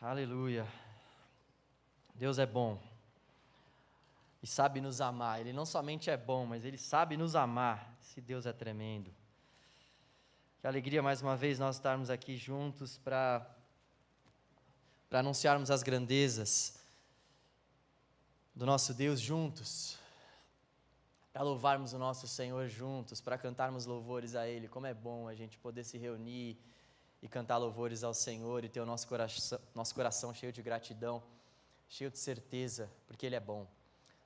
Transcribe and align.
Aleluia. 0.00 0.66
Deus 2.14 2.38
é 2.38 2.44
bom 2.44 2.78
e 4.42 4.46
sabe 4.46 4.78
nos 4.78 5.00
amar. 5.00 5.40
Ele 5.40 5.54
não 5.54 5.64
somente 5.64 6.10
é 6.10 6.16
bom, 6.18 6.44
mas 6.44 6.66
ele 6.66 6.76
sabe 6.76 7.16
nos 7.16 7.34
amar. 7.34 7.96
Esse 8.02 8.20
Deus 8.20 8.44
é 8.44 8.52
tremendo. 8.52 9.10
Que 10.60 10.66
alegria 10.66 11.02
mais 11.02 11.22
uma 11.22 11.34
vez 11.34 11.58
nós 11.58 11.76
estarmos 11.76 12.10
aqui 12.10 12.36
juntos 12.36 12.98
para 12.98 13.50
para 15.08 15.20
anunciarmos 15.20 15.70
as 15.70 15.82
grandezas 15.82 16.78
do 18.54 18.66
nosso 18.66 18.92
Deus 18.92 19.20
juntos, 19.20 19.96
para 21.32 21.42
louvarmos 21.42 21.92
o 21.92 21.98
nosso 21.98 22.26
Senhor 22.26 22.68
juntos, 22.68 23.20
para 23.20 23.38
cantarmos 23.38 23.86
louvores 23.86 24.34
a 24.34 24.46
Ele. 24.46 24.68
Como 24.68 24.86
é 24.86 24.92
bom 24.92 25.26
a 25.28 25.34
gente 25.34 25.56
poder 25.58 25.84
se 25.84 25.96
reunir 25.96 26.58
e 27.22 27.28
cantar 27.28 27.56
louvores 27.56 28.04
ao 28.04 28.14
Senhor 28.14 28.64
e 28.64 28.68
ter 28.68 28.80
o 28.80 28.86
nosso 28.86 29.06
coração, 29.08 29.58
nosso 29.74 29.94
coração 29.94 30.34
cheio 30.34 30.52
de 30.52 30.62
gratidão, 30.62 31.22
cheio 31.88 32.10
de 32.10 32.18
certeza, 32.18 32.90
porque 33.06 33.26
Ele 33.26 33.36
é 33.36 33.40
bom. 33.40 33.66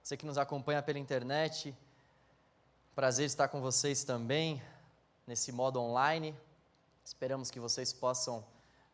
Você 0.02 0.16
que 0.16 0.26
nos 0.26 0.38
acompanha 0.38 0.82
pela 0.82 0.98
internet, 0.98 1.76
prazer 2.94 3.26
estar 3.26 3.48
com 3.48 3.60
vocês 3.60 4.04
também 4.04 4.62
nesse 5.26 5.52
modo 5.52 5.80
online. 5.80 6.34
Esperamos 7.04 7.50
que 7.50 7.60
vocês 7.60 7.92
possam 7.92 8.44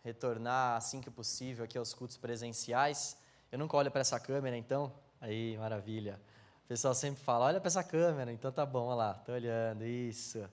retornar 0.04 0.76
assim 0.76 1.01
que 1.01 1.10
possível 1.10 1.65
aqui 1.65 1.76
aos 1.76 1.92
cultos 1.92 2.16
presenciais. 2.16 3.16
Eu 3.51 3.59
nunca 3.59 3.76
olho 3.76 3.90
para 3.90 4.02
essa 4.02 4.20
câmera, 4.20 4.56
então. 4.56 4.92
Aí, 5.20 5.56
maravilha. 5.56 6.20
O 6.65 6.68
pessoal 6.68 6.95
sempre 6.95 7.23
fala: 7.23 7.46
olha 7.46 7.60
para 7.60 7.68
essa 7.68 7.82
câmera, 7.82 8.32
então 8.32 8.52
tá 8.52 8.66
bom, 8.66 8.87
olha 8.87 8.96
lá, 8.96 9.16
estou 9.18 9.34
olhando, 9.34 9.84
isso. 9.84 10.48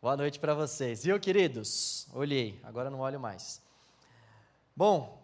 Boa 0.00 0.16
noite 0.16 0.38
para 0.38 0.54
vocês. 0.54 1.02
Viu, 1.02 1.18
queridos? 1.18 2.06
Olhei, 2.12 2.60
agora 2.62 2.88
não 2.88 3.00
olho 3.00 3.18
mais. 3.18 3.60
Bom, 4.76 5.20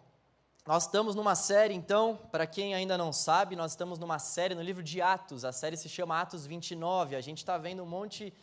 nós 0.67 0.83
estamos 0.83 1.15
numa 1.15 1.33
série, 1.33 1.73
então, 1.73 2.19
para 2.29 2.45
quem 2.45 2.75
ainda 2.75 2.97
não 2.97 3.13
sabe, 3.13 3.55
nós 3.55 3.71
estamos 3.71 3.97
numa 3.97 4.19
série 4.19 4.53
no 4.53 4.61
livro 4.61 4.83
de 4.83 5.01
Atos. 5.01 5.45
A 5.45 5.53
série 5.53 5.77
se 5.77 5.87
chama 5.87 6.19
Atos 6.19 6.45
29. 6.45 7.15
A 7.15 7.21
gente 7.21 7.37
está 7.37 7.57
vendo 7.57 7.83
um 7.83 7.85
monte 7.85 8.33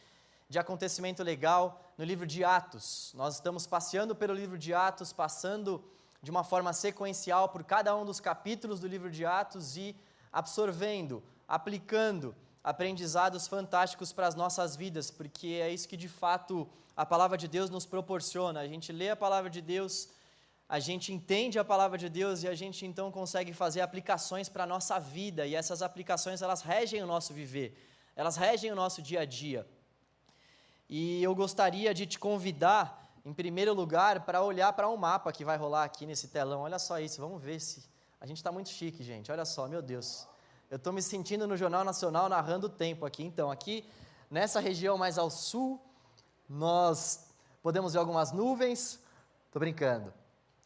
de 0.48 0.58
acontecimento 0.58 1.22
legal 1.22 1.84
no 1.98 2.04
livro 2.04 2.26
de 2.26 2.42
Atos. 2.42 3.12
Nós 3.14 3.34
estamos 3.34 3.66
passeando 3.66 4.16
pelo 4.16 4.32
livro 4.32 4.56
de 4.56 4.72
Atos, 4.72 5.12
passando 5.12 5.84
de 6.22 6.30
uma 6.30 6.42
forma 6.42 6.72
sequencial 6.72 7.50
por 7.50 7.62
cada 7.62 7.94
um 7.94 8.06
dos 8.06 8.20
capítulos 8.20 8.80
do 8.80 8.88
livro 8.88 9.10
de 9.10 9.26
Atos 9.26 9.76
e 9.76 9.94
absorvendo, 10.32 11.22
aplicando 11.46 12.34
aprendizados 12.62 13.48
fantásticos 13.48 14.12
para 14.12 14.26
as 14.26 14.34
nossas 14.34 14.76
vidas, 14.76 15.10
porque 15.10 15.60
é 15.62 15.70
isso 15.70 15.88
que 15.88 15.96
de 15.96 16.08
fato 16.08 16.68
a 16.96 17.04
palavra 17.04 17.36
de 17.36 17.48
Deus 17.48 17.70
nos 17.70 17.86
proporciona. 17.86 18.60
A 18.60 18.68
gente 18.68 18.92
lê 18.92 19.10
a 19.10 19.16
palavra 19.16 19.50
de 19.50 19.60
Deus, 19.60 20.08
a 20.68 20.78
gente 20.78 21.12
entende 21.12 21.58
a 21.58 21.64
palavra 21.64 21.98
de 21.98 22.08
Deus 22.08 22.42
e 22.42 22.48
a 22.48 22.54
gente 22.54 22.86
então 22.86 23.10
consegue 23.10 23.52
fazer 23.52 23.80
aplicações 23.80 24.48
para 24.48 24.64
a 24.64 24.66
nossa 24.66 24.98
vida, 24.98 25.46
e 25.46 25.54
essas 25.54 25.82
aplicações 25.82 26.40
elas 26.40 26.62
regem 26.62 27.02
o 27.02 27.06
nosso 27.06 27.34
viver, 27.34 27.76
elas 28.14 28.36
regem 28.36 28.70
o 28.70 28.76
nosso 28.76 29.02
dia 29.02 29.20
a 29.20 29.24
dia. 29.24 29.66
E 30.88 31.22
eu 31.22 31.34
gostaria 31.34 31.92
de 31.94 32.06
te 32.06 32.18
convidar, 32.18 33.10
em 33.24 33.32
primeiro 33.32 33.72
lugar, 33.72 34.26
para 34.26 34.42
olhar 34.42 34.72
para 34.74 34.88
um 34.88 34.96
mapa 34.96 35.32
que 35.32 35.44
vai 35.44 35.56
rolar 35.56 35.84
aqui 35.84 36.04
nesse 36.04 36.28
telão. 36.28 36.62
Olha 36.62 36.78
só 36.78 36.98
isso, 37.00 37.20
vamos 37.20 37.42
ver 37.42 37.60
se. 37.60 37.82
A 38.20 38.26
gente 38.26 38.36
está 38.36 38.52
muito 38.52 38.68
chique, 38.68 39.02
gente. 39.02 39.32
Olha 39.32 39.44
só, 39.44 39.66
meu 39.66 39.80
Deus. 39.80 40.28
Eu 40.72 40.76
estou 40.76 40.90
me 40.90 41.02
sentindo 41.02 41.46
no 41.46 41.54
Jornal 41.54 41.84
Nacional 41.84 42.30
narrando 42.30 42.66
o 42.66 42.70
tempo 42.70 43.04
aqui. 43.04 43.22
Então, 43.22 43.50
aqui 43.50 43.84
nessa 44.30 44.58
região 44.58 44.96
mais 44.96 45.18
ao 45.18 45.28
sul, 45.28 45.78
nós 46.48 47.28
podemos 47.62 47.92
ver 47.92 47.98
algumas 47.98 48.32
nuvens. 48.32 48.98
Estou 49.44 49.60
brincando. 49.60 50.14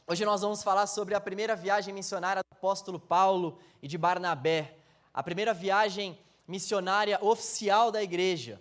Hoje 0.06 0.24
nós 0.24 0.42
vamos 0.42 0.62
falar 0.62 0.86
sobre 0.86 1.16
a 1.16 1.20
primeira 1.20 1.56
viagem 1.56 1.92
missionária 1.92 2.40
do 2.40 2.56
apóstolo 2.56 3.00
Paulo 3.00 3.58
e 3.82 3.88
de 3.88 3.98
Barnabé. 3.98 4.76
A 5.12 5.24
primeira 5.24 5.52
viagem 5.52 6.16
missionária 6.46 7.18
oficial 7.20 7.90
da 7.90 8.00
igreja. 8.00 8.60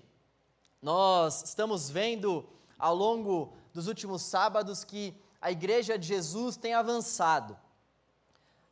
Nós 0.81 1.44
estamos 1.44 1.92
vendo 1.92 2.50
ao 2.75 2.96
longo 2.96 3.53
dos 3.72 3.86
últimos 3.86 4.24
sábados 4.24 4.84
que 4.84 5.16
a 5.40 5.52
igreja 5.52 5.96
de 5.96 6.08
Jesus 6.08 6.58
tem 6.58 6.74
avançado. 6.74 7.56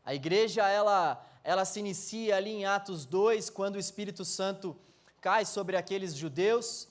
A 0.03 0.15
igreja 0.15 0.67
ela 0.67 1.23
ela 1.43 1.65
se 1.65 1.79
inicia 1.79 2.37
ali 2.37 2.51
em 2.51 2.65
Atos 2.65 3.05
2, 3.05 3.49
quando 3.49 3.75
o 3.75 3.79
Espírito 3.79 4.23
Santo 4.23 4.75
cai 5.19 5.45
sobre 5.45 5.75
aqueles 5.75 6.15
judeus, 6.15 6.87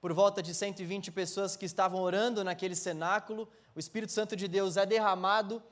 por 0.00 0.12
volta 0.12 0.42
de 0.42 0.54
120 0.54 1.10
pessoas 1.10 1.56
que 1.56 1.64
estavam 1.64 2.00
orando 2.00 2.44
naquele 2.44 2.74
cenáculo, 2.74 3.48
o 3.74 3.78
Espírito 3.78 4.12
Santo 4.12 4.36
de 4.36 4.46
Deus 4.46 4.76
é 4.76 4.86
derramado 4.86 5.62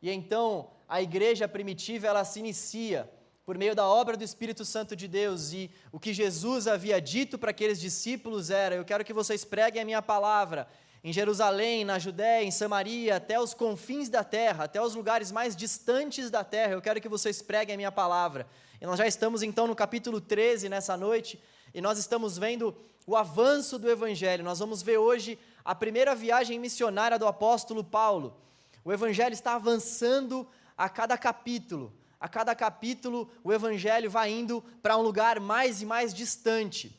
e 0.00 0.10
então 0.10 0.70
a 0.88 1.02
igreja 1.02 1.46
primitiva 1.46 2.06
ela 2.06 2.24
se 2.24 2.40
inicia 2.40 3.10
por 3.44 3.58
meio 3.58 3.74
da 3.74 3.86
obra 3.86 4.16
do 4.16 4.24
Espírito 4.24 4.64
Santo 4.64 4.94
de 4.94 5.06
Deus 5.08 5.52
e 5.52 5.70
o 5.90 5.98
que 5.98 6.12
Jesus 6.12 6.66
havia 6.66 7.00
dito 7.00 7.38
para 7.38 7.50
aqueles 7.50 7.80
discípulos 7.80 8.50
era: 8.50 8.74
eu 8.74 8.84
quero 8.84 9.04
que 9.04 9.12
vocês 9.12 9.44
preguem 9.44 9.82
a 9.82 9.84
minha 9.84 10.02
palavra 10.02 10.68
em 11.04 11.12
Jerusalém, 11.12 11.84
na 11.84 11.98
Judéia, 11.98 12.44
em 12.44 12.50
Samaria, 12.50 13.16
até 13.16 13.40
os 13.40 13.52
confins 13.52 14.08
da 14.08 14.22
terra, 14.22 14.64
até 14.64 14.80
os 14.80 14.94
lugares 14.94 15.32
mais 15.32 15.56
distantes 15.56 16.30
da 16.30 16.44
terra. 16.44 16.74
Eu 16.74 16.82
quero 16.82 17.00
que 17.00 17.08
vocês 17.08 17.42
preguem 17.42 17.74
a 17.74 17.76
minha 17.76 17.90
palavra. 17.90 18.46
E 18.80 18.86
nós 18.86 18.98
já 18.98 19.06
estamos 19.06 19.42
então 19.42 19.66
no 19.66 19.74
capítulo 19.74 20.20
13 20.20 20.68
nessa 20.68 20.96
noite, 20.96 21.42
e 21.74 21.80
nós 21.80 21.98
estamos 21.98 22.38
vendo 22.38 22.76
o 23.04 23.16
avanço 23.16 23.78
do 23.78 23.90
evangelho. 23.90 24.44
Nós 24.44 24.60
vamos 24.60 24.80
ver 24.80 24.98
hoje 24.98 25.38
a 25.64 25.74
primeira 25.74 26.14
viagem 26.14 26.58
missionária 26.58 27.18
do 27.18 27.26
apóstolo 27.26 27.82
Paulo. 27.82 28.36
O 28.84 28.92
evangelho 28.92 29.32
está 29.32 29.54
avançando 29.54 30.46
a 30.76 30.88
cada 30.88 31.18
capítulo. 31.18 31.92
A 32.20 32.28
cada 32.28 32.54
capítulo, 32.54 33.28
o 33.42 33.52
evangelho 33.52 34.08
vai 34.08 34.30
indo 34.30 34.62
para 34.80 34.96
um 34.96 35.02
lugar 35.02 35.40
mais 35.40 35.82
e 35.82 35.86
mais 35.86 36.14
distante. 36.14 36.96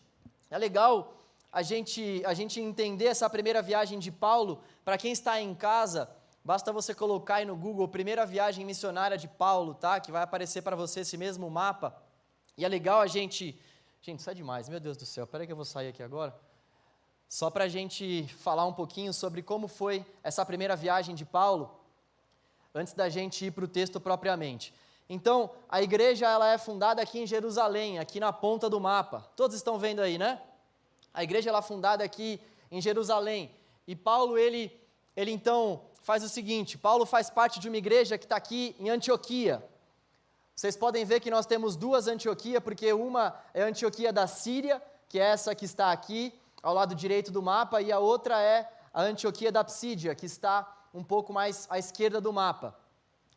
É 0.52 0.58
legal 0.58 1.18
a 1.54 1.62
gente, 1.62 2.24
a 2.26 2.34
gente 2.34 2.60
entender 2.60 3.06
essa 3.06 3.30
primeira 3.30 3.62
viagem 3.62 4.00
de 4.00 4.12
Paulo, 4.12 4.64
para 4.84 4.98
quem 4.98 5.12
está 5.12 5.40
em 5.40 5.54
casa, 5.54 6.10
basta 6.44 6.74
você 6.74 6.96
colocar 6.96 7.36
aí 7.36 7.46
no 7.46 7.56
Google 7.56 7.88
primeira 7.88 8.26
viagem 8.26 8.66
missionária 8.66 9.16
de 9.16 9.28
Paulo, 9.28 9.76
tá? 9.76 10.00
Que 10.00 10.12
vai 10.12 10.24
aparecer 10.24 10.64
para 10.64 10.76
você 10.76 11.02
esse 11.02 11.16
mesmo 11.16 11.48
mapa. 11.52 11.96
E 12.58 12.66
é 12.66 12.68
legal 12.68 13.02
a 13.02 13.08
gente. 13.08 13.56
Gente, 14.02 14.20
isso 14.20 14.30
é 14.32 14.34
demais, 14.34 14.68
meu 14.68 14.80
Deus 14.80 14.98
do 14.98 15.06
céu. 15.06 15.28
Peraí 15.28 15.46
que 15.46 15.54
eu 15.54 15.56
vou 15.56 15.64
sair 15.64 15.90
aqui 15.90 16.02
agora. 16.02 16.36
Só 17.30 17.52
para 17.52 17.66
a 17.66 17.70
gente 17.70 18.28
falar 18.40 18.66
um 18.66 18.74
pouquinho 18.74 19.14
sobre 19.14 19.44
como 19.44 19.68
foi 19.68 20.04
essa 20.24 20.44
primeira 20.44 20.76
viagem 20.76 21.14
de 21.14 21.24
Paulo, 21.24 21.80
antes 22.74 22.94
da 22.94 23.10
gente 23.10 23.46
ir 23.46 23.52
para 23.52 23.64
o 23.64 23.68
texto 23.68 24.00
propriamente. 24.00 24.74
Então, 25.08 25.52
a 25.70 25.84
igreja 25.84 26.28
ela 26.28 26.52
é 26.52 26.58
fundada 26.58 27.00
aqui 27.00 27.20
em 27.20 27.28
Jerusalém, 27.28 28.00
aqui 28.00 28.20
na 28.20 28.34
ponta 28.34 28.68
do 28.68 28.80
mapa. 28.80 29.30
Todos 29.36 29.56
estão 29.56 29.78
vendo 29.78 30.00
aí, 30.02 30.18
né? 30.18 30.42
A 31.14 31.24
igreja 31.24 31.50
ela 31.50 31.60
é 31.60 31.62
fundada 31.62 32.04
aqui 32.04 32.40
em 32.72 32.82
Jerusalém. 32.82 33.54
E 33.88 33.96
Paulo, 33.96 34.38
ele, 34.38 34.72
ele 35.16 35.32
então 35.32 35.82
faz 36.02 36.24
o 36.24 36.30
seguinte: 36.30 36.78
Paulo 36.78 37.06
faz 37.06 37.30
parte 37.30 37.60
de 37.60 37.68
uma 37.68 37.78
igreja 37.78 38.18
que 38.18 38.26
está 38.26 38.36
aqui 38.36 38.76
em 38.80 38.90
Antioquia. 38.90 39.64
Vocês 40.56 40.76
podem 40.76 41.04
ver 41.04 41.20
que 41.20 41.32
nós 41.32 41.46
temos 41.46 41.76
duas 41.76 42.08
Antioquia, 42.08 42.62
porque 42.62 42.94
uma 42.94 43.40
é 43.54 43.64
a 43.64 43.68
Antioquia 43.68 44.14
da 44.14 44.28
Síria, 44.28 44.82
que 45.10 45.20
é 45.20 45.24
essa 45.24 45.56
que 45.56 45.66
está 45.66 45.92
aqui 45.92 46.34
ao 46.62 46.74
lado 46.74 46.96
direito 46.96 47.32
do 47.32 47.42
mapa, 47.42 47.82
e 47.82 47.92
a 47.92 48.00
outra 48.00 48.42
é 48.42 48.70
a 48.94 49.02
Antioquia 49.02 49.52
da 49.52 49.64
Psídia, 49.64 50.14
que 50.14 50.26
está 50.26 50.88
um 50.94 51.04
pouco 51.04 51.34
mais 51.34 51.68
à 51.70 51.80
esquerda 51.80 52.22
do 52.22 52.32
mapa. 52.32 52.78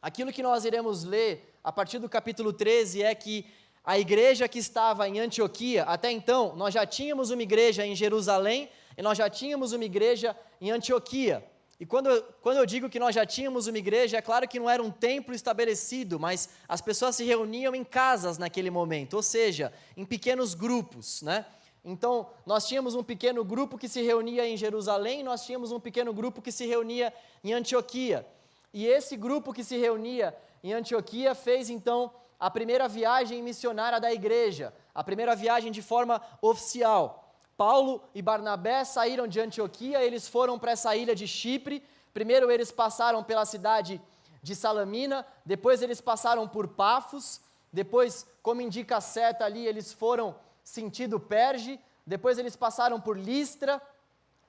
Aquilo 0.01 0.33
que 0.33 0.43
nós 0.43 0.65
iremos 0.65 1.05
ler 1.05 1.59
a 1.65 1.73
partir 1.73 1.99
do 1.99 2.09
capítulo 2.09 2.53
13 2.53 3.03
é 3.03 3.15
que 3.15 3.47
a 3.87 3.97
igreja 3.97 4.49
que 4.49 4.59
estava 4.59 5.09
em 5.09 5.21
Antioquia, 5.21 5.85
até 5.85 6.11
então, 6.11 6.57
nós 6.57 6.75
já 6.75 6.85
tínhamos 6.85 7.31
uma 7.31 7.41
igreja 7.41 7.87
em 7.87 7.95
Jerusalém 7.95 8.69
e 8.99 9.01
nós 9.01 9.17
já 9.17 9.31
tínhamos 9.31 9.73
uma 9.73 9.85
igreja 9.85 10.37
em 10.61 10.73
Antioquia. 10.73 11.45
E 11.79 11.87
quando, 11.87 12.21
quando 12.43 12.57
eu 12.57 12.67
digo 12.67 12.89
que 12.89 12.99
nós 12.99 13.15
já 13.15 13.25
tínhamos 13.25 13.69
uma 13.69 13.79
igreja, 13.79 14.17
é 14.17 14.21
claro 14.21 14.49
que 14.49 14.59
não 14.59 14.69
era 14.69 14.83
um 14.83 14.91
templo 14.91 15.33
estabelecido, 15.33 16.19
mas 16.19 16.49
as 16.67 16.81
pessoas 16.81 17.15
se 17.15 17.23
reuniam 17.23 17.77
em 17.77 17.85
casas 17.85 18.39
naquele 18.39 18.71
momento, 18.71 19.15
ou 19.15 19.23
seja, 19.23 19.73
em 19.97 20.05
pequenos 20.05 20.53
grupos, 20.53 21.23
né? 21.23 21.47
Então, 21.85 22.27
nós 22.45 22.67
tínhamos 22.67 22.97
um 22.97 23.05
pequeno 23.05 23.45
grupo 23.45 23.79
que 23.79 23.89
se 23.89 24.03
reunia 24.03 24.49
em 24.49 24.57
Jerusalém, 24.57 25.23
nós 25.23 25.47
tínhamos 25.47 25.71
um 25.71 25.79
pequeno 25.79 26.13
grupo 26.13 26.43
que 26.43 26.51
se 26.51 26.67
reunia 26.67 27.15
em 27.45 27.53
Antioquia. 27.53 28.27
E 28.75 28.85
esse 28.85 29.17
grupo 29.17 29.53
que 29.53 29.63
se 29.63 29.77
reunia 29.77 30.37
em 30.65 30.73
Antioquia 30.73 31.37
fez 31.37 31.71
então 31.71 32.11
a 32.39 32.51
primeira 32.51 32.87
viagem 32.89 33.43
missionária 33.43 34.01
da 34.01 34.13
igreja, 34.13 34.73
a 34.95 35.03
primeira 35.03 35.35
viagem 35.35 35.73
de 35.73 35.83
forma 35.83 36.21
oficial. 36.43 37.35
Paulo 37.57 38.03
e 38.15 38.21
Barnabé 38.21 38.85
saíram 38.85 39.27
de 39.27 39.41
Antioquia, 39.41 40.03
eles 40.03 40.29
foram 40.29 40.59
para 40.59 40.73
essa 40.73 40.95
ilha 40.95 41.15
de 41.15 41.27
Chipre. 41.27 41.83
Primeiro 42.13 42.51
eles 42.51 42.71
passaram 42.71 43.25
pela 43.25 43.45
cidade 43.45 44.01
de 44.43 44.55
Salamina, 44.55 45.27
depois 45.45 45.83
eles 45.83 46.01
passaram 46.01 46.47
por 46.47 46.69
Pafos, 46.69 47.41
depois, 47.73 48.27
como 48.43 48.61
indica 48.61 48.99
a 48.99 49.01
seta 49.01 49.45
ali, 49.45 49.67
eles 49.67 49.93
foram 49.93 50.37
sentido 50.63 51.19
Perge, 51.19 51.81
depois 52.07 52.39
eles 52.39 52.55
passaram 52.55 53.01
por 53.01 53.19
Listra, 53.19 53.83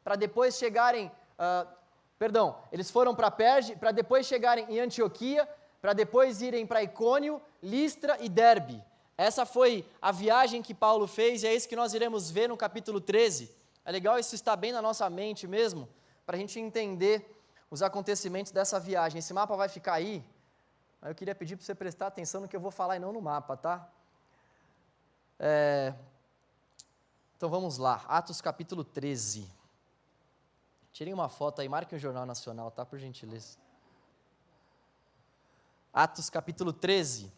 para 0.04 0.16
depois 0.16 0.56
chegarem 0.58 1.08
uh, 1.08 1.68
Perdão, 2.20 2.58
eles 2.72 2.90
foram 2.90 3.14
para 3.14 3.30
Perge 3.30 3.76
para 3.76 3.92
depois 3.92 4.26
chegarem 4.26 4.66
em 4.70 4.80
Antioquia, 4.80 5.48
para 5.82 5.94
depois 5.94 6.42
irem 6.42 6.66
para 6.66 6.84
Icônio, 6.84 7.42
Listra 7.62 8.18
e 8.20 8.30
Derbe. 8.30 8.84
Essa 9.18 9.46
foi 9.46 9.84
a 10.02 10.12
viagem 10.12 10.62
que 10.62 10.74
Paulo 10.74 11.08
fez 11.08 11.44
e 11.44 11.48
é 11.48 11.56
isso 11.56 11.68
que 11.68 11.76
nós 11.76 11.94
iremos 11.94 12.30
ver 12.30 12.48
no 12.48 12.56
capítulo 12.56 13.02
13. 13.02 13.52
É 13.84 13.92
legal 13.92 14.20
isso 14.20 14.36
estar 14.36 14.56
bem 14.56 14.72
na 14.72 14.82
nossa 14.82 15.10
mente 15.10 15.48
mesmo, 15.48 15.90
para 16.26 16.36
a 16.36 16.40
gente 16.40 16.60
entender 16.60 17.36
os 17.72 17.82
acontecimentos 17.82 18.52
dessa 18.52 18.80
viagem. 18.80 19.20
Esse 19.20 19.34
mapa 19.34 19.56
vai 19.56 19.70
ficar 19.70 19.94
aí, 19.94 20.24
mas 21.02 21.10
eu 21.10 21.16
queria 21.16 21.34
pedir 21.34 21.56
para 21.56 21.66
você 21.66 21.74
prestar 21.74 22.08
atenção 22.08 22.42
no 22.42 22.48
que 22.48 22.56
eu 22.56 22.60
vou 22.60 22.72
falar 22.72 22.98
e 22.98 23.00
não 23.00 23.12
no 23.12 23.22
mapa, 23.22 23.58
tá? 23.58 23.90
É... 25.40 25.94
Então 27.36 27.50
vamos 27.50 27.78
lá, 27.78 28.04
Atos 28.08 28.42
capítulo 28.42 28.84
13. 28.84 29.48
Tirem 30.92 31.14
uma 31.14 31.30
foto 31.30 31.62
aí, 31.62 31.70
marquem 31.70 31.98
o 31.98 32.00
Jornal 32.00 32.26
Nacional, 32.26 32.72
tá? 32.72 32.86
Por 32.86 32.98
gentileza. 32.98 33.58
Atos 35.94 36.30
capítulo 36.30 36.72
13. 36.72 37.32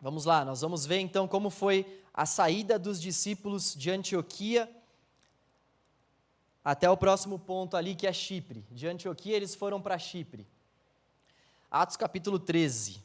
Vamos 0.00 0.24
lá, 0.24 0.44
nós 0.44 0.60
vamos 0.60 0.84
ver 0.84 0.98
então 0.98 1.26
como 1.26 1.50
foi 1.50 2.02
a 2.12 2.26
saída 2.26 2.78
dos 2.78 3.00
discípulos 3.00 3.74
de 3.74 3.90
Antioquia 3.90 4.70
até 6.64 6.88
o 6.88 6.96
próximo 6.96 7.38
ponto 7.38 7.76
ali 7.76 7.94
que 7.94 8.06
é 8.06 8.12
Chipre. 8.12 8.64
De 8.70 8.86
Antioquia 8.86 9.36
eles 9.36 9.54
foram 9.54 9.80
para 9.80 9.98
Chipre. 9.98 10.46
Atos 11.70 11.96
capítulo 11.96 12.38
13. 12.38 13.02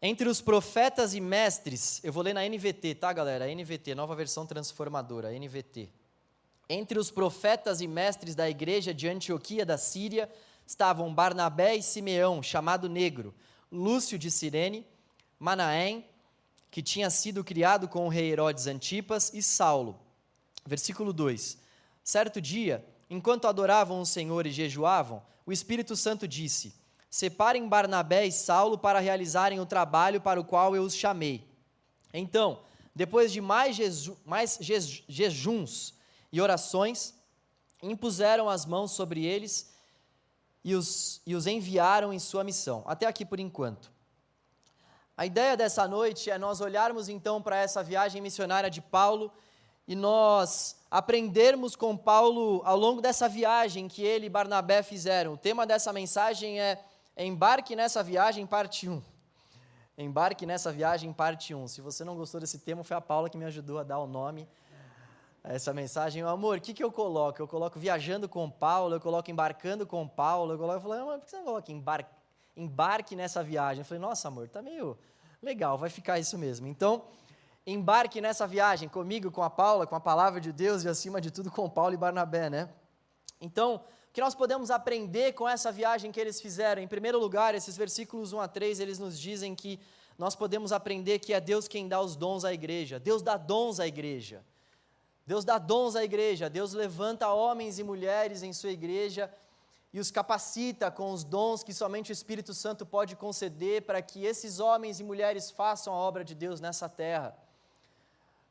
Entre 0.00 0.28
os 0.28 0.40
profetas 0.40 1.12
e 1.12 1.20
mestres, 1.20 2.00
eu 2.04 2.12
vou 2.12 2.22
ler 2.22 2.32
na 2.32 2.48
NVT, 2.48 2.94
tá 2.94 3.12
galera? 3.12 3.52
NVT, 3.52 3.96
nova 3.96 4.14
versão 4.14 4.46
transformadora, 4.46 5.32
NVT. 5.36 5.88
Entre 6.68 6.98
os 6.98 7.10
profetas 7.10 7.80
e 7.80 7.88
mestres 7.88 8.36
da 8.36 8.48
igreja 8.48 8.94
de 8.94 9.08
Antioquia 9.08 9.66
da 9.66 9.76
Síria 9.76 10.30
estavam 10.68 11.14
Barnabé 11.14 11.76
e 11.76 11.82
Simeão, 11.82 12.42
chamado 12.42 12.90
Negro, 12.90 13.34
Lúcio 13.72 14.18
de 14.18 14.30
Cirene, 14.30 14.86
Manaém, 15.38 16.04
que 16.70 16.82
tinha 16.82 17.08
sido 17.08 17.42
criado 17.42 17.88
com 17.88 18.04
o 18.04 18.10
rei 18.10 18.30
Herodes 18.30 18.66
Antipas, 18.66 19.32
e 19.32 19.42
Saulo. 19.42 19.98
Versículo 20.66 21.10
2: 21.10 21.56
Certo 22.04 22.38
dia, 22.38 22.84
enquanto 23.08 23.48
adoravam 23.48 24.02
o 24.02 24.04
Senhor 24.04 24.46
e 24.46 24.50
jejuavam, 24.50 25.22
o 25.46 25.52
Espírito 25.52 25.96
Santo 25.96 26.28
disse: 26.28 26.74
Separem 27.08 27.66
Barnabé 27.66 28.26
e 28.26 28.32
Saulo 28.32 28.76
para 28.76 29.00
realizarem 29.00 29.60
o 29.60 29.66
trabalho 29.66 30.20
para 30.20 30.38
o 30.38 30.44
qual 30.44 30.76
eu 30.76 30.82
os 30.82 30.94
chamei. 30.94 31.48
Então, 32.12 32.60
depois 32.94 33.32
de 33.32 33.40
mais, 33.40 33.74
jeju 33.74 34.18
mais 34.22 34.58
jejuns 35.08 35.94
e 36.30 36.42
orações, 36.42 37.14
impuseram 37.82 38.50
as 38.50 38.66
mãos 38.66 38.90
sobre 38.90 39.24
eles 39.24 39.77
e 40.64 40.74
os, 40.74 41.20
e 41.26 41.34
os 41.34 41.46
enviaram 41.46 42.12
em 42.12 42.18
sua 42.18 42.44
missão. 42.44 42.82
Até 42.86 43.06
aqui 43.06 43.24
por 43.24 43.40
enquanto. 43.40 43.90
A 45.16 45.26
ideia 45.26 45.56
dessa 45.56 45.88
noite 45.88 46.30
é 46.30 46.38
nós 46.38 46.60
olharmos 46.60 47.08
então 47.08 47.42
para 47.42 47.56
essa 47.56 47.82
viagem 47.82 48.22
missionária 48.22 48.70
de 48.70 48.80
Paulo 48.80 49.32
e 49.86 49.96
nós 49.96 50.76
aprendermos 50.90 51.74
com 51.74 51.96
Paulo 51.96 52.62
ao 52.64 52.76
longo 52.76 53.00
dessa 53.00 53.28
viagem 53.28 53.88
que 53.88 54.02
ele 54.02 54.26
e 54.26 54.30
Barnabé 54.30 54.82
fizeram. 54.82 55.32
O 55.32 55.36
tema 55.36 55.66
dessa 55.66 55.92
mensagem 55.92 56.60
é 56.60 56.78
Embarque 57.16 57.74
nessa 57.74 58.00
viagem, 58.00 58.46
parte 58.46 58.88
1. 58.88 59.02
Embarque 59.98 60.46
nessa 60.46 60.70
viagem, 60.70 61.12
parte 61.12 61.52
1. 61.52 61.66
Se 61.66 61.80
você 61.80 62.04
não 62.04 62.14
gostou 62.14 62.40
desse 62.40 62.60
tema, 62.60 62.84
foi 62.84 62.96
a 62.96 63.00
Paula 63.00 63.28
que 63.28 63.36
me 63.36 63.44
ajudou 63.46 63.80
a 63.80 63.82
dar 63.82 63.98
o 63.98 64.06
nome 64.06 64.46
essa 65.42 65.72
mensagem, 65.72 66.22
amor, 66.22 66.58
o 66.58 66.60
que, 66.60 66.74
que 66.74 66.82
eu 66.82 66.92
coloco? 66.92 67.40
Eu 67.40 67.48
coloco 67.48 67.78
viajando 67.78 68.28
com 68.28 68.50
Paulo, 68.50 68.94
eu 68.96 69.00
coloco 69.00 69.30
embarcando 69.30 69.86
com 69.86 70.06
Paulo, 70.06 70.52
eu 70.52 70.58
coloco, 70.58 70.78
eu 70.78 70.80
falei, 70.80 71.18
por 71.18 71.24
que 71.24 71.30
você 71.30 71.36
não 71.36 71.44
coloca 71.44 71.72
embarque, 71.72 72.10
embarque 72.56 73.16
nessa 73.16 73.42
viagem? 73.42 73.80
Eu 73.80 73.84
falei, 73.84 74.00
nossa, 74.00 74.28
amor, 74.28 74.48
tá 74.48 74.60
meio 74.60 74.98
legal, 75.42 75.78
vai 75.78 75.88
ficar 75.88 76.18
isso 76.18 76.36
mesmo. 76.36 76.66
Então, 76.66 77.02
embarque 77.66 78.20
nessa 78.20 78.46
viagem 78.46 78.88
comigo, 78.88 79.30
com 79.30 79.42
a 79.42 79.50
Paula, 79.50 79.86
com 79.86 79.94
a 79.94 80.00
palavra 80.00 80.40
de 80.40 80.52
Deus 80.52 80.84
e 80.84 80.88
acima 80.88 81.20
de 81.20 81.30
tudo 81.30 81.50
com 81.50 81.68
Paulo 81.68 81.94
e 81.94 81.96
Barnabé, 81.96 82.50
né? 82.50 82.68
Então, 83.40 83.76
o 83.76 84.12
que 84.12 84.20
nós 84.20 84.34
podemos 84.34 84.70
aprender 84.70 85.32
com 85.32 85.48
essa 85.48 85.70
viagem 85.70 86.10
que 86.10 86.18
eles 86.18 86.40
fizeram? 86.40 86.82
Em 86.82 86.88
primeiro 86.88 87.18
lugar, 87.18 87.54
esses 87.54 87.76
versículos 87.76 88.32
1 88.32 88.40
a 88.40 88.48
3, 88.48 88.80
eles 88.80 88.98
nos 88.98 89.18
dizem 89.18 89.54
que 89.54 89.78
nós 90.18 90.34
podemos 90.34 90.72
aprender 90.72 91.20
que 91.20 91.32
é 91.32 91.40
Deus 91.40 91.68
quem 91.68 91.86
dá 91.86 92.00
os 92.00 92.16
dons 92.16 92.44
à 92.44 92.52
igreja. 92.52 92.98
Deus 92.98 93.22
dá 93.22 93.36
dons 93.36 93.78
à 93.78 93.86
igreja. 93.86 94.44
Deus 95.28 95.44
dá 95.44 95.58
dons 95.58 95.94
à 95.94 96.02
igreja, 96.02 96.48
Deus 96.48 96.72
levanta 96.72 97.28
homens 97.28 97.78
e 97.78 97.84
mulheres 97.84 98.42
em 98.42 98.50
sua 98.50 98.70
igreja 98.70 99.30
e 99.92 100.00
os 100.00 100.10
capacita 100.10 100.90
com 100.90 101.12
os 101.12 101.22
dons 101.22 101.62
que 101.62 101.74
somente 101.74 102.10
o 102.10 102.14
Espírito 102.14 102.54
Santo 102.54 102.86
pode 102.86 103.14
conceder 103.14 103.82
para 103.82 104.00
que 104.00 104.24
esses 104.24 104.58
homens 104.58 105.00
e 105.00 105.04
mulheres 105.04 105.50
façam 105.50 105.92
a 105.92 105.98
obra 105.98 106.24
de 106.24 106.34
Deus 106.34 106.62
nessa 106.62 106.88
terra. 106.88 107.36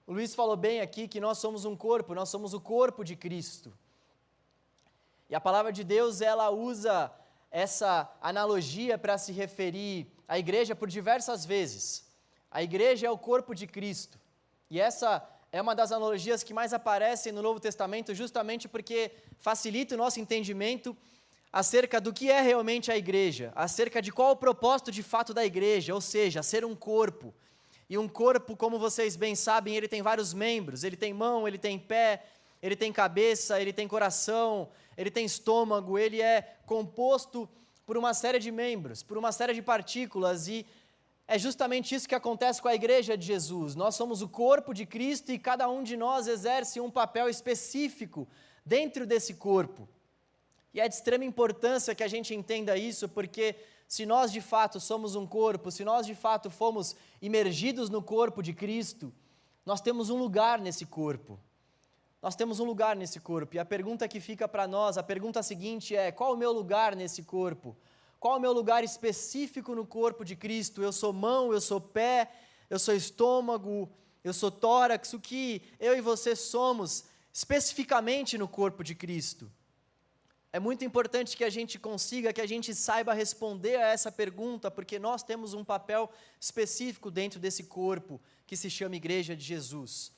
O 0.05 0.13
Luiz 0.13 0.35
falou 0.35 0.55
bem 0.55 0.79
aqui 0.79 1.07
que 1.07 1.19
nós 1.19 1.39
somos 1.39 1.65
um 1.65 1.75
corpo, 1.75 2.13
nós 2.13 2.29
somos 2.29 2.53
o 2.53 2.61
corpo 2.61 3.03
de 3.03 3.15
Cristo. 3.15 3.75
E 5.31 5.33
a 5.33 5.41
palavra 5.41 5.73
de 5.73 5.83
Deus, 5.83 6.21
ela 6.21 6.51
usa 6.51 7.11
essa 7.49 8.07
analogia 8.21 8.99
para 8.99 9.17
se 9.17 9.31
referir 9.31 10.05
à 10.27 10.37
igreja 10.37 10.75
por 10.75 10.87
diversas 10.87 11.43
vezes. 11.43 12.05
A 12.51 12.61
igreja 12.61 13.07
é 13.07 13.09
o 13.09 13.17
corpo 13.17 13.55
de 13.55 13.65
Cristo. 13.65 14.19
E 14.69 14.79
essa 14.79 15.27
é 15.51 15.61
uma 15.61 15.75
das 15.75 15.91
analogias 15.91 16.43
que 16.43 16.53
mais 16.53 16.73
aparecem 16.73 17.31
no 17.31 17.41
Novo 17.41 17.59
Testamento, 17.59 18.13
justamente 18.13 18.67
porque 18.67 19.11
facilita 19.39 19.95
o 19.95 19.97
nosso 19.97 20.19
entendimento 20.19 20.95
acerca 21.51 22.01
do 22.01 22.13
que 22.13 22.29
é 22.29 22.41
realmente 22.41 22.91
a 22.91 22.97
igreja, 22.97 23.51
acerca 23.55 24.01
de 24.01 24.11
qual 24.11 24.31
o 24.31 24.35
propósito 24.35 24.91
de 24.91 25.01
fato 25.01 25.33
da 25.33 25.45
igreja, 25.45 25.93
ou 25.93 26.01
seja, 26.01 26.43
ser 26.43 26.65
um 26.65 26.75
corpo. 26.75 27.33
E 27.89 27.97
um 27.97 28.07
corpo, 28.07 28.55
como 28.55 28.77
vocês 28.77 29.15
bem 29.15 29.33
sabem, 29.33 29.75
ele 29.75 29.87
tem 29.87 30.01
vários 30.01 30.33
membros: 30.33 30.83
ele 30.83 30.97
tem 30.97 31.13
mão, 31.13 31.47
ele 31.47 31.57
tem 31.57 31.79
pé, 31.79 32.23
ele 32.61 32.75
tem 32.75 32.91
cabeça, 32.91 33.61
ele 33.61 33.71
tem 33.71 33.87
coração, 33.87 34.69
ele 34.97 35.09
tem 35.09 35.25
estômago, 35.25 35.97
ele 35.97 36.21
é 36.21 36.55
composto 36.65 37.47
por 37.85 37.97
uma 37.97 38.13
série 38.13 38.39
de 38.39 38.51
membros, 38.51 39.01
por 39.01 39.17
uma 39.17 39.31
série 39.31 39.53
de 39.53 39.61
partículas, 39.61 40.49
e 40.49 40.65
é 41.27 41.37
justamente 41.37 41.93
isso 41.93 42.07
que 42.07 42.15
acontece 42.15 42.61
com 42.61 42.69
a 42.69 42.75
igreja 42.75 43.17
de 43.17 43.25
Jesus. 43.25 43.75
Nós 43.75 43.95
somos 43.95 44.21
o 44.21 44.29
corpo 44.29 44.73
de 44.73 44.85
Cristo 44.85 45.31
e 45.31 45.37
cada 45.37 45.69
um 45.69 45.83
de 45.83 45.97
nós 45.97 46.25
exerce 46.27 46.79
um 46.79 46.89
papel 46.89 47.27
específico 47.27 48.27
dentro 48.65 49.05
desse 49.05 49.33
corpo. 49.33 49.89
E 50.73 50.79
é 50.79 50.87
de 50.87 50.95
extrema 50.95 51.25
importância 51.25 51.93
que 51.93 52.03
a 52.03 52.07
gente 52.07 52.33
entenda 52.33 52.77
isso, 52.77 53.09
porque 53.09 53.55
se 53.87 54.05
nós 54.05 54.31
de 54.31 54.39
fato 54.39 54.79
somos 54.79 55.15
um 55.15 55.27
corpo, 55.27 55.69
se 55.69 55.83
nós 55.83 56.05
de 56.05 56.15
fato 56.15 56.49
fomos 56.49 56.95
imergidos 57.21 57.89
no 57.89 58.01
corpo 58.01 58.41
de 58.41 58.53
Cristo, 58.53 59.13
nós 59.65 59.81
temos 59.81 60.09
um 60.09 60.17
lugar 60.17 60.59
nesse 60.59 60.85
corpo. 60.85 61.37
Nós 62.21 62.35
temos 62.35 62.59
um 62.61 62.65
lugar 62.65 62.95
nesse 62.95 63.19
corpo. 63.19 63.55
E 63.55 63.59
a 63.59 63.65
pergunta 63.65 64.07
que 64.07 64.19
fica 64.19 64.47
para 64.47 64.65
nós, 64.65 64.97
a 64.97 65.03
pergunta 65.03 65.43
seguinte 65.43 65.95
é: 65.95 66.11
qual 66.11 66.33
o 66.33 66.37
meu 66.37 66.51
lugar 66.51 66.95
nesse 66.95 67.23
corpo? 67.23 67.75
Qual 68.19 68.37
o 68.37 68.39
meu 68.39 68.51
lugar 68.51 68.83
específico 68.83 69.75
no 69.75 69.85
corpo 69.85 70.25
de 70.25 70.35
Cristo? 70.35 70.81
Eu 70.81 70.91
sou 70.91 71.13
mão, 71.13 71.53
eu 71.53 71.61
sou 71.61 71.79
pé, 71.79 72.31
eu 72.69 72.79
sou 72.79 72.95
estômago, 72.95 73.89
eu 74.23 74.33
sou 74.33 74.51
tórax, 74.51 75.13
o 75.13 75.19
que 75.19 75.61
eu 75.79 75.95
e 75.95 76.01
você 76.01 76.35
somos 76.35 77.05
especificamente 77.31 78.37
no 78.37 78.47
corpo 78.47 78.83
de 78.83 78.95
Cristo? 78.95 79.51
É 80.51 80.59
muito 80.59 80.83
importante 80.83 81.37
que 81.37 81.43
a 81.43 81.49
gente 81.49 81.77
consiga, 81.77 82.33
que 82.33 82.41
a 82.41 82.47
gente 82.47 82.73
saiba 82.73 83.13
responder 83.13 83.75
a 83.75 83.89
essa 83.89 84.11
pergunta, 84.11 84.71
porque 84.71 84.97
nós 84.97 85.21
temos 85.21 85.53
um 85.53 85.63
papel 85.63 86.09
específico 86.39 87.11
dentro 87.11 87.39
desse 87.39 87.65
corpo 87.65 88.19
que 88.47 88.57
se 88.57 88.69
chama 88.69 88.95
Igreja 88.95 89.35
de 89.35 89.43
Jesus. 89.43 90.11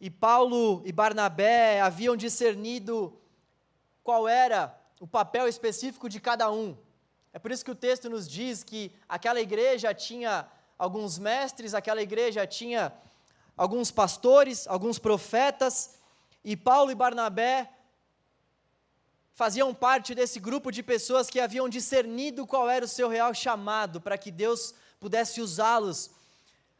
E 0.00 0.08
Paulo 0.08 0.82
e 0.86 0.92
Barnabé 0.92 1.80
haviam 1.80 2.16
discernido 2.16 3.18
qual 4.02 4.26
era 4.28 4.74
o 5.04 5.06
papel 5.06 5.46
específico 5.46 6.08
de 6.08 6.18
cada 6.18 6.50
um. 6.50 6.74
É 7.30 7.38
por 7.38 7.52
isso 7.52 7.62
que 7.62 7.70
o 7.70 7.74
texto 7.74 8.08
nos 8.08 8.26
diz 8.26 8.64
que 8.64 8.90
aquela 9.06 9.38
igreja 9.38 9.92
tinha 9.92 10.48
alguns 10.78 11.18
mestres, 11.18 11.74
aquela 11.74 12.00
igreja 12.00 12.46
tinha 12.46 12.90
alguns 13.54 13.90
pastores, 13.90 14.66
alguns 14.66 14.98
profetas, 14.98 15.98
e 16.42 16.56
Paulo 16.56 16.90
e 16.90 16.94
Barnabé 16.94 17.70
faziam 19.34 19.74
parte 19.74 20.14
desse 20.14 20.40
grupo 20.40 20.72
de 20.72 20.82
pessoas 20.82 21.28
que 21.28 21.38
haviam 21.38 21.68
discernido 21.68 22.46
qual 22.46 22.70
era 22.70 22.86
o 22.86 22.88
seu 22.88 23.06
real 23.06 23.34
chamado, 23.34 24.00
para 24.00 24.16
que 24.16 24.30
Deus 24.30 24.74
pudesse 24.98 25.38
usá-los 25.38 26.12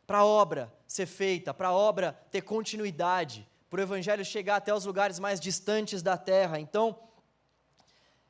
para 0.06 0.20
a 0.20 0.24
obra 0.24 0.72
ser 0.88 1.04
feita, 1.04 1.52
para 1.52 1.68
a 1.68 1.74
obra 1.74 2.18
ter 2.30 2.40
continuidade, 2.40 3.46
para 3.68 3.80
o 3.80 3.82
evangelho 3.82 4.24
chegar 4.24 4.56
até 4.56 4.72
os 4.72 4.86
lugares 4.86 5.18
mais 5.18 5.38
distantes 5.38 6.00
da 6.00 6.16
terra. 6.16 6.58
Então, 6.58 6.98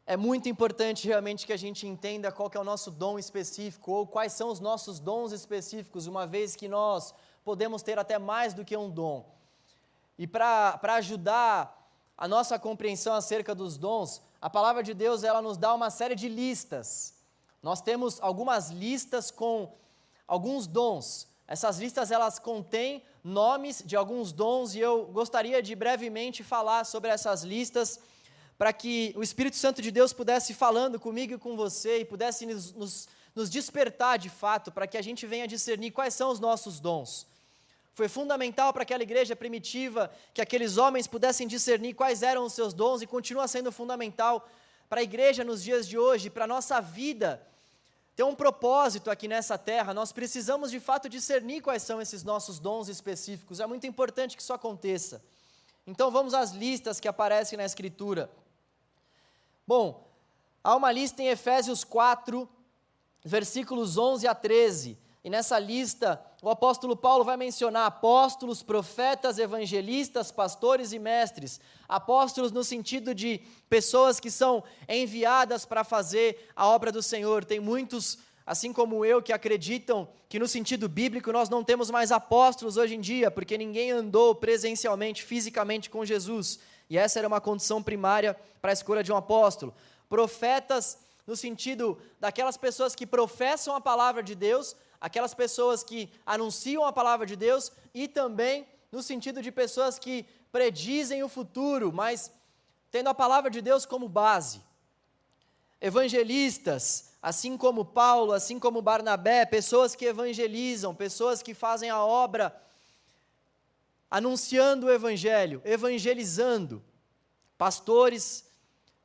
é 0.07 0.17
muito 0.17 0.49
importante 0.49 1.07
realmente 1.09 1.47
que 1.47 1.53
a 1.53 1.57
gente 1.57 1.87
entenda 1.87 2.31
qual 2.31 2.51
é 2.55 2.59
o 2.59 2.65
nosso 2.65 2.91
dom 2.91 3.19
específico 3.19 3.91
ou 3.91 4.07
quais 4.07 4.35
são 4.35 4.51
os 4.51 4.61
nossos 4.61 5.01
dons 5.01 5.33
específicos, 5.33 6.07
uma 6.07 6.27
vez 6.27 6.55
que 6.55 6.69
nós 6.69 7.15
podemos 7.43 7.83
ter 7.83 7.99
até 7.99 8.19
mais 8.19 8.53
do 8.53 8.65
que 8.65 8.77
um 8.77 8.91
dom. 8.91 9.25
E 10.19 10.27
para 10.27 10.79
ajudar 10.97 11.91
a 12.17 12.29
nossa 12.29 12.59
compreensão 12.59 13.15
acerca 13.15 13.55
dos 13.55 13.79
dons, 13.79 14.21
a 14.41 14.51
palavra 14.51 14.83
de 14.83 14.93
Deus 14.93 15.25
ela 15.25 15.41
nos 15.41 15.57
dá 15.57 15.73
uma 15.73 15.89
série 15.89 16.15
de 16.15 16.29
listas. 16.29 17.15
Nós 17.63 17.81
temos 17.81 18.21
algumas 18.21 18.71
listas 18.71 19.31
com 19.31 19.75
alguns 20.29 20.67
dons. 20.67 21.27
Essas 21.49 21.79
listas 21.79 22.11
elas 22.11 22.39
contêm 22.39 23.03
nomes 23.23 23.83
de 23.85 23.97
alguns 23.97 24.33
dons 24.33 24.75
e 24.75 24.81
eu 24.81 25.07
gostaria 25.07 25.63
de 25.63 25.75
brevemente 25.75 26.45
falar 26.45 26.85
sobre 26.85 27.11
essas 27.11 27.43
listas 27.43 27.99
para 28.59 28.73
que 28.73 29.13
o 29.17 29.23
Espírito 29.23 29.57
Santo 29.57 29.83
de 29.83 29.91
Deus 29.91 30.13
pudesse 30.13 30.55
falando 30.55 30.99
comigo 31.01 31.35
e 31.35 31.39
com 31.39 31.57
você 31.57 32.01
e 32.01 32.05
pudesse 32.05 32.47
nos, 32.47 32.73
nos, 32.73 33.09
nos 33.35 33.51
despertar 33.51 34.19
de 34.19 34.31
fato 34.31 34.71
para 34.71 34.87
que 34.87 34.97
a 34.97 35.03
gente 35.03 35.27
venha 35.27 35.49
discernir 35.49 35.91
quais 35.91 36.15
são 36.15 36.31
os 36.31 36.39
nossos 36.39 36.79
dons. 36.79 37.27
Foi 37.95 38.09
fundamental 38.09 38.73
para 38.73 38.83
aquela 38.83 39.03
igreja 39.03 39.37
primitiva 39.37 40.11
que 40.33 40.43
aqueles 40.43 40.77
homens 40.77 41.07
pudessem 41.07 41.47
discernir 41.47 41.95
quais 41.95 42.23
eram 42.23 42.45
os 42.45 42.53
seus 42.53 42.75
dons 42.75 43.03
e 43.03 43.07
continua 43.07 43.47
sendo 43.47 43.71
fundamental 43.71 44.49
para 44.89 45.01
a 45.01 45.05
igreja 45.05 45.45
nos 45.45 45.63
dias 45.63 45.89
de 45.89 45.97
hoje, 45.97 46.29
para 46.29 46.45
a 46.45 46.49
nossa 46.49 46.81
vida 46.81 47.41
ter 48.17 48.23
um 48.23 48.35
propósito 48.35 49.11
aqui 49.11 49.27
nessa 49.27 49.59
terra. 49.59 49.95
Nós 49.95 50.13
precisamos 50.13 50.71
de 50.71 50.79
fato 50.79 51.09
discernir 51.09 51.61
quais 51.61 51.83
são 51.83 52.01
esses 52.01 52.23
nossos 52.23 52.59
dons 52.59 52.89
específicos. 52.89 53.61
É 53.61 53.67
muito 53.67 53.87
importante 53.87 54.37
que 54.37 54.43
isso 54.43 54.53
aconteça. 54.53 55.23
Então 55.87 56.11
vamos 56.11 56.35
às 56.35 56.53
listas 56.53 56.99
que 56.99 57.09
aparecem 57.09 57.57
na 57.57 57.65
Escritura. 57.65 58.31
Bom, 59.67 60.07
há 60.63 60.77
uma 60.77 60.93
lista 60.93 61.23
em 61.23 61.29
Efésios 61.29 61.85
4, 61.85 62.47
versículos 63.25 63.97
11 63.97 64.27
a 64.27 64.35
13. 64.35 64.99
E 65.25 65.31
nessa 65.31 65.59
lista, 65.59 66.23
o 66.43 66.51
apóstolo 66.51 66.95
Paulo 66.95 67.25
vai 67.25 67.39
mencionar 67.39 67.87
apóstolos, 67.87 68.63
profetas, 68.63 69.39
evangelistas, 69.39 70.31
pastores 70.31 70.93
e 70.93 70.99
mestres. 70.99 71.59
Apóstolos 71.89 72.53
no 72.53 72.63
sentido 72.63 73.15
de 73.15 73.41
pessoas 73.71 74.21
que 74.21 74.31
são 74.31 74.63
enviadas 74.87 75.65
para 75.65 75.83
fazer 75.83 76.51
a 76.55 76.67
obra 76.67 76.93
do 76.93 77.03
Senhor. 77.03 77.43
Tem 77.43 77.59
muitos, 77.59 78.19
assim 78.45 78.71
como 78.71 79.03
eu, 79.03 79.23
que 79.23 79.33
acreditam 79.33 80.07
que 80.29 80.39
no 80.39 80.47
sentido 80.47 80.91
bíblico 80.91 81.33
nós 81.33 81.49
não 81.49 81.65
temos 81.65 81.91
mais 81.91 82.13
apóstolos 82.13 82.77
hoje 82.77 82.95
em 82.95 83.01
dia, 83.01 83.31
porque 83.31 83.57
ninguém 83.57 83.93
andou 83.93 84.35
presencialmente, 84.35 85.23
fisicamente 85.23 85.89
com 85.89 86.05
Jesus. 86.05 86.59
E 86.89 86.99
essa 86.99 87.19
era 87.19 87.29
uma 87.29 87.41
condição 87.41 87.83
primária 87.83 88.37
para 88.61 88.71
a 88.71 88.73
escolha 88.73 89.03
de 89.03 89.13
um 89.13 89.17
apóstolo. 89.17 89.75
Profetas 90.09 90.99
no 91.27 91.35
sentido 91.35 91.99
daquelas 92.21 92.57
pessoas 92.57 92.95
que 92.95 93.07
professam 93.07 93.75
a 93.75 93.81
palavra 93.81 94.23
de 94.23 94.35
Deus, 94.35 94.77
aquelas 95.01 95.35
pessoas 95.35 95.83
que 95.83 96.11
anunciam 96.25 96.85
a 96.85 96.93
palavra 96.93 97.27
de 97.27 97.37
Deus 97.37 97.73
e 97.93 98.07
também 98.07 98.67
no 98.93 99.03
sentido 99.03 99.43
de 99.43 99.51
pessoas 99.51 99.99
que 99.99 100.27
predizem 100.53 101.23
o 101.23 101.29
futuro, 101.29 101.93
mas 101.93 102.31
tendo 102.91 103.09
a 103.09 103.15
palavra 103.15 103.51
de 103.51 103.61
Deus 103.61 103.85
como 103.85 104.09
base. 104.09 104.63
Evangelistas, 105.81 107.11
assim 107.21 107.57
como 107.57 107.85
Paulo, 107.85 108.33
assim 108.33 108.59
como 108.59 108.81
Barnabé, 108.81 109.45
pessoas 109.47 109.97
que 109.97 110.05
evangelizam, 110.05 110.95
pessoas 110.95 111.43
que 111.43 111.55
fazem 111.55 111.91
a 111.91 112.05
obra 112.05 112.55
anunciando 114.11 114.87
o 114.87 114.91
evangelho, 114.91 115.61
evangelizando. 115.65 116.83
Pastores, 117.57 118.45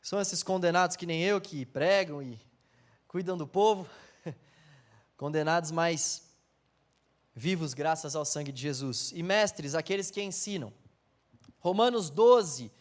são 0.01 0.19
esses 0.19 0.41
condenados 0.43 0.95
que 0.95 1.05
nem 1.05 1.23
eu, 1.23 1.39
que 1.41 1.65
pregam 1.65 2.21
e 2.21 2.39
cuidam 3.07 3.37
do 3.37 3.47
povo 3.47 3.87
condenados, 5.17 5.71
mas 5.71 6.29
vivos 7.35 7.73
graças 7.73 8.15
ao 8.15 8.25
sangue 8.25 8.51
de 8.51 8.61
Jesus. 8.61 9.11
E 9.13 9.21
mestres, 9.21 9.75
aqueles 9.75 10.09
que 10.09 10.21
ensinam. 10.21 10.73
Romanos 11.59 12.09
12, 12.09 12.71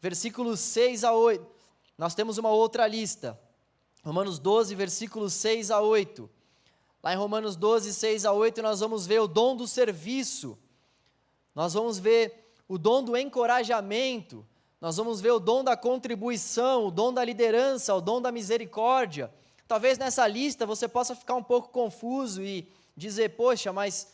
versículos 0.00 0.60
6 0.60 1.04
a 1.04 1.12
8. 1.12 1.46
Nós 1.98 2.14
temos 2.14 2.38
uma 2.38 2.50
outra 2.50 2.86
lista. 2.86 3.38
Romanos 4.02 4.38
12, 4.38 4.74
versículos 4.74 5.34
6 5.34 5.70
a 5.70 5.80
8. 5.80 6.30
Lá 7.02 7.12
em 7.12 7.16
Romanos 7.16 7.56
12, 7.56 7.92
6 7.92 8.24
a 8.24 8.32
8, 8.32 8.62
nós 8.62 8.80
vamos 8.80 9.06
ver 9.06 9.20
o 9.20 9.26
dom 9.26 9.56
do 9.56 9.66
serviço. 9.66 10.58
Nós 11.54 11.74
vamos 11.74 11.98
ver 11.98 12.52
o 12.68 12.78
dom 12.78 13.02
do 13.02 13.16
encorajamento. 13.16 14.46
Nós 14.80 14.96
vamos 14.96 15.20
ver 15.20 15.32
o 15.32 15.40
dom 15.40 15.62
da 15.62 15.76
contribuição, 15.76 16.86
o 16.86 16.90
dom 16.90 17.12
da 17.12 17.24
liderança, 17.24 17.94
o 17.94 18.00
dom 18.00 18.22
da 18.22 18.32
misericórdia. 18.32 19.30
Talvez 19.68 19.98
nessa 19.98 20.26
lista 20.26 20.64
você 20.64 20.88
possa 20.88 21.14
ficar 21.14 21.34
um 21.34 21.42
pouco 21.42 21.68
confuso 21.68 22.42
e 22.42 22.66
dizer, 22.96 23.30
poxa, 23.30 23.72
mas 23.72 24.08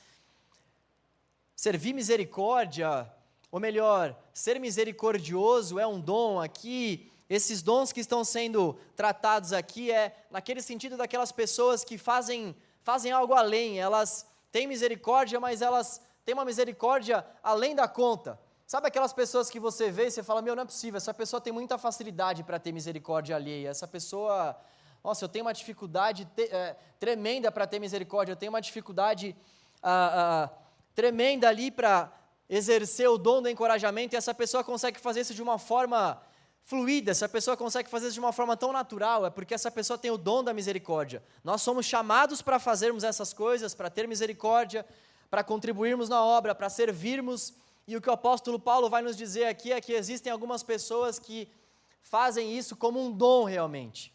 servir 1.54 1.92
misericórdia, 1.92 3.10
ou 3.50 3.60
melhor, 3.60 4.14
ser 4.34 4.58
misericordioso 4.58 5.78
é 5.78 5.86
um 5.86 6.00
dom 6.00 6.40
aqui. 6.40 7.10
Esses 7.28 7.62
dons 7.62 7.92
que 7.92 8.00
estão 8.00 8.24
sendo 8.24 8.78
tratados 8.94 9.52
aqui 9.52 9.90
é 9.90 10.16
naquele 10.30 10.62
sentido 10.62 10.96
daquelas 10.96 11.32
pessoas 11.32 11.84
que 11.84 11.96
fazem, 11.98 12.54
fazem 12.82 13.12
algo 13.12 13.34
além, 13.34 13.78
elas 13.78 14.26
têm 14.52 14.66
misericórdia, 14.66 15.40
mas 15.40 15.62
elas 15.62 16.00
têm 16.26 16.34
uma 16.34 16.44
misericórdia 16.44 17.24
além 17.42 17.74
da 17.74 17.88
conta. 17.88 18.38
Sabe 18.66 18.88
aquelas 18.88 19.14
pessoas 19.14 19.48
que 19.48 19.58
você 19.58 19.90
vê 19.90 20.08
e 20.08 20.10
você 20.10 20.22
fala: 20.22 20.42
Meu, 20.42 20.54
não 20.54 20.64
é 20.64 20.66
possível, 20.66 20.98
essa 20.98 21.14
pessoa 21.14 21.40
tem 21.40 21.52
muita 21.52 21.78
facilidade 21.78 22.42
para 22.42 22.58
ter 22.58 22.72
misericórdia 22.72 23.34
alheia, 23.34 23.70
essa 23.70 23.88
pessoa 23.88 24.54
nossa, 25.06 25.24
eu 25.24 25.28
tenho 25.28 25.44
uma 25.44 25.54
dificuldade 25.54 26.24
te, 26.34 26.48
é, 26.52 26.74
tremenda 26.98 27.52
para 27.52 27.64
ter 27.64 27.78
misericórdia, 27.78 28.32
eu 28.32 28.36
tenho 28.36 28.50
uma 28.50 28.60
dificuldade 28.60 29.36
ah, 29.80 30.50
ah, 30.50 30.58
tremenda 30.96 31.48
ali 31.48 31.70
para 31.70 32.12
exercer 32.50 33.08
o 33.08 33.16
dom 33.16 33.40
do 33.40 33.48
encorajamento, 33.48 34.16
e 34.16 34.18
essa 34.18 34.34
pessoa 34.34 34.64
consegue 34.64 34.98
fazer 34.98 35.20
isso 35.20 35.32
de 35.32 35.40
uma 35.40 35.60
forma 35.60 36.20
fluida, 36.64 37.12
essa 37.12 37.28
pessoa 37.28 37.56
consegue 37.56 37.88
fazer 37.88 38.06
isso 38.06 38.14
de 38.14 38.20
uma 38.20 38.32
forma 38.32 38.56
tão 38.56 38.72
natural, 38.72 39.24
é 39.24 39.30
porque 39.30 39.54
essa 39.54 39.70
pessoa 39.70 39.96
tem 39.96 40.10
o 40.10 40.18
dom 40.18 40.42
da 40.42 40.52
misericórdia. 40.52 41.22
Nós 41.44 41.62
somos 41.62 41.86
chamados 41.86 42.42
para 42.42 42.58
fazermos 42.58 43.04
essas 43.04 43.32
coisas, 43.32 43.76
para 43.76 43.88
ter 43.88 44.08
misericórdia, 44.08 44.84
para 45.30 45.44
contribuirmos 45.44 46.08
na 46.08 46.22
obra, 46.24 46.54
para 46.54 46.68
servirmos, 46.68 47.54
e 47.86 47.96
o 47.96 48.00
que 48.00 48.08
o 48.08 48.12
apóstolo 48.12 48.58
Paulo 48.58 48.90
vai 48.90 49.02
nos 49.02 49.16
dizer 49.16 49.44
aqui 49.44 49.72
é 49.72 49.80
que 49.80 49.92
existem 49.92 50.32
algumas 50.32 50.62
pessoas 50.62 51.18
que 51.18 51.48
fazem 52.02 52.56
isso 52.56 52.74
como 52.76 53.00
um 53.00 53.12
dom 53.12 53.44
realmente. 53.44 54.12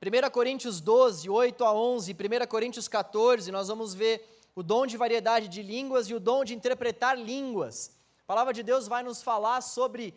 1 0.00 0.30
Coríntios 0.30 0.80
12, 0.80 1.28
8 1.28 1.64
a 1.64 1.72
11, 1.72 2.12
1 2.12 2.46
Coríntios 2.46 2.88
14, 2.88 3.50
nós 3.52 3.68
vamos 3.68 3.92
ver 3.92 4.40
o 4.54 4.62
dom 4.62 4.86
de 4.86 4.96
variedade 4.96 5.48
de 5.48 5.62
línguas 5.62 6.08
e 6.08 6.14
o 6.14 6.20
dom 6.20 6.44
de 6.44 6.54
interpretar 6.54 7.18
línguas. 7.18 7.92
A 8.24 8.26
palavra 8.26 8.54
de 8.54 8.62
Deus 8.62 8.88
vai 8.88 9.02
nos 9.02 9.22
falar 9.22 9.60
sobre 9.60 10.14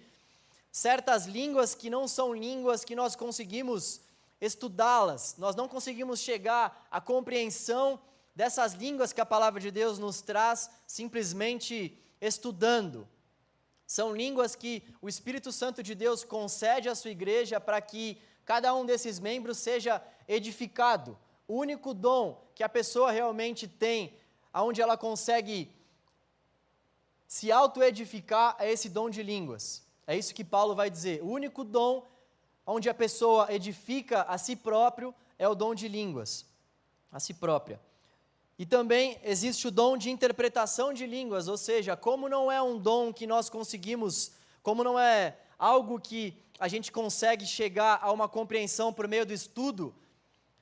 certas 0.72 1.26
línguas 1.26 1.76
que 1.76 1.90
não 1.90 2.08
são 2.08 2.34
línguas 2.34 2.86
que 2.86 2.96
nós 2.96 3.16
conseguimos 3.16 4.02
estudá-las, 4.40 5.36
nós 5.38 5.56
não 5.56 5.68
conseguimos 5.68 6.20
chegar 6.20 6.88
à 6.92 7.02
compreensão 7.02 8.00
dessas 8.36 8.74
línguas 8.74 9.13
que 9.13 9.22
a 9.22 9.25
palavra 9.25 9.60
de 9.60 9.72
Deus 9.72 10.00
nos 10.00 10.22
traz 10.22 10.70
simplesmente 10.88 11.98
estudando. 12.20 13.08
São 13.86 14.16
línguas 14.16 14.56
que 14.56 14.84
o 15.02 15.10
Espírito 15.10 15.52
Santo 15.52 15.84
de 15.84 15.94
Deus 15.94 16.24
concede 16.24 16.90
à 16.90 16.96
sua 16.96 17.12
igreja 17.12 17.60
para 17.60 17.80
que 17.82 18.20
cada 18.46 18.74
um 18.74 18.86
desses 18.86 19.20
membros 19.20 19.58
seja 19.58 20.02
edificado. 20.28 21.18
O 21.48 21.58
único 21.58 21.94
dom 21.94 22.42
que 22.56 22.63
a 22.63 22.70
pessoa 22.70 23.12
realmente 23.12 23.68
tem, 23.68 24.18
aonde 24.52 24.82
ela 24.82 24.98
consegue 24.98 25.72
se 27.28 27.52
auto-edificar, 27.52 28.56
é 28.60 28.72
esse 28.72 28.90
dom 28.90 29.10
de 29.10 29.22
línguas. 29.24 29.84
É 30.06 30.16
isso 30.16 30.34
que 30.34 30.44
Paulo 30.44 30.75
vai 30.75 30.90
dizer. 30.90 31.22
O 31.22 31.28
único 31.28 31.63
dom 31.63 32.08
onde 32.66 32.90
a 32.90 32.94
pessoa 32.94 33.52
edifica 33.52 34.22
a 34.24 34.38
si 34.38 34.56
próprio 34.56 35.13
é 35.38 35.48
o 35.48 35.56
dom 35.56 35.74
de 35.75 35.88
línguas, 35.88 36.46
a 37.12 37.20
si 37.20 37.34
própria. 37.34 37.80
E 38.58 38.66
também 38.66 39.20
existe 39.24 39.68
o 39.68 39.72
dom 39.72 39.98
de 39.98 40.12
interpretação 40.12 40.94
de 40.94 41.06
línguas, 41.08 41.48
ou 41.48 41.58
seja, 41.58 41.96
como 41.98 42.30
não 42.30 42.52
é 42.52 42.62
um 42.62 42.78
dom 42.78 43.12
que 43.12 43.26
nós 43.26 43.50
conseguimos, 43.50 44.32
como 44.62 44.84
não 44.84 45.00
é 45.00 45.38
algo 45.58 46.00
que 46.00 46.38
a 46.60 46.68
gente 46.68 46.92
consegue 46.92 47.46
chegar 47.46 48.00
a 48.02 48.12
uma 48.12 48.30
compreensão 48.30 48.94
por 48.94 49.08
meio 49.08 49.26
do 49.26 49.34
estudo, 49.34 49.94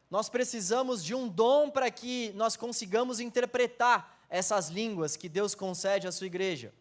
nós 0.10 0.30
precisamos 0.30 1.04
de 1.04 1.14
um 1.14 1.28
dom 1.28 1.70
para 1.70 1.90
que 1.92 2.32
nós 2.36 2.56
consigamos 2.56 3.20
interpretar 3.20 4.20
essas 4.30 4.70
línguas 4.70 5.18
que 5.18 5.28
Deus 5.28 5.54
concede 5.54 6.08
à 6.08 6.12
sua 6.12 6.28
igreja. 6.28 6.74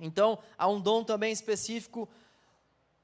Então, 0.00 0.38
há 0.56 0.68
um 0.68 0.80
dom 0.80 1.02
também 1.02 1.32
específico 1.32 2.08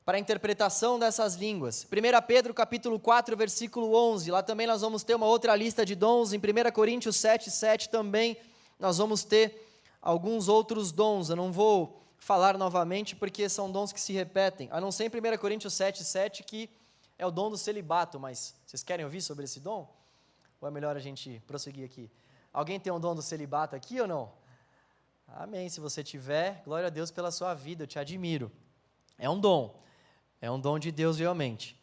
para 0.05 0.19
a 0.19 0.21
interpretação 0.21 0.99
dessas 0.99 1.35
línguas. 1.35 1.85
1 1.85 2.27
Pedro 2.27 2.53
capítulo 2.53 3.01
4, 3.01 3.37
versículo 3.37 3.95
11, 3.95 4.31
lá 4.31 4.43
também 4.43 4.67
nós 4.67 4.83
vamos 4.83 5.03
ter 5.03 5.15
uma 5.15 5.27
outra 5.27 5.57
lista 5.57 5.85
de 5.85 5.95
dons, 5.95 6.33
em 6.33 6.39
1 6.39 6.73
Coríntios 6.73 7.17
7, 7.17 7.51
7 7.51 7.89
também 7.89 8.37
nós 8.79 8.99
vamos 8.99 9.25
ter 9.25 9.67
alguns 10.03 10.49
outros 10.49 10.93
dons, 10.93 11.31
eu 11.31 11.37
não 11.37 11.51
vou 11.51 12.03
falar 12.19 12.59
novamente, 12.59 13.17
porque 13.17 13.49
são 13.49 13.71
dons 13.71 13.93
que 13.93 14.01
se 14.01 14.13
repetem, 14.13 14.69
a 14.71 14.81
não 14.81 14.93
ser 14.93 15.05
em 15.05 15.35
1 15.35 15.39
Coríntios 15.39 15.73
7, 15.75 16.05
7, 16.05 16.43
que 16.43 16.69
é 17.19 17.27
o 17.27 17.31
dom 17.31 17.51
do 17.51 17.57
celibato, 17.57 18.19
mas 18.21 18.55
vocês 18.67 18.83
querem 18.83 19.05
ouvir 19.05 19.23
sobre 19.23 19.45
esse 19.45 19.61
dom? 19.61 19.91
Ou 20.61 20.69
é 20.69 20.71
melhor 20.71 20.97
a 20.97 21.01
gente 21.01 21.43
prosseguir 21.47 21.85
aqui? 21.85 22.11
Alguém 22.53 22.79
tem 22.79 22.93
um 22.93 23.01
dom 23.01 23.15
do 23.15 23.23
celibato 23.23 23.75
aqui 23.75 24.01
ou 24.01 24.07
não? 24.07 24.33
Amém. 25.29 25.69
Se 25.69 25.81
você 25.81 26.05
tiver, 26.05 26.63
glória 26.65 26.87
a 26.87 26.91
Deus 26.91 27.11
pela 27.11 27.31
sua 27.31 27.55
vida, 27.55 27.85
eu 27.85 27.87
te 27.87 27.99
admiro. 27.99 28.51
É 29.19 29.29
um 29.29 29.39
dom. 29.39 29.83
É 30.41 30.50
um 30.50 30.61
dom 30.61 30.79
de 30.79 30.91
Deus 30.91 31.19
realmente. 31.19 31.79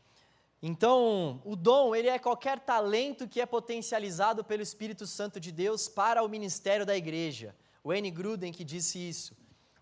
Então, 0.62 1.42
o 1.44 1.56
dom, 1.56 1.96
ele 1.96 2.08
é 2.08 2.20
qualquer 2.20 2.60
talento 2.60 3.28
que 3.28 3.42
é 3.42 3.46
potencializado 3.46 4.44
pelo 4.44 4.62
Espírito 4.62 5.08
Santo 5.08 5.40
de 5.40 5.52
Deus 5.52 5.88
para 5.88 6.24
o 6.24 6.30
ministério 6.30 6.86
da 6.86 6.96
igreja. 6.96 7.56
N. 7.84 8.12
Gruden 8.12 8.54
que 8.54 8.64
disse 8.64 9.00
isso. 9.00 9.36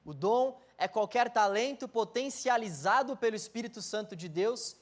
O 0.05 0.13
dom 0.13 0.57
é 0.77 0.87
qualquer 0.87 1.29
talento 1.29 1.87
potencializado 1.87 3.17
pelo 3.17 3.35
Espírito 3.35 3.81
Santo 3.81 4.15
de 4.15 4.29
Deus 4.29 4.77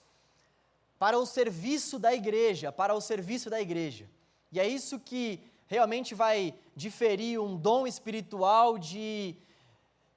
para 0.99 1.17
o 1.17 1.25
serviço 1.25 1.97
da 1.97 2.13
igreja, 2.13 2.71
para 2.71 2.93
o 2.93 3.01
serviço 3.01 3.49
da 3.49 3.59
igreja. 3.59 4.07
E 4.51 4.59
é 4.59 4.67
isso 4.67 4.99
que 4.99 5.41
realmente 5.65 6.13
vai 6.15 6.53
diferir 6.75 7.39
um 7.39 7.57
dom 7.57 7.85
espiritual 7.85 8.77
de, 8.77 9.35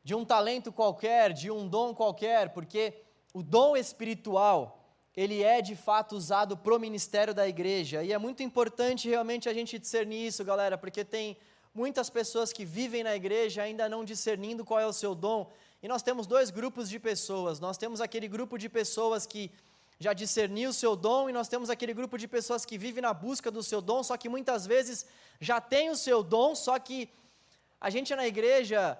de 0.04 0.14
um 0.14 0.24
talento 0.24 0.70
qualquer, 0.70 1.32
de 1.32 1.50
um 1.50 1.66
dom 1.66 1.94
qualquer, 1.94 2.50
porque 2.50 3.02
o 3.32 3.42
dom 3.42 3.76
espiritual 3.76 4.80
ele 5.16 5.42
é 5.42 5.60
de 5.60 5.74
fato 5.74 6.16
usado 6.16 6.56
para 6.56 6.74
o 6.74 6.78
ministério 6.78 7.34
da 7.34 7.46
igreja. 7.46 8.02
E 8.02 8.12
é 8.12 8.18
muito 8.18 8.42
importante 8.42 9.08
realmente 9.08 9.48
a 9.48 9.54
gente 9.54 9.78
discernir 9.78 10.26
isso, 10.26 10.44
galera, 10.44 10.78
porque 10.78 11.04
tem 11.04 11.36
muitas 11.74 12.08
pessoas 12.08 12.52
que 12.52 12.64
vivem 12.64 13.02
na 13.02 13.14
igreja 13.14 13.62
ainda 13.62 13.88
não 13.88 14.04
discernindo 14.04 14.64
qual 14.64 14.80
é 14.80 14.86
o 14.86 14.92
seu 14.92 15.14
dom. 15.14 15.50
E 15.82 15.88
nós 15.88 16.02
temos 16.02 16.26
dois 16.26 16.50
grupos 16.50 16.88
de 16.88 16.98
pessoas. 16.98 17.58
Nós 17.58 17.76
temos 17.76 18.00
aquele 18.00 18.28
grupo 18.28 18.56
de 18.56 18.68
pessoas 18.68 19.26
que 19.26 19.50
já 19.98 20.14
discerniu 20.14 20.70
o 20.70 20.72
seu 20.72 20.96
dom, 20.96 21.28
e 21.28 21.32
nós 21.32 21.46
temos 21.46 21.68
aquele 21.68 21.92
grupo 21.92 22.16
de 22.16 22.26
pessoas 22.26 22.64
que 22.64 22.78
vive 22.78 23.02
na 23.02 23.12
busca 23.12 23.50
do 23.50 23.62
seu 23.62 23.82
dom, 23.82 24.02
só 24.02 24.16
que 24.16 24.30
muitas 24.30 24.66
vezes 24.66 25.04
já 25.38 25.60
tem 25.60 25.90
o 25.90 25.96
seu 25.96 26.22
dom, 26.22 26.54
só 26.54 26.78
que 26.78 27.10
a 27.78 27.90
gente 27.90 28.16
na 28.16 28.26
igreja 28.26 28.98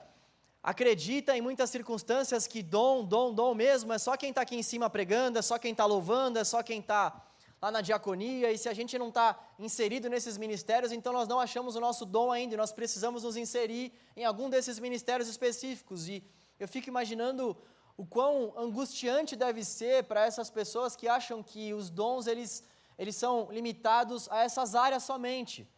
acredita 0.62 1.36
em 1.36 1.40
muitas 1.40 1.70
circunstâncias 1.70 2.46
que 2.46 2.62
dom, 2.62 3.04
dom, 3.04 3.32
dom 3.32 3.54
mesmo, 3.54 3.92
é 3.92 3.98
só 3.98 4.16
quem 4.16 4.30
está 4.30 4.42
aqui 4.42 4.56
em 4.56 4.62
cima 4.62 4.90
pregando, 4.90 5.38
é 5.38 5.42
só 5.42 5.58
quem 5.58 5.72
está 5.72 5.86
louvando, 5.86 6.38
é 6.38 6.44
só 6.44 6.62
quem 6.62 6.80
está 6.80 7.26
lá 7.60 7.70
na 7.70 7.80
diaconia, 7.80 8.50
e 8.50 8.56
se 8.56 8.68
a 8.68 8.74
gente 8.74 8.98
não 8.98 9.08
está 9.08 9.38
inserido 9.58 10.08
nesses 10.08 10.38
ministérios, 10.38 10.92
então 10.92 11.12
nós 11.12 11.28
não 11.28 11.38
achamos 11.38 11.76
o 11.76 11.80
nosso 11.80 12.06
dom 12.06 12.30
ainda, 12.30 12.54
e 12.54 12.56
nós 12.56 12.72
precisamos 12.72 13.22
nos 13.22 13.36
inserir 13.36 13.92
em 14.16 14.24
algum 14.24 14.48
desses 14.48 14.78
ministérios 14.78 15.28
específicos. 15.28 16.08
E 16.08 16.24
eu 16.58 16.66
fico 16.66 16.88
imaginando 16.88 17.56
o 17.98 18.06
quão 18.06 18.54
angustiante 18.56 19.36
deve 19.36 19.62
ser 19.62 20.04
para 20.04 20.24
essas 20.24 20.48
pessoas 20.48 20.96
que 20.96 21.06
acham 21.06 21.42
que 21.42 21.74
os 21.74 21.90
dons 21.90 22.26
eles, 22.26 22.64
eles 22.98 23.14
são 23.14 23.48
limitados 23.50 24.26
a 24.30 24.42
essas 24.42 24.74
áreas 24.74 25.02
somente. 25.02 25.68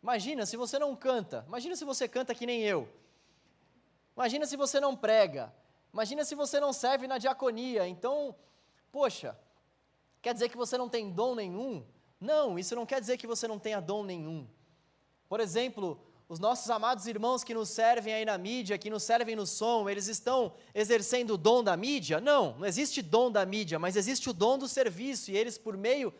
Imagina 0.00 0.46
se 0.46 0.56
você 0.56 0.78
não 0.78 0.94
canta, 0.94 1.44
imagina 1.48 1.74
se 1.74 1.84
você 1.84 2.06
canta 2.06 2.34
que 2.34 2.46
nem 2.46 2.62
eu. 2.62 2.88
Imagina 4.16 4.46
se 4.46 4.56
você 4.56 4.80
não 4.80 4.96
prega. 4.96 5.52
Imagina 5.92 6.24
se 6.24 6.34
você 6.34 6.58
não 6.58 6.72
serve 6.72 7.06
na 7.06 7.18
diaconia. 7.18 7.86
Então, 7.86 8.34
poxa, 8.90 9.38
quer 10.20 10.32
dizer 10.32 10.48
que 10.48 10.56
você 10.56 10.78
não 10.78 10.88
tem 10.88 11.10
dom 11.10 11.34
nenhum? 11.34 11.84
Não, 12.20 12.58
isso 12.58 12.74
não 12.74 12.86
quer 12.86 13.00
dizer 13.00 13.16
que 13.16 13.26
você 13.26 13.48
não 13.48 13.58
tenha 13.58 13.80
dom 13.80 14.04
nenhum. 14.04 14.46
Por 15.28 15.40
exemplo, 15.40 16.00
os 16.28 16.38
nossos 16.38 16.70
amados 16.70 17.06
irmãos 17.06 17.44
que 17.44 17.52
nos 17.52 17.68
servem 17.68 18.14
aí 18.14 18.24
na 18.24 18.38
mídia, 18.38 18.78
que 18.78 18.88
nos 18.88 19.02
servem 19.02 19.36
no 19.36 19.46
som, 19.46 19.88
eles 19.88 20.06
estão 20.06 20.54
exercendo 20.74 21.34
o 21.34 21.36
dom 21.36 21.62
da 21.62 21.76
mídia? 21.76 22.20
Não, 22.20 22.56
não 22.58 22.66
existe 22.66 23.02
dom 23.02 23.30
da 23.30 23.44
mídia, 23.44 23.78
mas 23.78 23.96
existe 23.96 24.30
o 24.30 24.32
dom 24.32 24.56
do 24.56 24.68
serviço, 24.68 25.30
e 25.30 25.36
eles, 25.36 25.58
por 25.58 25.76
meio 25.76 26.14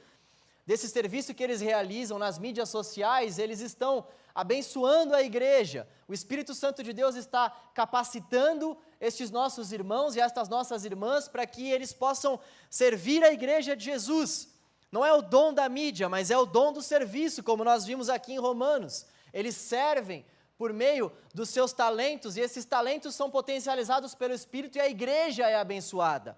desse 0.67 0.89
serviço 0.89 1.35
que 1.35 1.43
eles 1.43 1.61
realizam 1.61 2.19
nas 2.19 2.39
mídias 2.39 2.69
sociais, 2.69 3.39
eles 3.39 3.61
estão 3.61 4.07
abençoando 4.35 5.15
a 5.15 5.23
igreja. 5.23 5.89
O 6.09 6.15
Espírito 6.15 6.55
Santo 6.55 6.83
de 6.83 6.93
Deus 6.93 7.17
está 7.17 7.51
capacitando 7.75 8.77
estes 9.01 9.31
nossos 9.31 9.73
irmãos 9.73 10.17
e 10.17 10.21
estas 10.21 10.49
nossas 10.49 10.85
irmãs 10.85 11.29
para 11.29 11.47
que 11.47 11.71
eles 11.71 11.93
possam 11.93 12.39
servir 12.71 13.23
a 13.25 13.33
igreja 13.33 13.77
de 13.77 13.85
Jesus. 13.85 14.49
Não 14.91 15.05
é 15.05 15.13
o 15.13 15.23
dom 15.23 15.53
da 15.53 15.69
mídia, 15.69 16.09
mas 16.09 16.31
é 16.31 16.37
o 16.37 16.47
dom 16.47 16.73
do 16.73 16.83
serviço, 16.83 17.43
como 17.43 17.65
nós 17.65 17.85
vimos 17.85 18.09
aqui 18.09 18.35
em 18.35 18.39
Romanos. 18.39 19.07
Eles 19.33 19.57
servem 19.57 20.25
por 20.57 20.73
meio 20.73 21.11
dos 21.35 21.49
seus 21.49 21.73
talentos 21.73 22.37
e 22.37 22.41
esses 22.41 22.65
talentos 22.65 23.15
são 23.15 23.31
potencializados 23.31 24.15
pelo 24.15 24.35
Espírito 24.35 24.79
e 24.79 24.81
a 24.81 24.89
igreja 24.89 25.49
é 25.49 25.57
abençoada. 25.57 26.37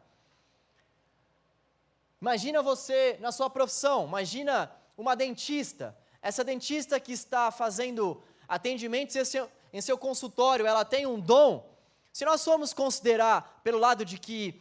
Imagina 2.24 2.62
você 2.62 3.18
na 3.20 3.30
sua 3.30 3.50
profissão, 3.50 4.06
imagina 4.06 4.70
uma 4.96 5.14
dentista 5.14 5.94
essa 6.24 6.42
dentista 6.42 6.98
que 6.98 7.12
está 7.12 7.50
fazendo 7.50 8.18
atendimentos 8.48 9.14
em 9.14 9.24
seu, 9.26 9.46
em 9.70 9.80
seu 9.82 9.98
consultório, 9.98 10.66
ela 10.66 10.82
tem 10.82 11.04
um 11.04 11.20
dom. 11.20 11.70
Se 12.14 12.24
nós 12.24 12.42
formos 12.42 12.72
considerar 12.72 13.60
pelo 13.62 13.78
lado 13.78 14.06
de 14.06 14.16
que 14.18 14.58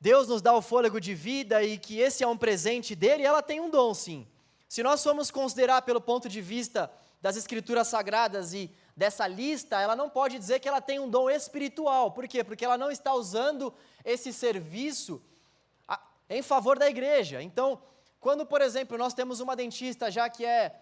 Deus 0.00 0.28
nos 0.28 0.40
dá 0.40 0.54
o 0.54 0.62
fôlego 0.62 0.98
de 0.98 1.14
vida 1.14 1.62
e 1.62 1.76
que 1.76 2.00
esse 2.00 2.24
é 2.24 2.26
um 2.26 2.38
presente 2.38 2.94
dele, 2.94 3.22
ela 3.22 3.42
tem 3.42 3.60
um 3.60 3.68
dom 3.68 3.92
sim. 3.92 4.26
Se 4.66 4.82
nós 4.82 5.02
formos 5.02 5.30
considerar 5.30 5.82
pelo 5.82 6.00
ponto 6.00 6.26
de 6.26 6.40
vista 6.40 6.90
das 7.20 7.36
escrituras 7.36 7.88
sagradas 7.88 8.54
e 8.54 8.70
dessa 8.96 9.26
lista, 9.26 9.78
ela 9.78 9.94
não 9.94 10.08
pode 10.08 10.38
dizer 10.38 10.58
que 10.58 10.68
ela 10.68 10.80
tem 10.80 10.98
um 10.98 11.10
dom 11.10 11.28
espiritual. 11.28 12.12
Por 12.12 12.26
quê? 12.26 12.42
Porque 12.42 12.64
ela 12.64 12.78
não 12.78 12.90
está 12.90 13.12
usando 13.12 13.74
esse 14.06 14.32
serviço 14.32 15.20
em 16.28 16.42
favor 16.42 16.78
da 16.78 16.88
igreja. 16.88 17.42
Então, 17.42 17.80
quando, 18.20 18.46
por 18.46 18.60
exemplo, 18.62 18.96
nós 18.96 19.14
temos 19.14 19.40
uma 19.40 19.54
dentista 19.54 20.10
já 20.10 20.28
que 20.28 20.44
é 20.44 20.80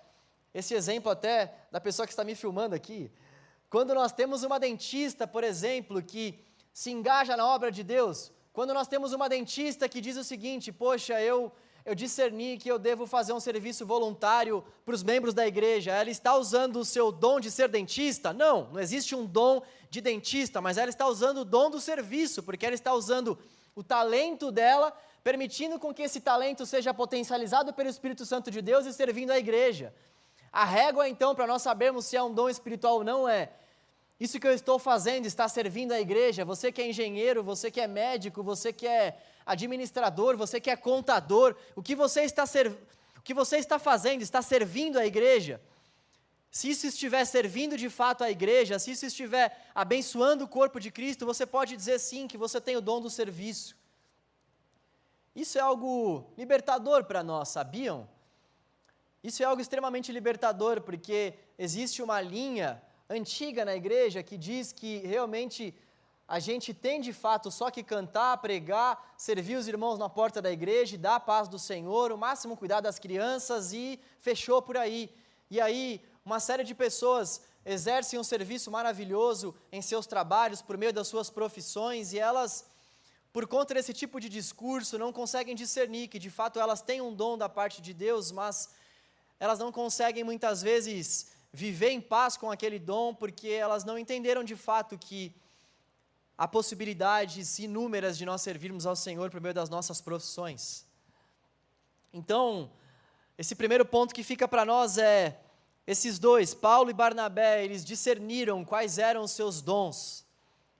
esse 0.54 0.74
exemplo 0.74 1.10
até 1.10 1.54
da 1.70 1.80
pessoa 1.80 2.06
que 2.06 2.12
está 2.12 2.24
me 2.24 2.34
filmando 2.34 2.74
aqui. 2.74 3.10
Quando 3.70 3.94
nós 3.94 4.12
temos 4.12 4.42
uma 4.42 4.60
dentista, 4.60 5.26
por 5.26 5.42
exemplo, 5.42 6.02
que 6.02 6.38
se 6.72 6.90
engaja 6.90 7.36
na 7.36 7.46
obra 7.46 7.72
de 7.72 7.82
Deus, 7.82 8.30
quando 8.52 8.74
nós 8.74 8.86
temos 8.86 9.12
uma 9.12 9.28
dentista 9.28 9.88
que 9.88 10.00
diz 10.00 10.16
o 10.16 10.24
seguinte: 10.24 10.70
Poxa, 10.70 11.20
eu, 11.22 11.50
eu 11.84 11.94
discerni 11.94 12.58
que 12.58 12.70
eu 12.70 12.78
devo 12.78 13.06
fazer 13.06 13.32
um 13.32 13.40
serviço 13.40 13.86
voluntário 13.86 14.62
para 14.84 14.94
os 14.94 15.02
membros 15.02 15.32
da 15.32 15.46
igreja, 15.46 15.90
ela 15.92 16.10
está 16.10 16.36
usando 16.36 16.76
o 16.76 16.84
seu 16.84 17.10
dom 17.10 17.40
de 17.40 17.50
ser 17.50 17.68
dentista? 17.68 18.32
Não, 18.32 18.68
não 18.72 18.80
existe 18.80 19.14
um 19.14 19.24
dom 19.24 19.62
de 19.88 20.02
dentista, 20.02 20.60
mas 20.60 20.76
ela 20.76 20.90
está 20.90 21.06
usando 21.06 21.38
o 21.38 21.44
dom 21.44 21.70
do 21.70 21.80
serviço, 21.80 22.42
porque 22.42 22.66
ela 22.66 22.74
está 22.74 22.92
usando 22.92 23.38
o 23.74 23.82
talento 23.82 24.52
dela, 24.52 24.94
permitindo 25.22 25.78
com 25.78 25.94
que 25.94 26.02
esse 26.02 26.20
talento 26.20 26.66
seja 26.66 26.92
potencializado 26.92 27.72
pelo 27.72 27.88
Espírito 27.88 28.26
Santo 28.26 28.50
de 28.50 28.60
Deus 28.60 28.86
e 28.86 28.92
servindo 28.92 29.30
a 29.30 29.38
igreja. 29.38 29.94
A 30.52 30.64
régua, 30.64 31.08
então, 31.08 31.34
para 31.34 31.46
nós 31.46 31.62
sabermos 31.62 32.06
se 32.06 32.16
é 32.16 32.22
um 32.22 32.32
dom 32.32 32.48
espiritual 32.48 32.96
ou 32.96 33.04
não 33.04 33.28
é: 33.28 33.50
isso 34.20 34.38
que 34.38 34.46
eu 34.46 34.52
estou 34.52 34.78
fazendo 34.78 35.26
está 35.26 35.48
servindo 35.48 35.92
a 35.92 36.00
igreja? 36.00 36.44
Você 36.44 36.70
que 36.70 36.82
é 36.82 36.88
engenheiro, 36.88 37.42
você 37.42 37.70
que 37.70 37.80
é 37.80 37.86
médico, 37.86 38.42
você 38.42 38.72
que 38.72 38.86
é 38.86 39.16
administrador, 39.46 40.36
você 40.36 40.60
que 40.60 40.70
é 40.70 40.76
contador, 40.76 41.56
o 41.74 41.82
que 41.82 41.94
você 41.94 42.22
está, 42.22 42.46
serv... 42.46 42.76
o 43.16 43.22
que 43.22 43.34
você 43.34 43.56
está 43.56 43.78
fazendo 43.78 44.22
está 44.22 44.42
servindo 44.42 44.98
a 44.98 45.06
igreja? 45.06 45.60
Se 46.50 46.68
isso 46.68 46.86
estiver 46.86 47.24
servindo 47.24 47.78
de 47.78 47.88
fato 47.88 48.22
a 48.22 48.30
igreja, 48.30 48.78
se 48.78 48.90
isso 48.90 49.06
estiver 49.06 49.58
abençoando 49.74 50.44
o 50.44 50.48
corpo 50.48 50.78
de 50.78 50.90
Cristo, 50.90 51.24
você 51.24 51.46
pode 51.46 51.74
dizer 51.74 51.98
sim 51.98 52.28
que 52.28 52.36
você 52.36 52.60
tem 52.60 52.76
o 52.76 52.80
dom 52.80 53.00
do 53.00 53.08
serviço. 53.08 53.74
Isso 55.34 55.58
é 55.58 55.60
algo 55.60 56.26
libertador 56.36 57.04
para 57.04 57.22
nós, 57.22 57.48
sabiam? 57.48 58.08
Isso 59.22 59.42
é 59.42 59.46
algo 59.46 59.62
extremamente 59.62 60.12
libertador, 60.12 60.80
porque 60.82 61.34
existe 61.58 62.02
uma 62.02 62.20
linha 62.20 62.82
antiga 63.08 63.64
na 63.64 63.74
igreja 63.74 64.22
que 64.22 64.36
diz 64.36 64.72
que 64.72 64.98
realmente 64.98 65.74
a 66.26 66.38
gente 66.38 66.72
tem 66.72 67.00
de 67.00 67.12
fato 67.12 67.50
só 67.50 67.70
que 67.70 67.82
cantar, 67.82 68.38
pregar, 68.38 69.14
servir 69.16 69.56
os 69.56 69.68
irmãos 69.68 69.98
na 69.98 70.08
porta 70.08 70.40
da 70.40 70.50
igreja, 70.50 70.96
dar 70.96 71.16
a 71.16 71.20
paz 71.20 71.48
do 71.48 71.58
Senhor, 71.58 72.10
o 72.10 72.18
máximo 72.18 72.56
cuidar 72.56 72.80
das 72.80 72.98
crianças 72.98 73.72
e 73.72 74.00
fechou 74.20 74.62
por 74.62 74.76
aí. 74.76 75.10
E 75.50 75.60
aí, 75.60 76.00
uma 76.24 76.40
série 76.40 76.64
de 76.64 76.74
pessoas 76.74 77.42
exercem 77.64 78.18
um 78.18 78.24
serviço 78.24 78.70
maravilhoso 78.70 79.54
em 79.70 79.82
seus 79.82 80.06
trabalhos, 80.06 80.62
por 80.62 80.76
meio 80.76 80.92
das 80.92 81.08
suas 81.08 81.30
profissões, 81.30 82.12
e 82.12 82.18
elas, 82.18 82.66
por 83.32 83.46
conta 83.46 83.74
desse 83.74 83.94
tipo 83.94 84.20
de 84.20 84.28
discurso, 84.28 84.98
não 84.98 85.12
conseguem 85.12 85.54
discernir 85.54 86.08
que 86.08 86.18
de 86.18 86.28
fato 86.28 86.60
elas 86.60 86.82
têm 86.82 87.00
um 87.00 87.14
dom 87.14 87.38
da 87.38 87.48
parte 87.48 87.80
de 87.80 87.94
Deus, 87.94 88.30
mas 88.30 88.70
elas 89.40 89.58
não 89.58 89.72
conseguem 89.72 90.22
muitas 90.22 90.60
vezes 90.60 91.32
viver 91.52 91.90
em 91.90 92.00
paz 92.00 92.36
com 92.36 92.50
aquele 92.50 92.78
dom 92.78 93.14
porque 93.14 93.48
elas 93.48 93.84
não 93.84 93.98
entenderam 93.98 94.44
de 94.44 94.54
fato 94.54 94.98
que 94.98 95.34
há 96.36 96.46
possibilidades 96.46 97.58
inúmeras 97.58 98.18
de 98.18 98.26
nós 98.26 98.42
servirmos 98.42 98.84
ao 98.84 98.96
Senhor 98.96 99.30
por 99.30 99.40
meio 99.40 99.54
das 99.54 99.70
nossas 99.70 100.00
profissões. 100.00 100.86
Então, 102.12 102.70
esse 103.38 103.54
primeiro 103.54 103.84
ponto 103.84 104.14
que 104.14 104.22
fica 104.22 104.46
para 104.46 104.64
nós 104.64 104.98
é 104.98 105.40
esses 105.86 106.18
dois, 106.18 106.54
Paulo 106.54 106.90
e 106.90 106.94
Barnabé, 106.94 107.64
eles 107.64 107.84
discerniram 107.84 108.64
quais 108.64 108.98
eram 108.98 109.22
os 109.22 109.32
seus 109.32 109.60
dons. 109.62 110.24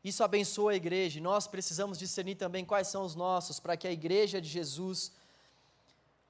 Isso 0.05 0.25
abençoa 0.25 0.73
a 0.73 0.77
igreja. 0.77 1.19
E 1.19 1.23
nós 1.23 1.47
precisamos 1.47 1.99
discernir 1.99 2.35
também 2.35 2.65
quais 2.65 2.88
são 2.88 3.05
os 3.05 3.15
nossos, 3.15 3.61
para 3.61 3.77
que 3.77 3.87
a 3.87 3.93
igreja 3.93 4.41
de 4.41 4.49
Jesus 4.49 5.12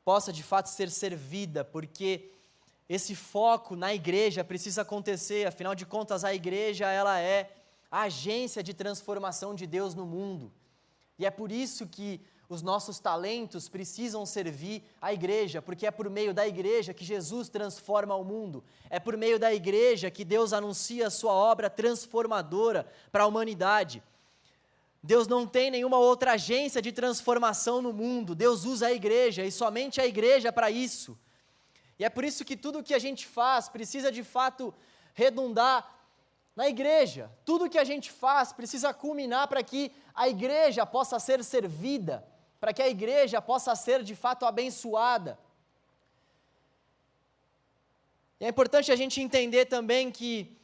possa 0.04 0.32
de 0.32 0.42
fato 0.42 0.66
ser 0.66 0.90
servida, 0.90 1.64
porque 1.64 2.30
esse 2.88 3.14
foco 3.14 3.76
na 3.76 3.94
igreja 3.94 4.44
precisa 4.44 4.82
acontecer, 4.82 5.46
afinal 5.46 5.74
de 5.74 5.86
contas 5.86 6.24
a 6.24 6.34
igreja 6.34 6.90
ela 6.90 7.18
é 7.18 7.50
a 7.90 8.02
agência 8.02 8.62
de 8.62 8.74
transformação 8.74 9.54
de 9.54 9.66
Deus 9.66 9.94
no 9.94 10.04
mundo. 10.04 10.52
E 11.18 11.24
é 11.24 11.30
por 11.30 11.52
isso 11.52 11.86
que 11.86 12.20
os 12.52 12.62
nossos 12.62 12.98
talentos 12.98 13.68
precisam 13.68 14.26
servir 14.26 14.82
a 15.00 15.12
igreja, 15.12 15.62
porque 15.62 15.86
é 15.86 15.90
por 15.90 16.10
meio 16.10 16.34
da 16.34 16.46
igreja 16.46 16.92
que 16.92 17.04
Jesus 17.04 17.48
transforma 17.48 18.14
o 18.14 18.24
mundo, 18.24 18.62
é 18.90 19.00
por 19.00 19.16
meio 19.16 19.38
da 19.38 19.52
igreja 19.54 20.10
que 20.10 20.24
Deus 20.24 20.52
anuncia 20.52 21.06
a 21.06 21.10
sua 21.10 21.32
obra 21.32 21.70
transformadora 21.70 22.86
para 23.10 23.24
a 23.24 23.26
humanidade. 23.26 24.02
Deus 25.02 25.26
não 25.26 25.46
tem 25.46 25.70
nenhuma 25.70 25.98
outra 25.98 26.32
agência 26.32 26.82
de 26.82 26.92
transformação 26.92 27.80
no 27.80 27.92
mundo, 27.92 28.34
Deus 28.34 28.64
usa 28.64 28.88
a 28.88 28.92
igreja 28.92 29.44
e 29.44 29.50
somente 29.50 30.00
a 30.00 30.06
igreja 30.06 30.52
para 30.52 30.70
isso. 30.70 31.18
E 31.98 32.04
é 32.04 32.10
por 32.10 32.24
isso 32.24 32.44
que 32.44 32.56
tudo 32.56 32.82
que 32.82 32.94
a 32.94 32.98
gente 32.98 33.26
faz 33.26 33.68
precisa 33.68 34.12
de 34.12 34.22
fato 34.22 34.74
redundar 35.14 35.90
na 36.54 36.68
igreja. 36.68 37.30
Tudo 37.44 37.70
que 37.70 37.78
a 37.78 37.84
gente 37.84 38.10
faz 38.10 38.52
precisa 38.52 38.92
culminar 38.92 39.48
para 39.48 39.62
que 39.62 39.90
a 40.14 40.28
igreja 40.28 40.84
possa 40.84 41.18
ser 41.18 41.42
servida 41.42 42.30
para 42.62 42.72
que 42.72 42.80
a 42.80 42.88
igreja 42.88 43.42
possa 43.42 43.74
ser 43.74 44.04
de 44.04 44.14
fato 44.14 44.46
abençoada. 44.46 45.36
E 48.38 48.44
é 48.44 48.48
importante 48.48 48.92
a 48.92 48.94
gente 48.94 49.20
entender 49.20 49.64
também 49.64 50.12
que, 50.12 50.56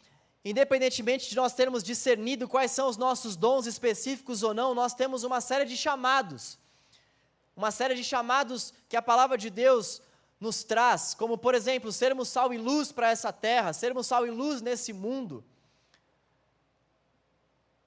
independentemente 0.44 1.28
de 1.28 1.34
nós 1.34 1.54
termos 1.54 1.82
discernido 1.82 2.46
quais 2.46 2.70
são 2.70 2.88
os 2.88 2.96
nossos 2.96 3.34
dons 3.34 3.66
específicos 3.66 4.44
ou 4.44 4.54
não, 4.54 4.76
nós 4.76 4.94
temos 4.94 5.24
uma 5.24 5.40
série 5.40 5.64
de 5.64 5.76
chamados. 5.76 6.56
Uma 7.56 7.72
série 7.72 7.96
de 7.96 8.04
chamados 8.04 8.72
que 8.88 8.96
a 8.96 9.02
palavra 9.02 9.36
de 9.36 9.50
Deus 9.50 10.00
nos 10.38 10.62
traz, 10.62 11.14
como 11.14 11.36
por 11.36 11.52
exemplo, 11.52 11.90
sermos 11.90 12.28
sal 12.28 12.54
e 12.54 12.58
luz 12.58 12.92
para 12.92 13.10
essa 13.10 13.32
terra, 13.32 13.72
sermos 13.72 14.06
sal 14.06 14.24
e 14.24 14.30
luz 14.30 14.62
nesse 14.62 14.92
mundo. 14.92 15.44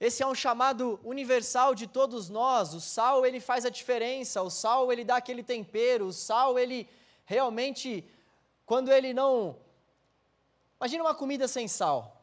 Esse 0.02 0.24
é 0.24 0.28
um 0.28 0.36
chamado 0.36 1.00
universal 1.04 1.76
de 1.76 1.88
todos 1.88 2.28
nós. 2.28 2.74
O 2.74 2.82
sal 2.82 3.26
ele 3.26 3.40
faz 3.40 3.66
a 3.66 3.70
diferença, 3.70 4.42
o 4.42 4.50
sal 4.50 4.92
ele 4.92 5.06
dá 5.06 5.18
aquele 5.18 5.44
tempero, 5.44 6.08
o 6.08 6.14
sal 6.14 6.58
ele 6.60 6.90
realmente 7.26 8.04
quando 8.66 8.92
ele 8.92 9.14
não 9.14 9.56
Imagina 10.82 11.04
uma 11.04 11.14
comida 11.14 11.48
sem 11.48 11.68
sal. 11.68 12.20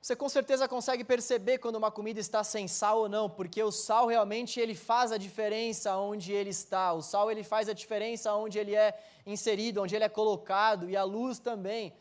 Você 0.00 0.16
com 0.16 0.28
certeza 0.28 0.66
consegue 0.66 1.04
perceber 1.04 1.58
quando 1.58 1.76
uma 1.76 1.88
comida 1.88 2.18
está 2.18 2.42
sem 2.42 2.66
sal 2.66 2.98
ou 2.98 3.08
não, 3.08 3.30
porque 3.30 3.62
o 3.62 3.70
sal 3.70 4.08
realmente 4.08 4.58
ele 4.58 4.74
faz 4.74 5.12
a 5.12 5.16
diferença 5.16 5.96
onde 5.96 6.32
ele 6.32 6.50
está. 6.50 6.92
O 6.92 7.00
sal 7.00 7.30
ele 7.30 7.44
faz 7.44 7.68
a 7.68 7.72
diferença 7.72 8.34
onde 8.34 8.58
ele 8.58 8.74
é 8.74 8.98
inserido, 9.24 9.80
onde 9.80 9.94
ele 9.94 10.02
é 10.02 10.08
colocado 10.08 10.90
e 10.90 10.96
a 10.96 11.04
luz 11.04 11.38
também. 11.38 11.92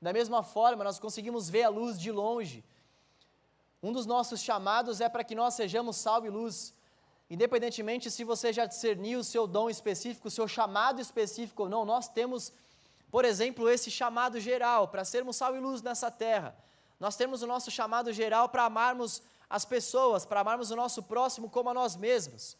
Da 0.00 0.14
mesma 0.14 0.42
forma, 0.42 0.82
nós 0.82 0.98
conseguimos 0.98 1.50
ver 1.50 1.64
a 1.64 1.68
luz 1.68 2.00
de 2.00 2.10
longe. 2.10 2.64
Um 3.82 3.92
dos 3.92 4.06
nossos 4.06 4.40
chamados 4.40 5.00
é 5.00 5.08
para 5.08 5.24
que 5.24 5.34
nós 5.34 5.54
sejamos 5.54 5.96
sal 5.96 6.24
e 6.26 6.30
luz. 6.30 6.74
Independentemente 7.30 8.10
se 8.10 8.24
você 8.24 8.52
já 8.52 8.66
discerniu 8.66 9.20
o 9.20 9.24
seu 9.24 9.46
dom 9.46 9.70
específico, 9.70 10.28
o 10.28 10.30
seu 10.30 10.46
chamado 10.46 11.00
específico 11.00 11.62
ou 11.62 11.68
não, 11.68 11.84
nós 11.84 12.08
temos, 12.08 12.52
por 13.10 13.24
exemplo, 13.24 13.68
esse 13.68 13.90
chamado 13.90 14.38
geral 14.40 14.88
para 14.88 15.04
sermos 15.04 15.36
sal 15.36 15.56
e 15.56 15.60
luz 15.60 15.80
nessa 15.80 16.10
terra. 16.10 16.54
Nós 16.98 17.16
temos 17.16 17.40
o 17.40 17.46
nosso 17.46 17.70
chamado 17.70 18.12
geral 18.12 18.48
para 18.48 18.64
amarmos 18.64 19.22
as 19.48 19.64
pessoas, 19.64 20.26
para 20.26 20.40
amarmos 20.40 20.70
o 20.70 20.76
nosso 20.76 21.02
próximo 21.02 21.48
como 21.48 21.70
a 21.70 21.74
nós 21.74 21.96
mesmos. 21.96 22.56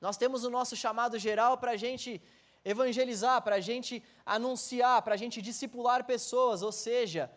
Nós 0.00 0.16
temos 0.16 0.44
o 0.44 0.50
nosso 0.50 0.74
chamado 0.74 1.18
geral 1.18 1.56
para 1.56 1.72
a 1.72 1.76
gente 1.76 2.20
evangelizar, 2.64 3.40
para 3.42 3.56
a 3.56 3.60
gente 3.60 4.02
anunciar, 4.26 5.02
para 5.02 5.14
a 5.14 5.16
gente 5.16 5.40
discipular 5.40 6.04
pessoas, 6.04 6.62
ou 6.62 6.72
seja, 6.72 7.30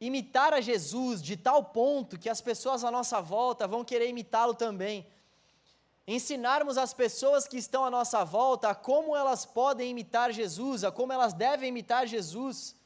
imitar 0.00 0.52
a 0.52 0.60
Jesus 0.60 1.22
de 1.22 1.36
tal 1.36 1.64
ponto 1.64 2.18
que 2.18 2.28
as 2.28 2.40
pessoas 2.40 2.84
à 2.84 2.90
nossa 2.90 3.20
volta 3.20 3.66
vão 3.66 3.84
querer 3.84 4.08
imitá-lo 4.08 4.54
também. 4.54 5.06
Ensinarmos 6.06 6.78
as 6.78 6.94
pessoas 6.94 7.48
que 7.48 7.56
estão 7.56 7.84
à 7.84 7.90
nossa 7.90 8.24
volta 8.24 8.68
a 8.68 8.74
como 8.74 9.16
elas 9.16 9.44
podem 9.44 9.90
imitar 9.90 10.32
Jesus, 10.32 10.84
a 10.84 10.92
como 10.92 11.12
elas 11.12 11.32
devem 11.32 11.70
imitar 11.70 12.06
Jesus. 12.06 12.76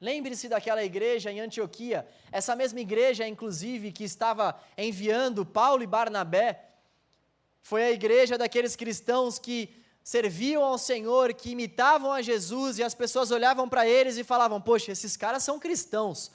Lembre-se 0.00 0.48
daquela 0.48 0.82
igreja 0.82 1.30
em 1.30 1.40
Antioquia, 1.40 2.06
essa 2.32 2.56
mesma 2.56 2.80
igreja, 2.80 3.26
inclusive, 3.26 3.92
que 3.92 4.04
estava 4.04 4.60
enviando 4.76 5.46
Paulo 5.46 5.82
e 5.82 5.86
Barnabé, 5.86 6.70
foi 7.62 7.84
a 7.84 7.90
igreja 7.90 8.36
daqueles 8.36 8.76
cristãos 8.76 9.38
que 9.38 9.83
serviam 10.04 10.62
ao 10.62 10.76
Senhor, 10.76 11.32
que 11.32 11.50
imitavam 11.50 12.12
a 12.12 12.20
Jesus, 12.20 12.78
e 12.78 12.82
as 12.82 12.94
pessoas 12.94 13.30
olhavam 13.30 13.66
para 13.66 13.88
eles 13.88 14.18
e 14.18 14.22
falavam: 14.22 14.60
Poxa, 14.60 14.92
esses 14.92 15.16
caras 15.16 15.42
são 15.42 15.58
cristãos. 15.58 16.30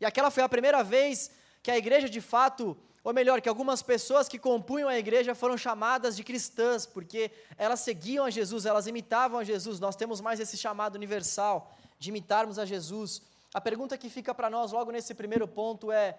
E 0.00 0.06
aquela 0.06 0.30
foi 0.30 0.42
a 0.42 0.48
primeira 0.48 0.82
vez 0.82 1.30
que 1.62 1.70
a 1.70 1.76
igreja 1.76 2.08
de 2.08 2.22
fato, 2.22 2.76
ou 3.04 3.12
melhor, 3.12 3.42
que 3.42 3.48
algumas 3.50 3.82
pessoas 3.82 4.28
que 4.28 4.38
compunham 4.38 4.88
a 4.88 4.98
igreja 4.98 5.34
foram 5.34 5.58
chamadas 5.58 6.16
de 6.16 6.24
cristãs, 6.24 6.86
porque 6.86 7.30
elas 7.58 7.80
seguiam 7.80 8.24
a 8.24 8.30
Jesus, 8.30 8.64
elas 8.64 8.86
imitavam 8.86 9.38
a 9.38 9.44
Jesus. 9.44 9.78
Nós 9.78 9.94
temos 9.94 10.20
mais 10.20 10.40
esse 10.40 10.56
chamado 10.56 10.96
universal 10.96 11.70
de 11.98 12.08
imitarmos 12.08 12.58
a 12.58 12.64
Jesus. 12.64 13.20
A 13.52 13.60
pergunta 13.60 13.98
que 13.98 14.08
fica 14.08 14.34
para 14.34 14.48
nós 14.48 14.72
logo 14.72 14.90
nesse 14.90 15.12
primeiro 15.12 15.46
ponto 15.46 15.92
é: 15.92 16.18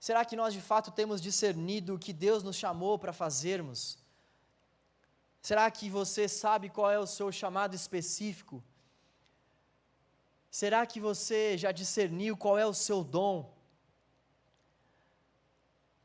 será 0.00 0.24
que 0.24 0.34
nós 0.34 0.54
de 0.54 0.62
fato 0.62 0.90
temos 0.90 1.20
discernido 1.20 1.94
o 1.94 1.98
que 1.98 2.14
Deus 2.14 2.42
nos 2.42 2.56
chamou 2.56 2.98
para 2.98 3.12
fazermos? 3.12 4.07
Será 5.48 5.70
que 5.70 5.88
você 5.88 6.28
sabe 6.28 6.68
qual 6.68 6.90
é 6.90 6.98
o 6.98 7.06
seu 7.06 7.32
chamado 7.32 7.74
específico? 7.74 8.62
Será 10.50 10.84
que 10.84 11.00
você 11.00 11.56
já 11.56 11.72
discerniu 11.72 12.36
qual 12.36 12.58
é 12.58 12.66
o 12.66 12.74
seu 12.74 13.02
dom? 13.02 13.50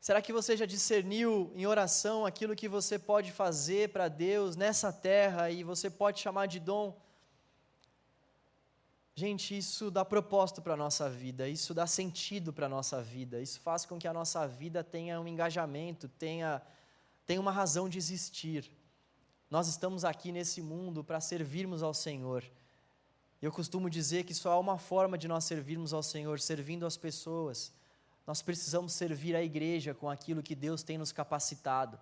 Será 0.00 0.22
que 0.22 0.32
você 0.32 0.56
já 0.56 0.64
discerniu 0.64 1.52
em 1.54 1.66
oração 1.66 2.24
aquilo 2.24 2.56
que 2.56 2.70
você 2.76 2.98
pode 2.98 3.30
fazer 3.32 3.90
para 3.90 4.08
Deus 4.08 4.56
nessa 4.56 4.90
terra 4.90 5.50
e 5.50 5.62
você 5.62 5.90
pode 5.90 6.20
chamar 6.20 6.46
de 6.46 6.58
dom? 6.58 6.98
Gente, 9.14 9.54
isso 9.58 9.90
dá 9.90 10.06
propósito 10.06 10.62
para 10.62 10.72
a 10.72 10.82
nossa 10.84 11.10
vida, 11.10 11.46
isso 11.46 11.74
dá 11.74 11.86
sentido 11.86 12.50
para 12.50 12.64
a 12.64 12.74
nossa 12.76 13.02
vida, 13.02 13.42
isso 13.42 13.60
faz 13.60 13.84
com 13.84 13.98
que 13.98 14.08
a 14.08 14.14
nossa 14.14 14.48
vida 14.48 14.82
tenha 14.82 15.20
um 15.20 15.28
engajamento, 15.28 16.08
tenha, 16.08 16.62
tenha 17.26 17.42
uma 17.42 17.52
razão 17.52 17.90
de 17.90 17.98
existir. 17.98 18.72
Nós 19.54 19.68
estamos 19.68 20.04
aqui 20.04 20.32
nesse 20.32 20.60
mundo 20.60 21.04
para 21.04 21.20
servirmos 21.20 21.80
ao 21.80 21.94
Senhor. 21.94 22.42
Eu 23.40 23.52
costumo 23.52 23.88
dizer 23.88 24.24
que 24.24 24.34
só 24.34 24.50
há 24.50 24.58
uma 24.58 24.78
forma 24.78 25.16
de 25.16 25.28
nós 25.28 25.44
servirmos 25.44 25.94
ao 25.94 26.02
Senhor, 26.02 26.40
servindo 26.40 26.84
as 26.84 26.96
pessoas. 26.96 27.72
Nós 28.26 28.42
precisamos 28.42 28.94
servir 28.94 29.36
a 29.36 29.44
igreja 29.44 29.94
com 29.94 30.10
aquilo 30.10 30.42
que 30.42 30.56
Deus 30.56 30.82
tem 30.82 30.98
nos 30.98 31.12
capacitado. 31.12 32.00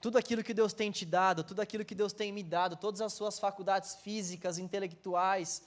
Tudo 0.00 0.18
aquilo 0.18 0.42
que 0.42 0.52
Deus 0.52 0.72
tem 0.72 0.90
te 0.90 1.06
dado, 1.06 1.44
tudo 1.44 1.60
aquilo 1.60 1.84
que 1.84 1.94
Deus 1.94 2.12
tem 2.12 2.32
me 2.32 2.42
dado, 2.42 2.74
todas 2.74 3.00
as 3.00 3.12
suas 3.12 3.38
faculdades 3.38 3.94
físicas, 3.94 4.58
intelectuais, 4.58 5.62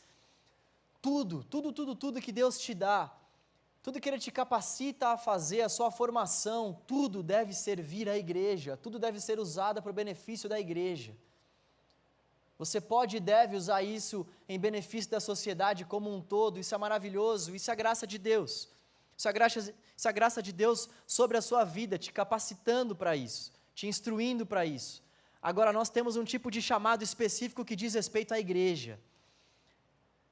tudo, 1.01 1.41
tudo, 1.45 1.71
tudo, 1.71 1.95
tudo 1.95 2.19
que 2.19 2.33
Deus 2.33 2.59
te 2.59 2.73
dá, 2.73 3.09
tudo 3.83 3.99
que 3.99 4.07
Ele 4.07 4.19
te 4.19 4.31
capacita 4.31 5.09
a 5.09 5.17
fazer, 5.17 5.61
a 5.61 5.69
sua 5.69 5.89
formação, 5.89 6.79
tudo 6.85 7.23
deve 7.23 7.53
servir 7.53 8.07
à 8.07 8.17
igreja, 8.17 8.77
tudo 8.77 8.99
deve 8.99 9.19
ser 9.19 9.39
usado 9.39 9.81
para 9.81 9.89
o 9.89 9.93
benefício 9.93 10.47
da 10.47 10.59
igreja. 10.59 11.15
Você 12.59 12.79
pode 12.79 13.17
e 13.17 13.19
deve 13.19 13.55
usar 13.55 13.81
isso 13.81 14.25
em 14.47 14.59
benefício 14.59 15.09
da 15.09 15.19
sociedade 15.19 15.83
como 15.83 16.13
um 16.13 16.21
todo, 16.21 16.59
isso 16.59 16.75
é 16.75 16.77
maravilhoso, 16.77 17.55
isso 17.55 17.71
é 17.71 17.73
a 17.73 17.75
graça 17.75 18.05
de 18.05 18.19
Deus. 18.19 18.69
Isso 19.17 19.27
é 19.27 19.29
a 19.29 19.33
graça, 19.33 19.59
isso 19.59 20.07
é 20.07 20.09
a 20.09 20.11
graça 20.11 20.43
de 20.43 20.51
Deus 20.51 20.87
sobre 21.07 21.37
a 21.37 21.41
sua 21.41 21.63
vida, 21.63 21.97
te 21.97 22.13
capacitando 22.13 22.95
para 22.95 23.15
isso, 23.15 23.51
te 23.73 23.87
instruindo 23.87 24.45
para 24.45 24.63
isso. 24.63 25.01
Agora, 25.41 25.73
nós 25.73 25.89
temos 25.89 26.15
um 26.15 26.23
tipo 26.23 26.51
de 26.51 26.61
chamado 26.61 27.03
específico 27.03 27.65
que 27.65 27.75
diz 27.75 27.95
respeito 27.95 28.31
à 28.31 28.39
igreja. 28.39 28.99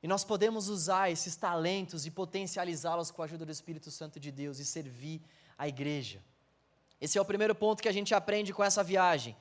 E 0.02 0.08
nós 0.08 0.24
podemos 0.24 0.70
usar 0.70 1.12
esses 1.12 1.36
talentos 1.36 2.06
e 2.06 2.12
potencializá-los 2.12 3.12
com 3.12 3.22
a 3.22 3.26
ajuda 3.26 3.46
do 3.46 3.52
Espírito 3.52 3.92
Santo 3.92 4.20
de 4.20 4.32
Deus 4.32 4.58
e 4.60 4.66
servir 4.66 5.22
a 5.58 5.68
igreja. 5.68 6.22
Esse 7.02 7.18
é 7.18 7.22
o 7.22 7.26
primeiro 7.26 7.54
ponto 7.54 7.84
que 7.84 7.90
a 7.90 7.92
gente 7.92 8.16
aprende 8.16 8.54
com 8.54 8.64
essa 8.64 8.84
viagem. 8.84 9.36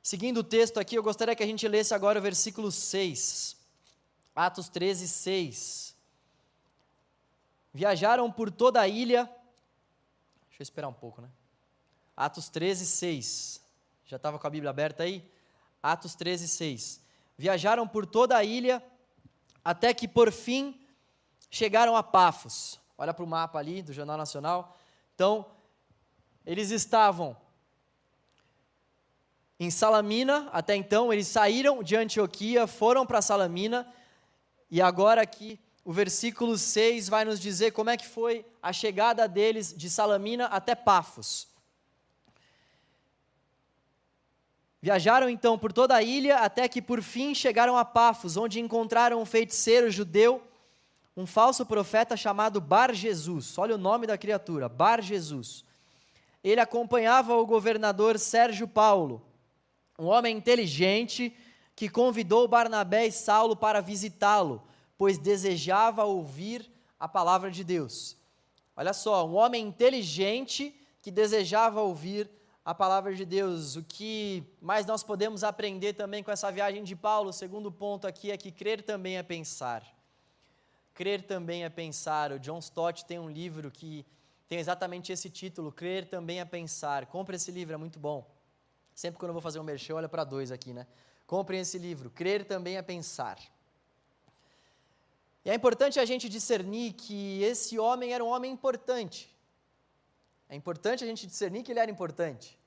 Seguindo 0.00 0.38
o 0.38 0.44
texto 0.44 0.78
aqui, 0.78 0.94
eu 0.96 1.02
gostaria 1.02 1.34
que 1.34 1.42
a 1.42 1.46
gente 1.46 1.66
lesse 1.66 1.92
agora 1.92 2.20
o 2.20 2.22
versículo 2.22 2.70
6. 2.70 3.56
Atos 4.34 4.68
13, 4.68 5.08
6. 5.08 5.94
Viajaram 7.74 8.30
por 8.30 8.50
toda 8.50 8.80
a 8.80 8.86
ilha. 8.86 9.24
Deixa 10.48 10.60
eu 10.60 10.62
esperar 10.62 10.88
um 10.88 10.92
pouco, 10.92 11.20
né? 11.20 11.28
Atos 12.16 12.48
13, 12.48 12.86
6. 12.86 13.60
Já 14.06 14.16
estava 14.16 14.38
com 14.38 14.46
a 14.46 14.50
Bíblia 14.50 14.70
aberta 14.70 15.02
aí? 15.02 15.22
Atos 15.82 16.14
13, 16.14 16.46
6 16.46 17.07
viajaram 17.38 17.86
por 17.86 18.04
toda 18.04 18.36
a 18.36 18.42
ilha, 18.42 18.82
até 19.64 19.94
que 19.94 20.08
por 20.08 20.32
fim 20.32 20.78
chegaram 21.48 21.96
a 21.96 22.02
Pafos. 22.02 22.80
Olha 22.98 23.14
para 23.14 23.24
o 23.24 23.28
mapa 23.28 23.60
ali 23.60 23.80
do 23.80 23.92
Jornal 23.92 24.18
Nacional. 24.18 24.76
Então, 25.14 25.46
eles 26.44 26.70
estavam 26.70 27.36
em 29.60 29.70
Salamina, 29.70 30.48
até 30.52 30.74
então, 30.74 31.12
eles 31.12 31.28
saíram 31.28 31.82
de 31.82 31.96
Antioquia, 31.96 32.66
foram 32.66 33.06
para 33.06 33.22
Salamina, 33.22 33.92
e 34.70 34.82
agora 34.82 35.22
aqui 35.22 35.58
o 35.84 35.92
versículo 35.92 36.58
6 36.58 37.08
vai 37.08 37.24
nos 37.24 37.40
dizer 37.40 37.70
como 37.72 37.90
é 37.90 37.96
que 37.96 38.06
foi 38.06 38.44
a 38.62 38.72
chegada 38.72 39.26
deles 39.26 39.74
de 39.76 39.88
Salamina 39.88 40.46
até 40.46 40.74
Pafos. 40.74 41.47
Viajaram 44.80 45.28
então 45.28 45.58
por 45.58 45.72
toda 45.72 45.96
a 45.96 46.02
ilha 46.02 46.38
até 46.38 46.68
que 46.68 46.80
por 46.80 47.02
fim 47.02 47.34
chegaram 47.34 47.76
a 47.76 47.84
Pafos, 47.84 48.36
onde 48.36 48.60
encontraram 48.60 49.20
um 49.20 49.26
feiticeiro 49.26 49.90
judeu, 49.90 50.42
um 51.16 51.26
falso 51.26 51.66
profeta 51.66 52.16
chamado 52.16 52.60
Bar 52.60 52.94
Jesus. 52.94 53.58
Olha 53.58 53.74
o 53.74 53.78
nome 53.78 54.06
da 54.06 54.16
criatura, 54.16 54.68
Bar 54.68 55.02
Jesus. 55.02 55.64
Ele 56.44 56.60
acompanhava 56.60 57.36
o 57.36 57.44
governador 57.44 58.18
Sérgio 58.20 58.68
Paulo, 58.68 59.20
um 59.98 60.06
homem 60.06 60.36
inteligente 60.36 61.36
que 61.74 61.88
convidou 61.88 62.46
Barnabé 62.46 63.06
e 63.06 63.12
Saulo 63.12 63.56
para 63.56 63.80
visitá-lo, 63.80 64.62
pois 64.96 65.18
desejava 65.18 66.04
ouvir 66.04 66.70
a 67.00 67.08
palavra 67.08 67.50
de 67.50 67.64
Deus. 67.64 68.16
Olha 68.76 68.92
só, 68.92 69.26
um 69.26 69.34
homem 69.34 69.66
inteligente 69.66 70.72
que 71.02 71.10
desejava 71.10 71.80
ouvir 71.80 72.30
a 72.68 72.74
palavra 72.74 73.14
de 73.14 73.24
Deus. 73.24 73.76
O 73.76 73.82
que 73.82 74.44
mais 74.60 74.84
nós 74.84 75.02
podemos 75.02 75.42
aprender 75.42 75.94
também 75.94 76.22
com 76.22 76.30
essa 76.30 76.52
viagem 76.52 76.84
de 76.84 76.94
Paulo, 76.94 77.30
o 77.30 77.32
segundo 77.32 77.72
ponto 77.72 78.06
aqui 78.06 78.30
é 78.30 78.36
que 78.36 78.52
crer 78.52 78.82
também 78.82 79.16
é 79.16 79.22
pensar. 79.22 79.82
Crer 80.92 81.22
também 81.22 81.64
é 81.64 81.70
pensar. 81.70 82.30
O 82.30 82.38
John 82.38 82.58
Stott 82.58 83.06
tem 83.06 83.18
um 83.18 83.30
livro 83.30 83.70
que 83.70 84.04
tem 84.46 84.58
exatamente 84.58 85.10
esse 85.10 85.30
título, 85.30 85.72
Crer 85.72 86.10
também 86.10 86.40
é 86.40 86.44
pensar. 86.44 87.06
Compre 87.06 87.36
esse 87.36 87.50
livro, 87.50 87.72
é 87.72 87.78
muito 87.78 87.98
bom. 87.98 88.30
Sempre 88.94 89.18
quando 89.18 89.30
eu 89.30 89.34
vou 89.34 89.40
fazer 89.40 89.58
um 89.58 89.64
merchan, 89.64 89.94
olha 89.94 90.08
para 90.08 90.22
dois 90.22 90.52
aqui, 90.52 90.74
né? 90.74 90.86
Comprem 91.26 91.60
esse 91.60 91.78
livro, 91.78 92.10
Crer 92.10 92.44
também 92.44 92.76
é 92.76 92.82
pensar. 92.82 93.38
E 95.42 95.48
é 95.48 95.54
importante 95.54 95.98
a 95.98 96.04
gente 96.04 96.28
discernir 96.28 96.92
que 96.92 97.42
esse 97.42 97.78
homem 97.78 98.12
era 98.12 98.22
um 98.22 98.28
homem 98.28 98.52
importante. 98.52 99.34
É 100.50 100.54
importante 100.54 101.02
a 101.02 101.06
gente 101.06 101.26
discernir 101.26 101.62
que 101.62 101.72
ele 101.72 101.80
era 101.80 101.90
importante. 101.90 102.57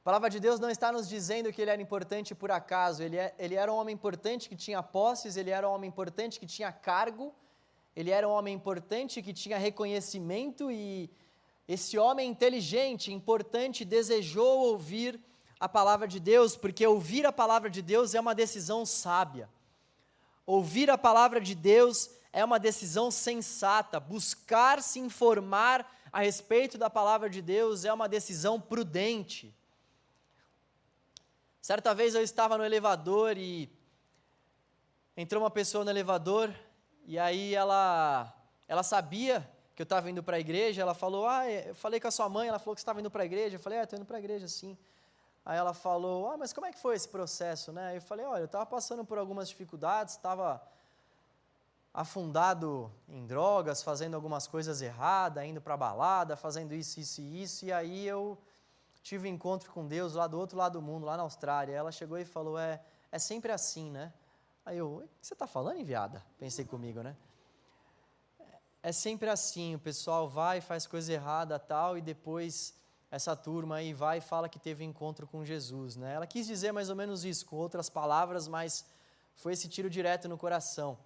A 0.00 0.04
palavra 0.04 0.30
de 0.30 0.40
Deus 0.40 0.58
não 0.58 0.70
está 0.70 0.90
nos 0.90 1.08
dizendo 1.08 1.52
que 1.52 1.60
ele 1.60 1.70
era 1.70 1.82
importante 1.82 2.34
por 2.34 2.50
acaso, 2.50 3.02
ele, 3.02 3.16
é, 3.16 3.34
ele 3.38 3.54
era 3.54 3.72
um 3.72 3.76
homem 3.76 3.94
importante 3.94 4.48
que 4.48 4.56
tinha 4.56 4.82
posses, 4.82 5.36
ele 5.36 5.50
era 5.50 5.68
um 5.68 5.72
homem 5.72 5.88
importante 5.88 6.40
que 6.40 6.46
tinha 6.46 6.72
cargo, 6.72 7.34
ele 7.94 8.10
era 8.10 8.26
um 8.26 8.30
homem 8.30 8.54
importante 8.54 9.20
que 9.20 9.32
tinha 9.32 9.58
reconhecimento 9.58 10.70
e 10.70 11.10
esse 11.66 11.98
homem 11.98 12.30
inteligente, 12.30 13.12
importante, 13.12 13.84
desejou 13.84 14.60
ouvir 14.60 15.20
a 15.60 15.68
palavra 15.68 16.08
de 16.08 16.18
Deus, 16.18 16.56
porque 16.56 16.86
ouvir 16.86 17.26
a 17.26 17.32
palavra 17.32 17.68
de 17.68 17.82
Deus 17.82 18.14
é 18.14 18.20
uma 18.20 18.34
decisão 18.34 18.86
sábia. 18.86 19.50
Ouvir 20.46 20.88
a 20.90 20.96
palavra 20.96 21.40
de 21.40 21.54
Deus 21.54 22.08
é 22.32 22.42
uma 22.42 22.58
decisão 22.58 23.10
sensata. 23.10 24.00
Buscar 24.00 24.82
se 24.82 24.98
informar 24.98 25.86
a 26.10 26.20
respeito 26.20 26.78
da 26.78 26.88
palavra 26.88 27.28
de 27.28 27.42
Deus 27.42 27.84
é 27.84 27.92
uma 27.92 28.08
decisão 28.08 28.58
prudente. 28.58 29.54
Certa 31.68 31.94
vez 31.94 32.14
eu 32.14 32.22
estava 32.22 32.56
no 32.56 32.64
elevador 32.64 33.36
e 33.36 33.70
entrou 35.14 35.42
uma 35.42 35.50
pessoa 35.50 35.84
no 35.84 35.90
elevador 35.90 36.50
e 37.04 37.18
aí 37.18 37.54
ela 37.54 38.34
ela 38.66 38.82
sabia 38.82 39.46
que 39.76 39.82
eu 39.82 39.84
estava 39.84 40.10
indo 40.10 40.22
para 40.22 40.38
a 40.38 40.40
igreja, 40.40 40.80
ela 40.80 40.94
falou: 40.94 41.28
"Ah, 41.28 41.46
eu 41.46 41.74
falei 41.74 42.00
com 42.00 42.08
a 42.08 42.10
sua 42.10 42.26
mãe, 42.26 42.48
ela 42.48 42.58
falou 42.58 42.74
que 42.74 42.80
você 42.80 42.84
estava 42.84 43.00
indo 43.00 43.10
para 43.10 43.22
a 43.22 43.26
igreja". 43.26 43.56
Eu 43.56 43.60
falei: 43.60 43.80
"É, 43.80 43.82
estou 43.82 43.98
indo 43.98 44.06
para 44.06 44.16
a 44.16 44.18
igreja 44.18 44.48
sim". 44.48 44.78
Aí 45.44 45.58
ela 45.58 45.74
falou: 45.74 46.30
"Ah, 46.30 46.38
mas 46.38 46.54
como 46.54 46.66
é 46.66 46.72
que 46.72 46.78
foi 46.78 46.96
esse 46.96 47.06
processo, 47.06 47.70
né?". 47.70 47.98
Eu 47.98 48.00
falei: 48.00 48.24
"Olha, 48.24 48.40
eu 48.40 48.46
estava 48.46 48.64
passando 48.64 49.04
por 49.04 49.18
algumas 49.18 49.46
dificuldades, 49.50 50.14
estava 50.14 50.62
afundado 51.92 52.90
em 53.06 53.26
drogas, 53.26 53.82
fazendo 53.82 54.14
algumas 54.14 54.46
coisas 54.46 54.80
erradas, 54.80 55.44
indo 55.44 55.60
para 55.60 55.76
balada, 55.76 56.34
fazendo 56.34 56.72
isso, 56.72 56.98
isso 56.98 57.20
e 57.20 57.42
isso, 57.42 57.66
e 57.66 57.72
aí 57.74 58.06
eu 58.06 58.38
tive 59.08 59.26
um 59.26 59.32
encontro 59.32 59.70
com 59.72 59.86
Deus 59.86 60.12
lá 60.12 60.26
do 60.26 60.38
outro 60.38 60.58
lado 60.58 60.74
do 60.78 60.82
mundo, 60.82 61.06
lá 61.06 61.16
na 61.16 61.22
Austrália. 61.22 61.74
Ela 61.74 61.90
chegou 61.90 62.18
e 62.18 62.26
falou: 62.26 62.58
É, 62.58 62.80
é 63.10 63.18
sempre 63.18 63.50
assim, 63.50 63.90
né? 63.90 64.12
Aí 64.66 64.76
eu: 64.76 64.96
O 64.96 65.00
que 65.20 65.26
você 65.26 65.32
está 65.32 65.46
falando, 65.46 65.80
enviada? 65.80 66.22
Pensei 66.38 66.64
comigo, 66.66 67.02
né? 67.02 67.16
É 68.82 68.92
sempre 68.92 69.30
assim: 69.30 69.74
o 69.74 69.78
pessoal 69.78 70.28
vai, 70.28 70.60
faz 70.60 70.86
coisa 70.86 71.10
errada 71.10 71.58
tal, 71.58 71.96
e 71.96 72.02
depois 72.02 72.74
essa 73.10 73.34
turma 73.34 73.76
aí 73.76 73.94
vai 73.94 74.18
e 74.18 74.20
fala 74.20 74.46
que 74.46 74.58
teve 74.58 74.84
encontro 74.84 75.26
com 75.26 75.42
Jesus, 75.42 75.96
né? 75.96 76.12
Ela 76.12 76.26
quis 76.26 76.46
dizer 76.46 76.72
mais 76.72 76.90
ou 76.90 76.96
menos 76.96 77.24
isso, 77.24 77.46
com 77.46 77.56
outras 77.56 77.88
palavras, 77.88 78.46
mas 78.46 78.84
foi 79.34 79.54
esse 79.54 79.68
tiro 79.68 79.88
direto 79.88 80.28
no 80.28 80.36
coração. 80.36 80.98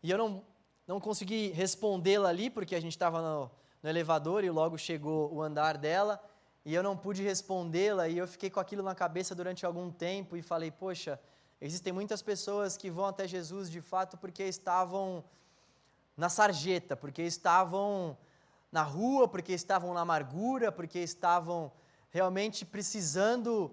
E 0.00 0.08
eu 0.12 0.16
não, 0.16 0.44
não 0.86 1.00
consegui 1.00 1.48
respondê-la 1.48 2.28
ali, 2.28 2.48
porque 2.48 2.76
a 2.76 2.80
gente 2.80 2.92
estava 2.92 3.20
no, 3.20 3.50
no 3.82 3.88
elevador 3.88 4.44
e 4.44 4.50
logo 4.50 4.78
chegou 4.78 5.34
o 5.34 5.42
andar 5.42 5.76
dela 5.76 6.22
e 6.66 6.74
eu 6.74 6.82
não 6.82 6.96
pude 6.96 7.22
respondê-la 7.22 8.08
e 8.08 8.18
eu 8.18 8.26
fiquei 8.26 8.50
com 8.50 8.58
aquilo 8.58 8.82
na 8.82 8.92
cabeça 8.92 9.36
durante 9.36 9.64
algum 9.64 9.88
tempo 9.88 10.36
e 10.36 10.42
falei, 10.42 10.68
poxa, 10.68 11.16
existem 11.60 11.92
muitas 11.92 12.22
pessoas 12.22 12.76
que 12.76 12.90
vão 12.90 13.06
até 13.06 13.24
Jesus 13.28 13.70
de 13.70 13.80
fato 13.80 14.16
porque 14.16 14.42
estavam 14.42 15.22
na 16.16 16.28
sarjeta, 16.28 16.96
porque 16.96 17.22
estavam 17.22 18.18
na 18.72 18.82
rua, 18.82 19.28
porque 19.28 19.52
estavam 19.52 19.94
na 19.94 20.00
amargura, 20.00 20.72
porque 20.72 20.98
estavam 20.98 21.70
realmente 22.10 22.66
precisando 22.66 23.72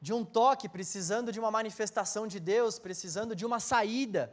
de 0.00 0.12
um 0.12 0.24
toque, 0.24 0.68
precisando 0.68 1.32
de 1.32 1.40
uma 1.40 1.50
manifestação 1.50 2.28
de 2.28 2.38
Deus, 2.38 2.78
precisando 2.78 3.34
de 3.34 3.44
uma 3.44 3.58
saída. 3.58 4.32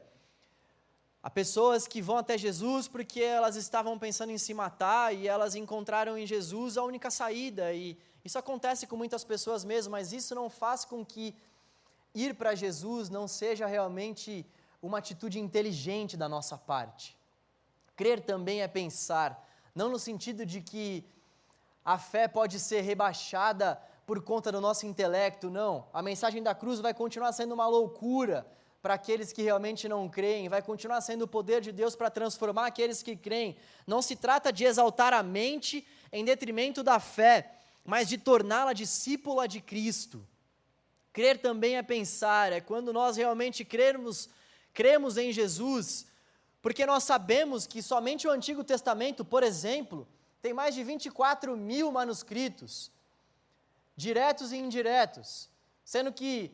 Há 1.26 1.30
pessoas 1.32 1.88
que 1.88 2.04
vão 2.04 2.18
até 2.20 2.38
Jesus 2.38 2.88
porque 2.88 3.20
elas 3.20 3.56
estavam 3.56 3.98
pensando 3.98 4.32
em 4.32 4.38
se 4.38 4.54
matar 4.54 5.12
e 5.12 5.28
elas 5.28 5.56
encontraram 5.56 6.16
em 6.16 6.28
Jesus 6.28 6.78
a 6.78 6.84
única 6.84 7.10
saída. 7.10 7.74
E 7.74 7.98
isso 8.24 8.38
acontece 8.38 8.86
com 8.86 8.96
muitas 8.96 9.24
pessoas 9.24 9.66
mesmo, 9.66 9.94
mas 9.94 10.14
isso 10.14 10.36
não 10.36 10.52
faz 10.52 10.86
com 10.86 11.04
que 11.04 11.36
ir 12.14 12.36
para 12.36 12.54
Jesus 12.54 13.10
não 13.10 13.28
seja 13.28 13.66
realmente 13.66 14.46
uma 14.80 15.00
atitude 15.00 15.40
inteligente 15.40 16.16
da 16.16 16.30
nossa 16.30 16.60
parte. 16.60 17.18
Crer 17.96 18.22
também 18.22 18.62
é 18.62 18.68
pensar, 18.68 19.50
não 19.74 19.90
no 19.90 19.98
sentido 19.98 20.46
de 20.46 20.62
que 20.62 21.04
a 21.84 21.98
fé 21.98 22.28
pode 22.28 22.60
ser 22.60 22.82
rebaixada 22.82 23.82
por 24.06 24.22
conta 24.22 24.52
do 24.52 24.62
nosso 24.62 24.86
intelecto, 24.86 25.50
não. 25.50 25.88
A 25.92 26.04
mensagem 26.04 26.44
da 26.44 26.54
cruz 26.54 26.80
vai 26.80 26.94
continuar 26.94 27.34
sendo 27.34 27.56
uma 27.56 27.66
loucura 27.66 28.46
para 28.86 28.93
aqueles 28.93 29.34
que 29.34 29.41
realmente 29.41 29.89
não 29.89 30.08
creem, 30.08 30.48
vai 30.48 30.62
continuar 30.62 31.02
sendo 31.02 31.24
o 31.24 31.28
poder 31.28 31.60
de 31.60 31.71
Deus 31.71 31.95
para 31.95 32.08
transformar 32.08 32.67
aqueles 32.67 33.02
que 33.02 33.15
creem. 33.15 33.58
Não 33.88 34.00
se 34.00 34.15
trata 34.15 34.54
de 34.54 34.63
exaltar 34.63 35.12
a 35.12 35.24
mente 35.24 35.84
em 36.12 36.24
detrimento 36.24 36.84
da 36.84 37.00
fé, 37.00 37.56
mas 37.84 38.08
de 38.08 38.19
torná-la 38.19 38.74
discípula 38.74 39.48
de 39.48 39.60
Cristo. 39.60 40.24
Crer 41.12 41.39
também 41.39 41.78
é 41.78 41.82
pensar, 41.82 42.54
é 42.54 42.62
quando 42.62 42.93
nós 42.93 43.17
realmente 43.17 43.65
cremos, 43.65 44.30
cremos 44.71 45.17
em 45.17 45.32
Jesus, 45.32 46.06
porque 46.62 46.86
nós 46.86 47.04
sabemos 47.06 47.65
que 47.65 47.82
somente 47.82 48.28
o 48.28 48.32
Antigo 48.32 48.63
Testamento, 48.63 49.26
por 49.26 49.41
exemplo, 49.41 50.08
tem 50.43 50.54
mais 50.54 50.76
de 50.76 50.84
24 50.84 51.58
mil 51.58 51.91
manuscritos, 51.91 52.91
diretos 53.98 54.52
e 54.52 54.58
indiretos, 54.58 55.50
sendo 55.84 56.13
que 56.13 56.52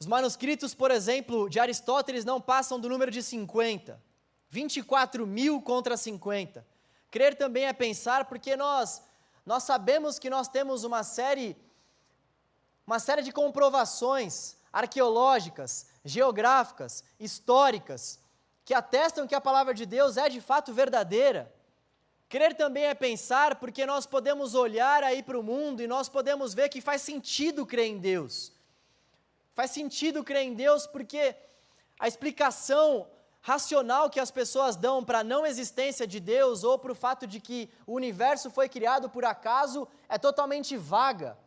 os 0.00 0.06
manuscritos, 0.06 0.74
por 0.74 0.90
exemplo, 0.90 1.46
de 1.50 1.60
Aristóteles 1.60 2.24
não 2.24 2.40
passam 2.40 2.80
do 2.80 2.88
número 2.88 3.10
de 3.10 3.22
50. 3.22 4.00
24 4.48 5.26
mil 5.26 5.60
contra 5.60 5.94
50. 5.94 6.66
Crer 7.10 7.36
também 7.36 7.66
é 7.66 7.72
pensar, 7.74 8.24
porque 8.24 8.56
nós, 8.56 9.02
nós 9.44 9.62
sabemos 9.64 10.18
que 10.18 10.30
nós 10.30 10.48
temos 10.48 10.84
uma 10.84 11.02
série, 11.02 11.54
uma 12.86 12.98
série 12.98 13.20
de 13.20 13.30
comprovações 13.30 14.56
arqueológicas, 14.72 15.86
geográficas, 16.02 17.04
históricas, 17.18 18.18
que 18.64 18.72
atestam 18.72 19.26
que 19.26 19.34
a 19.34 19.40
palavra 19.40 19.74
de 19.74 19.84
Deus 19.84 20.16
é 20.16 20.30
de 20.30 20.40
fato 20.40 20.72
verdadeira. 20.72 21.54
Crer 22.26 22.56
também 22.56 22.84
é 22.84 22.94
pensar, 22.94 23.56
porque 23.56 23.84
nós 23.84 24.06
podemos 24.06 24.54
olhar 24.54 25.04
aí 25.04 25.22
para 25.22 25.38
o 25.38 25.42
mundo 25.42 25.82
e 25.82 25.86
nós 25.86 26.08
podemos 26.08 26.54
ver 26.54 26.70
que 26.70 26.80
faz 26.80 27.02
sentido 27.02 27.66
crer 27.66 27.88
em 27.88 27.98
Deus. 27.98 28.58
Faz 29.54 29.70
sentido 29.70 30.24
crer 30.24 30.42
em 30.42 30.54
Deus 30.54 30.86
porque 30.86 31.34
a 31.98 32.08
explicação 32.08 33.06
racional 33.42 34.10
que 34.10 34.20
as 34.20 34.30
pessoas 34.30 34.76
dão 34.76 35.04
para 35.04 35.20
a 35.20 35.24
não 35.24 35.46
existência 35.46 36.06
de 36.06 36.20
Deus 36.20 36.62
ou 36.62 36.78
para 36.78 36.92
o 36.92 36.94
fato 36.94 37.26
de 37.26 37.40
que 37.40 37.70
o 37.86 37.94
universo 37.94 38.50
foi 38.50 38.68
criado 38.68 39.08
por 39.08 39.24
acaso 39.24 39.88
é 40.08 40.18
totalmente 40.18 40.76
vaga. 40.76 41.38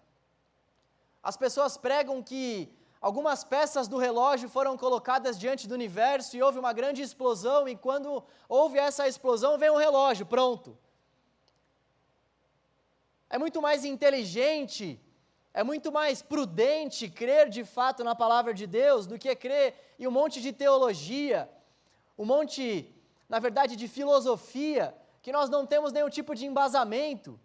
As 1.21 1.37
pessoas 1.37 1.77
pregam 1.77 2.21
que 2.21 2.69
algumas 2.99 3.43
peças 3.43 3.87
do 3.87 3.97
relógio 3.97 4.49
foram 4.49 4.77
colocadas 4.77 5.39
diante 5.39 5.67
do 5.67 5.73
universo 5.73 6.35
e 6.35 6.41
houve 6.41 6.59
uma 6.59 6.73
grande 6.73 7.01
explosão, 7.01 7.67
e 7.67 7.75
quando 7.75 8.23
houve 8.49 8.77
essa 8.77 9.07
explosão, 9.07 9.57
veio 9.57 9.73
um 9.73 9.77
relógio, 9.77 10.25
pronto. 10.25 10.77
É 13.29 13.37
muito 13.37 13.61
mais 13.61 13.83
inteligente 13.85 14.99
É 15.53 15.63
muito 15.63 15.91
mais 15.91 16.21
prudente 16.21 17.07
crer 17.07 17.47
de 17.49 17.63
fato 17.63 18.03
na 18.03 18.15
palavra 18.15 18.53
de 18.53 18.65
Deus 18.65 19.05
do 19.05 19.19
que 19.19 19.35
crer 19.35 19.75
em 19.99 20.07
um 20.07 20.11
monte 20.11 20.41
de 20.41 20.51
teologia, 20.51 21.47
um 22.17 22.25
monte, 22.25 22.91
na 23.29 23.39
verdade, 23.39 23.75
de 23.75 23.87
filosofia, 23.87 24.95
que 25.21 25.31
nós 25.31 25.49
não 25.49 25.65
temos 25.65 25.93
nenhum 25.93 26.09
tipo 26.09 26.33
de 26.33 26.45
embasamento. 26.45 27.39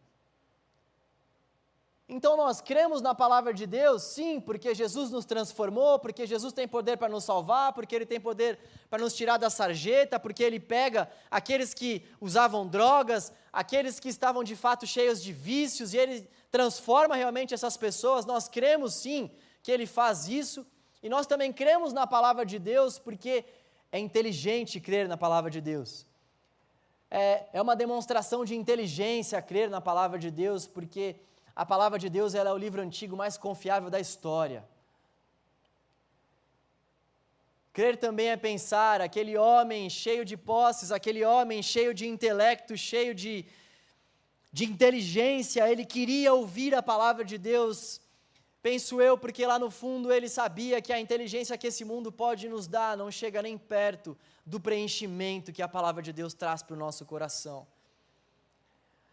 Então 2.09 2.39
nós 2.39 2.63
cremos 2.63 3.03
na 3.03 3.15
palavra 3.15 3.53
de 3.53 3.67
Deus, 3.67 4.03
sim, 4.03 4.41
porque 4.41 4.75
Jesus 4.75 5.11
nos 5.11 5.27
transformou, 5.27 5.99
porque 5.99 6.27
Jesus 6.27 6.55
tem 6.55 6.67
poder 6.67 6.97
para 6.97 7.11
nos 7.11 7.25
salvar, 7.25 7.75
porque 7.75 7.95
Ele 7.95 8.07
tem 8.07 8.19
poder 8.19 8.59
para 8.89 9.03
nos 9.03 9.13
tirar 9.13 9.37
da 9.37 9.51
sarjeta, 9.51 10.19
porque 10.19 10.43
Ele 10.43 10.59
pega 10.59 11.11
aqueles 11.31 11.75
que 11.75 12.03
usavam 12.19 12.67
drogas, 12.67 13.31
aqueles 13.53 14.01
que 14.01 14.09
estavam 14.09 14.43
de 14.43 14.57
fato 14.57 14.87
cheios 14.87 15.23
de 15.23 15.35
vícios, 15.35 15.93
e 15.93 15.99
Ele 15.99 16.27
transforma 16.51 17.15
realmente 17.15 17.55
essas 17.55 17.77
pessoas. 17.77 18.25
Nós 18.25 18.49
cremos 18.49 18.95
sim 18.95 19.31
que 19.63 19.71
Ele 19.71 19.87
faz 19.87 20.29
isso, 20.29 20.67
e 21.03 21.09
nós 21.09 21.27
também 21.27 21.53
cremos 21.53 21.93
na 21.93 22.07
palavra 22.07 22.45
de 22.45 22.59
Deus, 22.59 22.99
porque 22.99 23.45
é 23.93 23.99
inteligente 23.99 24.81
crer 24.81 25.09
na 25.09 25.17
palavra 25.17 25.51
de 25.51 25.61
Deus. 25.61 26.07
É, 27.11 27.45
é 27.55 27.63
uma 27.63 27.75
demonstração 27.75 28.45
de 28.45 28.55
inteligência 28.55 29.41
crer 29.41 29.71
na 29.71 29.81
palavra 29.81 30.19
de 30.19 30.31
Deus, 30.31 30.67
porque 30.67 31.17
a 31.55 31.65
palavra 31.65 31.99
de 31.99 32.09
Deus 32.09 32.35
é 32.35 32.53
o 32.53 32.57
livro 32.57 32.83
antigo 32.83 33.17
mais 33.17 33.37
confiável 33.37 33.89
da 33.91 33.99
história. 33.99 34.65
Crer 37.73 37.97
também 37.97 38.29
é 38.29 38.37
pensar 38.37 39.01
aquele 39.01 39.37
homem 39.37 39.89
cheio 39.89 40.25
de 40.25 40.37
posses, 40.37 40.91
aquele 40.91 41.25
homem 41.25 41.63
cheio 41.63 41.95
de 41.95 42.07
intelecto, 42.07 42.77
cheio 42.77 43.15
de, 43.15 43.47
de 44.53 44.65
inteligência, 44.65 45.71
ele 45.71 45.85
queria 45.85 46.33
ouvir 46.33 46.75
a 46.75 46.83
palavra 46.83 47.25
de 47.25 47.37
Deus. 47.37 48.01
Penso 48.63 49.01
eu, 49.01 49.17
porque 49.17 49.47
lá 49.47 49.59
no 49.59 49.71
fundo 49.71 50.13
ele 50.13 50.29
sabia 50.29 50.81
que 50.81 50.93
a 50.93 51.01
inteligência 51.01 51.57
que 51.57 51.67
esse 51.67 51.85
mundo 51.85 52.11
pode 52.11 52.49
nos 52.49 52.67
dar 52.67 52.97
não 52.97 53.11
chega 53.11 53.43
nem 53.43 53.57
perto 53.57 54.17
do 54.45 54.59
preenchimento 54.59 55.53
que 55.53 55.63
a 55.63 55.69
palavra 55.69 56.03
de 56.03 56.13
Deus 56.13 56.35
traz 56.35 56.63
para 56.63 56.75
o 56.75 56.79
nosso 56.79 57.05
coração. 57.05 57.67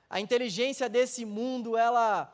A 0.10 0.20
inteligência 0.20 0.88
desse 0.88 1.26
mundo, 1.26 1.76
ela, 1.76 2.34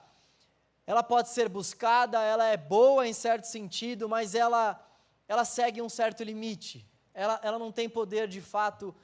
ela 0.86 1.02
pode 1.02 1.30
ser 1.30 1.50
buscada, 1.50 2.22
ela 2.22 2.46
é 2.46 2.58
boa 2.58 3.08
em 3.08 3.14
certo 3.14 3.46
sentido, 3.46 4.08
mas 4.08 4.36
ela, 4.36 4.80
ela 5.28 5.44
segue 5.44 5.82
um 5.82 5.90
certo 5.90 6.24
limite. 6.24 6.86
Ela, 7.14 7.40
ela 7.44 7.58
não 7.58 7.72
tem 7.72 7.90
poder 7.90 8.28
de 8.28 8.40
fato 8.40 8.96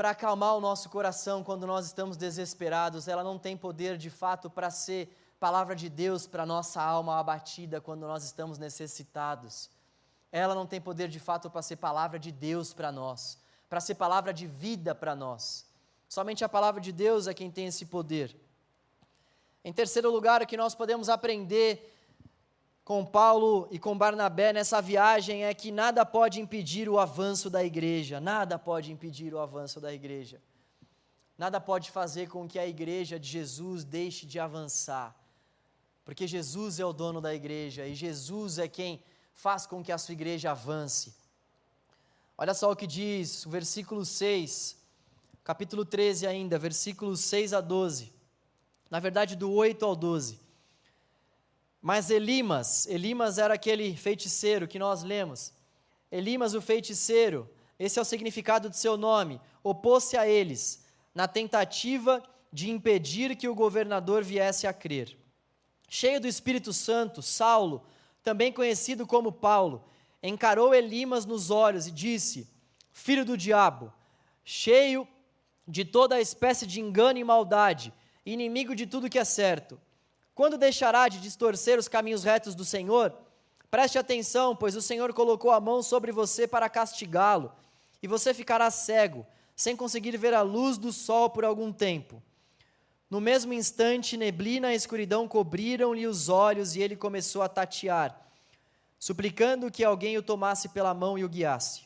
para 0.00 0.12
acalmar 0.12 0.56
o 0.56 0.62
nosso 0.62 0.88
coração 0.88 1.44
quando 1.44 1.66
nós 1.66 1.84
estamos 1.84 2.16
desesperados, 2.16 3.06
ela 3.06 3.22
não 3.22 3.38
tem 3.38 3.54
poder 3.54 3.98
de 3.98 4.08
fato 4.08 4.48
para 4.48 4.70
ser 4.70 5.14
palavra 5.38 5.76
de 5.76 5.90
Deus 5.90 6.26
para 6.26 6.46
nossa 6.46 6.80
alma 6.80 7.18
abatida 7.18 7.82
quando 7.82 8.06
nós 8.06 8.24
estamos 8.24 8.56
necessitados. 8.56 9.68
Ela 10.32 10.54
não 10.54 10.66
tem 10.66 10.80
poder 10.80 11.06
de 11.08 11.20
fato 11.20 11.50
para 11.50 11.60
ser 11.60 11.76
palavra 11.76 12.18
de 12.18 12.32
Deus 12.32 12.72
para 12.72 12.90
nós, 12.90 13.36
para 13.68 13.78
ser 13.78 13.94
palavra 13.94 14.32
de 14.32 14.46
vida 14.46 14.94
para 14.94 15.14
nós. 15.14 15.66
Somente 16.08 16.42
a 16.42 16.48
palavra 16.48 16.80
de 16.80 16.92
Deus 16.92 17.26
é 17.26 17.34
quem 17.34 17.50
tem 17.50 17.66
esse 17.66 17.84
poder. 17.84 18.34
Em 19.62 19.70
terceiro 19.70 20.10
lugar, 20.10 20.40
o 20.40 20.46
que 20.46 20.56
nós 20.56 20.74
podemos 20.74 21.10
aprender 21.10 21.94
com 22.84 23.04
Paulo 23.04 23.68
e 23.70 23.78
com 23.78 23.96
Barnabé 23.96 24.52
nessa 24.52 24.80
viagem 24.80 25.44
é 25.44 25.54
que 25.54 25.70
nada 25.70 26.04
pode 26.04 26.40
impedir 26.40 26.88
o 26.88 26.98
avanço 26.98 27.48
da 27.48 27.64
igreja, 27.64 28.20
nada 28.20 28.58
pode 28.58 28.90
impedir 28.90 29.32
o 29.34 29.38
avanço 29.38 29.80
da 29.80 29.92
igreja. 29.92 30.40
Nada 31.38 31.60
pode 31.60 31.90
fazer 31.90 32.28
com 32.28 32.46
que 32.46 32.58
a 32.58 32.66
igreja 32.66 33.18
de 33.18 33.28
Jesus 33.28 33.84
deixe 33.84 34.26
de 34.26 34.38
avançar, 34.38 35.16
porque 36.04 36.26
Jesus 36.26 36.78
é 36.78 36.84
o 36.84 36.92
dono 36.92 37.20
da 37.20 37.34
igreja 37.34 37.86
e 37.86 37.94
Jesus 37.94 38.58
é 38.58 38.68
quem 38.68 39.02
faz 39.32 39.66
com 39.66 39.82
que 39.82 39.92
a 39.92 39.98
sua 39.98 40.12
igreja 40.12 40.50
avance. 40.50 41.14
Olha 42.36 42.52
só 42.52 42.70
o 42.70 42.76
que 42.76 42.86
diz 42.86 43.46
o 43.46 43.50
versículo 43.50 44.04
6 44.04 44.80
capítulo 45.50 45.84
13 45.84 46.26
ainda, 46.26 46.58
versículos 46.58 47.20
6 47.20 47.54
a 47.54 47.60
12. 47.60 48.12
Na 48.88 49.00
verdade, 49.00 49.34
do 49.34 49.50
8 49.50 49.84
ao 49.84 49.96
12. 49.96 50.40
Mas 51.80 52.10
Elimas, 52.10 52.86
Elimas 52.86 53.38
era 53.38 53.54
aquele 53.54 53.96
feiticeiro 53.96 54.68
que 54.68 54.78
nós 54.78 55.02
lemos. 55.02 55.52
Elimas, 56.12 56.54
o 56.54 56.60
feiticeiro, 56.60 57.48
esse 57.78 57.98
é 57.98 58.02
o 58.02 58.04
significado 58.04 58.68
de 58.68 58.76
seu 58.76 58.96
nome, 58.96 59.40
opôs-se 59.62 60.16
a 60.16 60.28
eles, 60.28 60.84
na 61.14 61.26
tentativa 61.26 62.22
de 62.52 62.70
impedir 62.70 63.36
que 63.36 63.48
o 63.48 63.54
governador 63.54 64.22
viesse 64.22 64.66
a 64.66 64.72
crer. 64.72 65.16
Cheio 65.88 66.20
do 66.20 66.28
Espírito 66.28 66.72
Santo, 66.72 67.22
Saulo, 67.22 67.86
também 68.22 68.52
conhecido 68.52 69.06
como 69.06 69.32
Paulo, 69.32 69.84
encarou 70.22 70.74
Elimas 70.74 71.24
nos 71.24 71.50
olhos 71.50 71.86
e 71.86 71.90
disse: 71.90 72.46
Filho 72.92 73.24
do 73.24 73.36
diabo, 73.36 73.92
cheio 74.44 75.08
de 75.66 75.84
toda 75.84 76.16
a 76.16 76.20
espécie 76.20 76.66
de 76.66 76.80
engano 76.80 77.18
e 77.18 77.24
maldade, 77.24 77.92
inimigo 78.26 78.74
de 78.74 78.86
tudo 78.86 79.08
que 79.08 79.18
é 79.18 79.24
certo. 79.24 79.80
Quando 80.34 80.56
deixará 80.56 81.08
de 81.08 81.20
distorcer 81.20 81.78
os 81.78 81.88
caminhos 81.88 82.24
retos 82.24 82.54
do 82.54 82.64
Senhor? 82.64 83.14
Preste 83.70 83.98
atenção, 83.98 84.56
pois 84.56 84.74
o 84.74 84.82
Senhor 84.82 85.12
colocou 85.12 85.50
a 85.50 85.60
mão 85.60 85.82
sobre 85.82 86.10
você 86.10 86.46
para 86.46 86.68
castigá-lo, 86.68 87.52
e 88.02 88.08
você 88.08 88.34
ficará 88.34 88.70
cego, 88.70 89.26
sem 89.54 89.76
conseguir 89.76 90.16
ver 90.16 90.34
a 90.34 90.42
luz 90.42 90.78
do 90.78 90.92
sol 90.92 91.30
por 91.30 91.44
algum 91.44 91.72
tempo. 91.72 92.22
No 93.10 93.20
mesmo 93.20 93.52
instante, 93.52 94.16
neblina 94.16 94.72
e 94.72 94.76
escuridão 94.76 95.28
cobriram-lhe 95.28 96.06
os 96.06 96.28
olhos 96.28 96.76
e 96.76 96.80
ele 96.80 96.96
começou 96.96 97.42
a 97.42 97.48
tatear, 97.48 98.18
suplicando 98.98 99.70
que 99.70 99.84
alguém 99.84 100.16
o 100.16 100.22
tomasse 100.22 100.68
pela 100.68 100.94
mão 100.94 101.18
e 101.18 101.24
o 101.24 101.28
guiasse. 101.28 101.82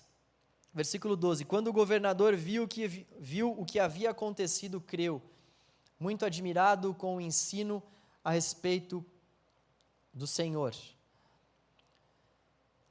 Versículo 0.72 1.16
12: 1.16 1.44
Quando 1.44 1.68
o 1.68 1.72
governador 1.72 2.36
viu, 2.36 2.68
que, 2.68 3.06
viu 3.18 3.50
o 3.58 3.64
que 3.64 3.80
havia 3.80 4.10
acontecido, 4.10 4.80
creu, 4.80 5.22
muito 5.98 6.26
admirado 6.26 6.92
com 6.94 7.16
o 7.16 7.20
ensino 7.20 7.82
a 8.24 8.30
respeito 8.30 9.04
do 10.12 10.26
Senhor. 10.26 10.74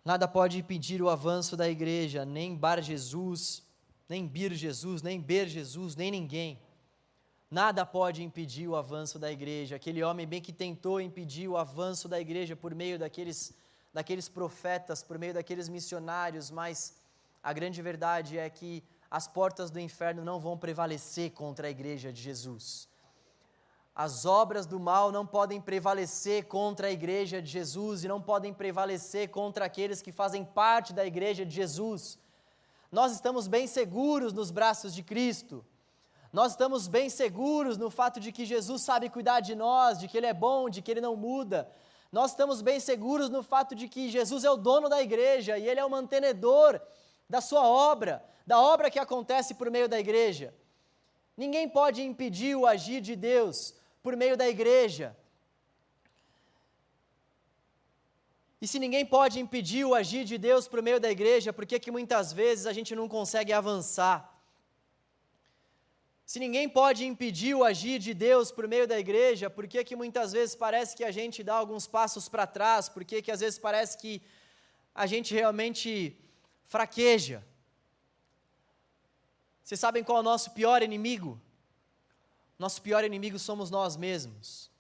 Nada 0.05 0.27
pode 0.27 0.59
impedir 0.59 1.01
o 1.01 1.09
avanço 1.09 1.57
da 1.57 1.67
igreja, 1.67 2.23
nem 2.23 2.55
Bar 2.55 2.81
Jesus, 2.81 3.63
nem 4.07 4.27
Bir 4.27 4.53
Jesus, 4.53 5.01
nem 5.01 5.19
Ber 5.19 5.47
Jesus, 5.47 5.95
nem 5.95 6.11
ninguém. 6.11 6.61
Nada 7.49 7.85
pode 7.85 8.21
impedir 8.21 8.67
o 8.67 8.75
avanço 8.75 9.17
da 9.17 9.31
igreja. 9.31 9.75
Aquele 9.75 10.03
homem 10.03 10.27
bem 10.27 10.41
que 10.41 10.51
tentou 10.51 10.99
impedir 10.99 11.47
o 11.47 11.57
avanço 11.57 12.07
da 12.07 12.19
igreja 12.19 12.55
por 12.55 12.75
meio 12.75 12.99
daqueles, 12.99 13.53
daqueles 13.93 14.27
profetas, 14.27 15.01
por 15.01 15.17
meio 15.17 15.33
daqueles 15.33 15.69
missionários, 15.69 16.51
mas 16.51 16.95
a 17.41 17.53
grande 17.53 17.81
verdade 17.81 18.37
é 18.37 18.49
que 18.49 18.83
as 19.09 19.27
portas 19.27 19.69
do 19.69 19.79
inferno 19.79 20.25
não 20.25 20.39
vão 20.39 20.57
prevalecer 20.57 21.31
contra 21.31 21.67
a 21.67 21.71
igreja 21.71 22.11
de 22.11 22.21
Jesus. 22.21 22.89
As 23.95 24.25
obras 24.25 24.65
do 24.65 24.79
mal 24.79 25.11
não 25.11 25.25
podem 25.25 25.61
prevalecer 25.61 26.45
contra 26.45 26.87
a 26.87 26.91
igreja 26.91 27.39
de 27.39 27.49
Jesus 27.49 28.03
e 28.03 28.07
não 28.07 28.19
podem 28.19 28.51
prevalecer 28.51 29.29
contra 29.29 29.65
aqueles 29.65 30.01
que 30.01 30.11
fazem 30.11 30.43
parte 30.43 30.91
da 30.91 31.05
igreja 31.05 31.45
de 31.45 31.53
Jesus. 31.53 32.17
Nós 32.91 33.11
estamos 33.11 33.47
bem 33.47 33.67
seguros 33.67 34.33
nos 34.33 34.49
braços 34.49 34.95
de 34.95 35.03
Cristo. 35.03 35.63
Nós 36.31 36.53
estamos 36.53 36.87
bem 36.87 37.07
seguros 37.07 37.77
no 37.77 37.91
fato 37.91 38.19
de 38.19 38.31
que 38.31 38.45
Jesus 38.45 38.81
sabe 38.81 39.09
cuidar 39.09 39.41
de 39.41 39.53
nós, 39.53 39.99
de 39.99 40.07
que 40.07 40.17
Ele 40.17 40.25
é 40.25 40.33
bom, 40.33 40.67
de 40.67 40.81
que 40.81 40.89
Ele 40.89 41.01
não 41.01 41.15
muda. 41.15 41.69
Nós 42.11 42.31
estamos 42.31 42.63
bem 42.63 42.79
seguros 42.79 43.29
no 43.29 43.43
fato 43.43 43.75
de 43.75 43.87
que 43.87 44.09
Jesus 44.09 44.43
é 44.43 44.49
o 44.49 44.57
dono 44.57 44.89
da 44.89 45.03
igreja 45.03 45.55
e 45.55 45.67
Ele 45.67 45.79
é 45.79 45.85
o 45.85 45.89
mantenedor 45.89 46.81
da 47.29 47.41
sua 47.41 47.67
obra, 47.67 48.25
da 48.45 48.59
obra 48.59 48.89
que 48.89 48.97
acontece 48.97 49.53
por 49.53 49.69
meio 49.69 49.87
da 49.87 49.99
igreja. 49.99 50.51
Ninguém 51.37 51.69
pode 51.69 52.01
impedir 52.01 52.55
o 52.55 52.65
agir 52.65 52.99
de 52.99 53.15
Deus 53.15 53.75
por 54.03 54.15
meio 54.15 54.35
da 54.41 54.47
igreja. 54.55 55.07
E 58.61 58.67
se 58.71 58.77
ninguém 58.83 59.05
pode 59.05 59.39
impedir 59.39 59.83
o 59.85 59.95
agir 60.01 60.23
de 60.31 60.37
Deus 60.37 60.67
por 60.67 60.81
meio 60.87 60.99
da 61.05 61.09
igreja, 61.17 61.51
por 61.51 61.65
que, 61.65 61.79
que 61.79 61.95
muitas 61.97 62.31
vezes 62.41 62.65
a 62.65 62.73
gente 62.77 62.93
não 62.99 63.07
consegue 63.17 63.51
avançar? 63.51 64.19
Se 66.31 66.39
ninguém 66.45 66.69
pode 66.69 67.01
impedir 67.11 67.53
o 67.55 67.63
agir 67.71 67.97
de 67.99 68.13
Deus 68.13 68.51
por 68.51 68.67
meio 68.73 68.87
da 68.87 68.97
igreja, 69.05 69.49
por 69.49 69.67
que, 69.67 69.83
que 69.83 69.95
muitas 70.03 70.31
vezes 70.31 70.55
parece 70.55 70.95
que 70.95 71.03
a 71.03 71.11
gente 71.11 71.43
dá 71.43 71.55
alguns 71.55 71.85
passos 71.97 72.29
para 72.29 72.45
trás? 72.47 72.87
Por 72.87 73.03
que, 73.03 73.21
que 73.21 73.31
às 73.31 73.41
vezes 73.41 73.59
parece 73.67 73.97
que 73.97 74.21
a 74.93 75.05
gente 75.05 75.33
realmente 75.33 76.17
fraqueja. 76.65 77.45
Vocês 79.63 79.79
sabem 79.79 80.03
qual 80.03 80.17
é 80.17 80.21
o 80.21 80.23
nosso 80.23 80.51
pior 80.51 80.83
inimigo? 80.83 81.41
Nosso 82.57 82.81
pior 82.81 83.03
inimigo 83.03 83.39
somos 83.39 83.69
nós 83.69 83.95
mesmos. 83.95 84.71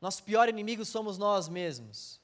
Nosso 0.00 0.22
pior 0.22 0.48
inimigo 0.48 0.84
somos 0.84 1.16
nós 1.16 1.48
mesmos. 1.48 2.20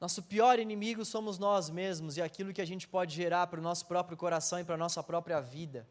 Nosso 0.00 0.22
pior 0.22 0.58
inimigo 0.58 1.04
somos 1.04 1.38
nós 1.38 1.70
mesmos 1.70 2.16
e 2.16 2.22
aquilo 2.22 2.52
que 2.52 2.60
a 2.60 2.66
gente 2.66 2.86
pode 2.86 3.14
gerar 3.14 3.46
para 3.46 3.58
o 3.58 3.62
nosso 3.62 3.86
próprio 3.86 4.16
coração 4.16 4.60
e 4.60 4.64
para 4.64 4.74
a 4.74 4.78
nossa 4.78 5.02
própria 5.02 5.40
vida. 5.40 5.86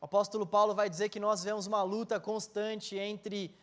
O 0.00 0.04
apóstolo 0.04 0.46
Paulo 0.46 0.74
vai 0.74 0.90
dizer 0.90 1.08
que 1.08 1.18
nós 1.18 1.42
vemos 1.42 1.66
uma 1.66 1.82
luta 1.82 2.20
constante 2.20 2.96
entre 2.96 3.54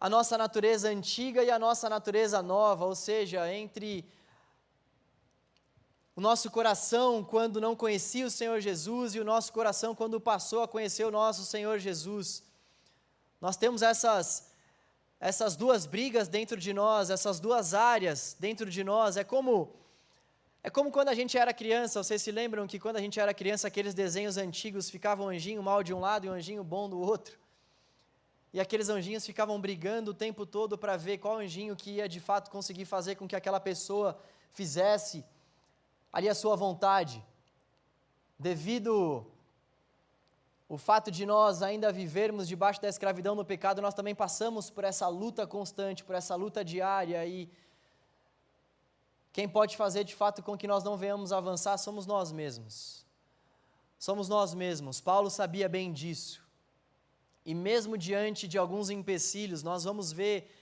a 0.00 0.08
nossa 0.08 0.38
natureza 0.38 0.88
antiga 0.88 1.44
e 1.44 1.50
a 1.50 1.58
nossa 1.58 1.88
natureza 1.88 2.42
nova, 2.42 2.84
ou 2.84 2.94
seja, 2.94 3.52
entre 3.52 4.04
o 6.18 6.20
nosso 6.20 6.50
coração 6.50 7.22
quando 7.22 7.60
não 7.60 7.76
conhecia 7.76 8.26
o 8.26 8.30
Senhor 8.38 8.58
Jesus 8.60 9.14
e 9.14 9.20
o 9.20 9.24
nosso 9.24 9.52
coração 9.52 9.94
quando 9.94 10.20
passou 10.20 10.64
a 10.64 10.66
conhecer 10.66 11.04
o 11.04 11.12
nosso 11.12 11.44
Senhor 11.44 11.78
Jesus. 11.78 12.42
Nós 13.40 13.56
temos 13.56 13.82
essas 13.82 14.50
essas 15.20 15.54
duas 15.54 15.86
brigas 15.86 16.26
dentro 16.26 16.56
de 16.56 16.72
nós, 16.72 17.08
essas 17.08 17.38
duas 17.38 17.72
áreas 17.72 18.36
dentro 18.36 18.68
de 18.68 18.82
nós. 18.82 19.16
É 19.16 19.22
como 19.22 19.76
é 20.60 20.68
como 20.68 20.90
quando 20.90 21.08
a 21.08 21.14
gente 21.14 21.38
era 21.38 21.54
criança, 21.54 22.02
vocês 22.02 22.20
se 22.20 22.32
lembram 22.32 22.66
que 22.66 22.80
quando 22.80 22.96
a 22.96 23.00
gente 23.00 23.20
era 23.20 23.32
criança, 23.32 23.68
aqueles 23.68 23.94
desenhos 23.94 24.36
antigos 24.36 24.90
ficavam 24.90 25.26
um 25.26 25.28
anjinho 25.28 25.62
mal 25.62 25.84
de 25.84 25.94
um 25.94 26.00
lado 26.00 26.26
e 26.26 26.28
um 26.28 26.32
anjinho 26.32 26.64
bom 26.64 26.88
do 26.88 26.98
outro? 26.98 27.38
E 28.52 28.58
aqueles 28.58 28.88
anjinhos 28.88 29.24
ficavam 29.24 29.60
brigando 29.60 30.10
o 30.10 30.14
tempo 30.14 30.44
todo 30.44 30.76
para 30.76 30.96
ver 30.96 31.18
qual 31.18 31.36
anjinho 31.36 31.76
que 31.76 31.92
ia 31.92 32.08
de 32.08 32.18
fato 32.18 32.50
conseguir 32.50 32.86
fazer 32.86 33.14
com 33.14 33.28
que 33.28 33.36
aquela 33.36 33.60
pessoa 33.60 34.18
fizesse 34.50 35.24
ali 36.12 36.28
a 36.28 36.34
sua 36.34 36.56
vontade. 36.56 37.24
Devido 38.38 39.26
o 40.68 40.76
fato 40.76 41.10
de 41.10 41.24
nós 41.24 41.62
ainda 41.62 41.90
vivermos 41.90 42.46
debaixo 42.46 42.80
da 42.80 42.88
escravidão 42.88 43.34
no 43.34 43.44
pecado, 43.44 43.80
nós 43.80 43.94
também 43.94 44.14
passamos 44.14 44.68
por 44.68 44.84
essa 44.84 45.08
luta 45.08 45.46
constante, 45.46 46.04
por 46.04 46.14
essa 46.14 46.34
luta 46.34 46.64
diária 46.64 47.24
e 47.26 47.50
quem 49.32 49.48
pode 49.48 49.76
fazer 49.76 50.04
de 50.04 50.14
fato 50.14 50.42
com 50.42 50.56
que 50.56 50.66
nós 50.66 50.82
não 50.82 50.96
venhamos 50.96 51.32
avançar 51.32 51.78
somos 51.78 52.06
nós 52.06 52.32
mesmos. 52.32 53.06
Somos 53.98 54.28
nós 54.28 54.54
mesmos. 54.54 55.00
Paulo 55.00 55.30
sabia 55.30 55.68
bem 55.68 55.92
disso. 55.92 56.42
E 57.44 57.54
mesmo 57.54 57.96
diante 57.96 58.46
de 58.46 58.58
alguns 58.58 58.90
empecilhos, 58.90 59.62
nós 59.62 59.84
vamos 59.84 60.12
ver 60.12 60.54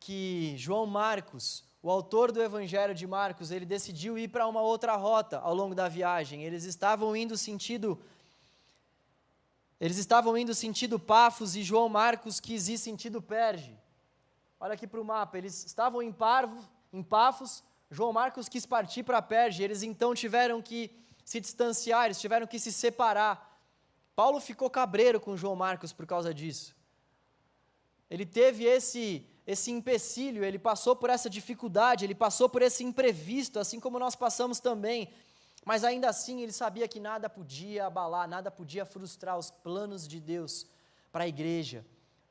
que 0.00 0.54
João 0.56 0.84
Marcos, 0.84 1.64
o 1.84 1.90
autor 1.90 2.32
do 2.32 2.42
Evangelho 2.42 2.94
de 2.94 3.06
Marcos, 3.06 3.50
ele 3.50 3.66
decidiu 3.66 4.16
ir 4.16 4.28
para 4.28 4.46
uma 4.46 4.62
outra 4.62 4.96
rota 4.96 5.38
ao 5.40 5.54
longo 5.54 5.74
da 5.74 5.86
viagem. 5.86 6.42
Eles 6.42 6.64
estavam 6.64 7.14
indo 7.14 7.36
sentido 7.36 8.00
eles 9.78 9.98
estavam 9.98 10.38
indo 10.38 10.54
sentido 10.54 10.98
Pafos 10.98 11.54
e 11.56 11.62
João 11.62 11.90
Marcos 11.90 12.40
quis 12.40 12.68
ir 12.68 12.78
sentido 12.78 13.20
Perge. 13.20 13.78
Olha 14.58 14.72
aqui 14.72 14.86
para 14.86 14.98
o 14.98 15.04
mapa, 15.04 15.36
eles 15.36 15.62
estavam 15.66 16.00
em, 16.00 16.10
Parvo, 16.10 16.58
em 16.90 17.02
Pafos, 17.02 17.62
João 17.90 18.14
Marcos 18.14 18.48
quis 18.48 18.64
partir 18.64 19.02
para 19.02 19.20
Perge, 19.20 19.62
eles 19.62 19.82
então 19.82 20.14
tiveram 20.14 20.62
que 20.62 20.90
se 21.22 21.38
distanciar, 21.38 22.06
eles 22.06 22.18
tiveram 22.18 22.46
que 22.46 22.58
se 22.58 22.72
separar. 22.72 23.60
Paulo 24.16 24.40
ficou 24.40 24.70
cabreiro 24.70 25.20
com 25.20 25.36
João 25.36 25.54
Marcos 25.54 25.92
por 25.92 26.06
causa 26.06 26.32
disso. 26.32 26.74
Ele 28.08 28.24
teve 28.24 28.64
esse 28.64 29.26
esse 29.46 29.70
empecilho, 29.70 30.44
ele 30.44 30.58
passou 30.58 30.96
por 30.96 31.10
essa 31.10 31.28
dificuldade, 31.28 32.04
ele 32.04 32.14
passou 32.14 32.48
por 32.48 32.62
esse 32.62 32.82
imprevisto, 32.82 33.58
assim 33.58 33.78
como 33.78 33.98
nós 33.98 34.14
passamos 34.14 34.58
também. 34.58 35.12
Mas 35.64 35.84
ainda 35.84 36.08
assim, 36.08 36.42
ele 36.42 36.52
sabia 36.52 36.88
que 36.88 36.98
nada 36.98 37.28
podia 37.28 37.86
abalar, 37.86 38.28
nada 38.28 38.50
podia 38.50 38.84
frustrar 38.84 39.38
os 39.38 39.50
planos 39.50 40.08
de 40.08 40.18
Deus 40.18 40.66
para 41.12 41.24
a 41.24 41.28
igreja. 41.28 41.84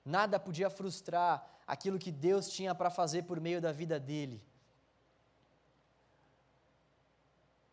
Nada 0.03 0.39
podia 0.39 0.69
frustrar 0.69 1.47
aquilo 1.67 1.99
que 1.99 2.11
Deus 2.11 2.49
tinha 2.49 2.73
para 2.75 2.89
fazer 2.89 3.23
por 3.23 3.39
meio 3.39 3.61
da 3.61 3.71
vida 3.71 3.99
dele. 3.99 4.41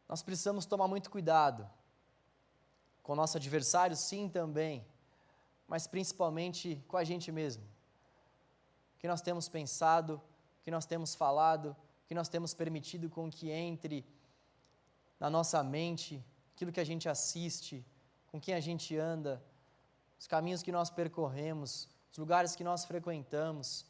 Nós 0.08 0.22
precisamos 0.22 0.66
tomar 0.66 0.88
muito 0.88 1.10
cuidado 1.10 1.68
com 3.02 3.12
o 3.12 3.16
nosso 3.16 3.36
adversário, 3.36 3.96
sim, 3.96 4.28
também, 4.28 4.84
mas 5.66 5.86
principalmente 5.86 6.82
com 6.88 6.96
a 6.96 7.04
gente 7.04 7.30
mesmo. 7.32 7.62
Que 9.00 9.08
nós 9.08 9.20
temos 9.20 9.48
pensado, 9.48 10.22
que 10.62 10.70
nós 10.70 10.86
temos 10.86 11.14
falado, 11.14 11.76
que 12.06 12.14
nós 12.14 12.28
temos 12.28 12.54
permitido 12.54 13.10
com 13.10 13.28
que 13.30 13.50
entre 13.50 14.06
na 15.18 15.28
nossa 15.28 15.62
mente, 15.62 16.24
aquilo 16.54 16.72
que 16.72 16.80
a 16.80 16.84
gente 16.84 17.08
assiste, 17.08 17.84
com 18.30 18.40
quem 18.40 18.54
a 18.54 18.60
gente 18.60 18.96
anda, 18.96 19.42
os 20.18 20.26
caminhos 20.26 20.62
que 20.62 20.72
nós 20.72 20.88
percorremos, 20.88 21.88
os 22.12 22.18
lugares 22.18 22.54
que 22.56 22.64
nós 22.64 22.84
frequentamos, 22.84 23.84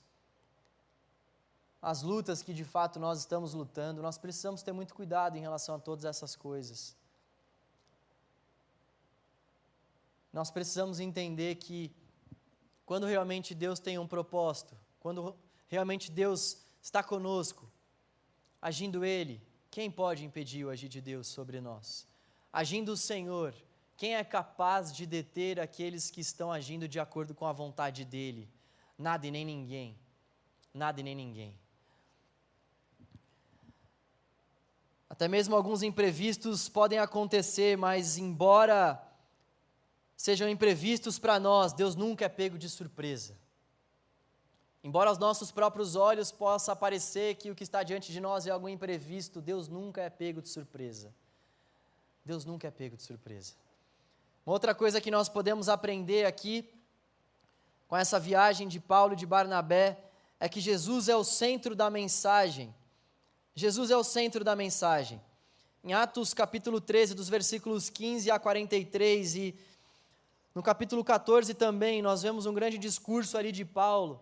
as 1.81 2.03
lutas 2.03 2.43
que 2.43 2.53
de 2.53 2.65
fato 2.65 2.99
nós 2.99 3.21
estamos 3.21 3.55
lutando, 3.55 4.03
nós 4.03 4.19
precisamos 4.19 4.63
ter 4.63 4.73
muito 4.73 4.95
cuidado 4.95 5.37
em 5.37 5.41
relação 5.41 5.75
a 5.77 5.79
todas 5.79 6.05
essas 6.05 6.37
coisas. 6.37 6.97
Nós 10.33 10.51
precisamos 10.51 11.01
entender 11.01 11.57
que 11.57 11.95
quando 12.85 13.07
realmente 13.07 13.55
Deus 13.55 13.81
tem 13.81 13.99
um 13.99 14.07
propósito, 14.07 14.77
quando 15.01 15.35
realmente 15.67 16.11
Deus 16.11 16.59
está 16.81 17.03
conosco, 17.03 17.69
agindo 18.61 19.05
Ele, 19.05 19.43
quem 19.71 19.91
pode 19.91 20.25
impedir 20.25 20.65
o 20.65 20.71
agir 20.71 20.89
de 20.89 21.01
Deus 21.01 21.27
sobre 21.27 21.61
nós? 21.61 22.07
Agindo 22.53 22.93
o 22.93 22.97
Senhor, 22.97 23.55
quem 23.97 24.15
é 24.15 24.23
capaz 24.23 24.93
de 24.93 25.07
deter 25.07 25.59
aqueles 25.59 26.11
que 26.11 26.21
estão 26.21 26.53
agindo 26.53 26.87
de 26.87 27.01
acordo 27.01 27.35
com 27.35 27.47
a 27.47 27.53
vontade 27.53 28.05
dEle? 28.05 28.49
Nada 28.99 29.27
e 29.27 29.31
nem 29.31 29.45
ninguém. 29.45 29.99
Nada 30.75 31.01
e 31.01 31.03
nem 31.03 31.15
ninguém. 31.15 31.55
Até 35.09 35.27
mesmo 35.27 35.57
alguns 35.57 35.83
imprevistos 35.83 36.69
podem 36.69 36.99
acontecer, 36.99 37.77
mas 37.77 38.17
embora 38.17 39.03
sejam 40.17 40.49
imprevistos 40.49 41.19
para 41.19 41.41
nós, 41.41 41.73
Deus 41.73 41.95
nunca 41.97 42.27
é 42.27 42.29
pego 42.29 42.59
de 42.59 42.69
surpresa. 42.69 43.37
Embora 44.83 45.11
aos 45.11 45.19
nossos 45.19 45.51
próprios 45.51 45.95
olhos 45.95 46.33
possa 46.33 46.75
parecer 46.75 47.35
que 47.35 47.51
o 47.51 47.55
que 47.55 47.63
está 47.63 47.83
diante 47.83 48.13
de 48.13 48.21
nós 48.21 48.47
é 48.47 48.51
algo 48.51 48.69
imprevisto, 48.69 49.41
Deus 49.41 49.69
nunca 49.69 50.01
é 50.01 50.09
pego 50.09 50.41
de 50.41 50.49
surpresa. 50.49 51.13
Deus 52.25 52.45
nunca 52.45 52.69
é 52.69 52.71
pego 52.71 52.97
de 52.97 53.03
surpresa. 53.03 53.55
Uma 54.45 54.55
outra 54.55 54.75
coisa 54.75 55.01
que 55.01 55.11
nós 55.11 55.29
podemos 55.29 55.69
aprender 55.69 56.25
aqui, 56.25 56.69
com 57.87 57.97
essa 57.97 58.19
viagem 58.19 58.69
de 58.69 58.81
Paulo 58.81 59.13
e 59.13 59.17
de 59.17 59.27
Barnabé, 59.27 59.99
é 60.39 60.49
que 60.49 60.61
Jesus 60.61 61.09
é 61.09 61.17
o 61.17 61.25
centro 61.25 61.75
da 61.75 61.91
mensagem. 61.91 62.75
Jesus 63.55 63.91
é 63.91 63.97
o 63.97 64.05
centro 64.05 64.43
da 64.43 64.57
mensagem. 64.57 65.21
Em 65.85 65.93
Atos 65.93 66.33
capítulo 66.33 66.81
13, 66.81 67.15
dos 67.15 67.29
versículos 67.29 67.91
15 67.91 68.31
a 68.31 68.39
43 68.39 69.35
e 69.35 69.55
no 70.55 70.63
capítulo 70.63 71.05
14 71.05 71.55
também, 71.55 72.03
nós 72.03 72.23
vemos 72.23 72.47
um 72.47 72.55
grande 72.55 72.77
discurso 72.77 73.39
ali 73.39 73.53
de 73.53 73.65
Paulo, 73.65 74.21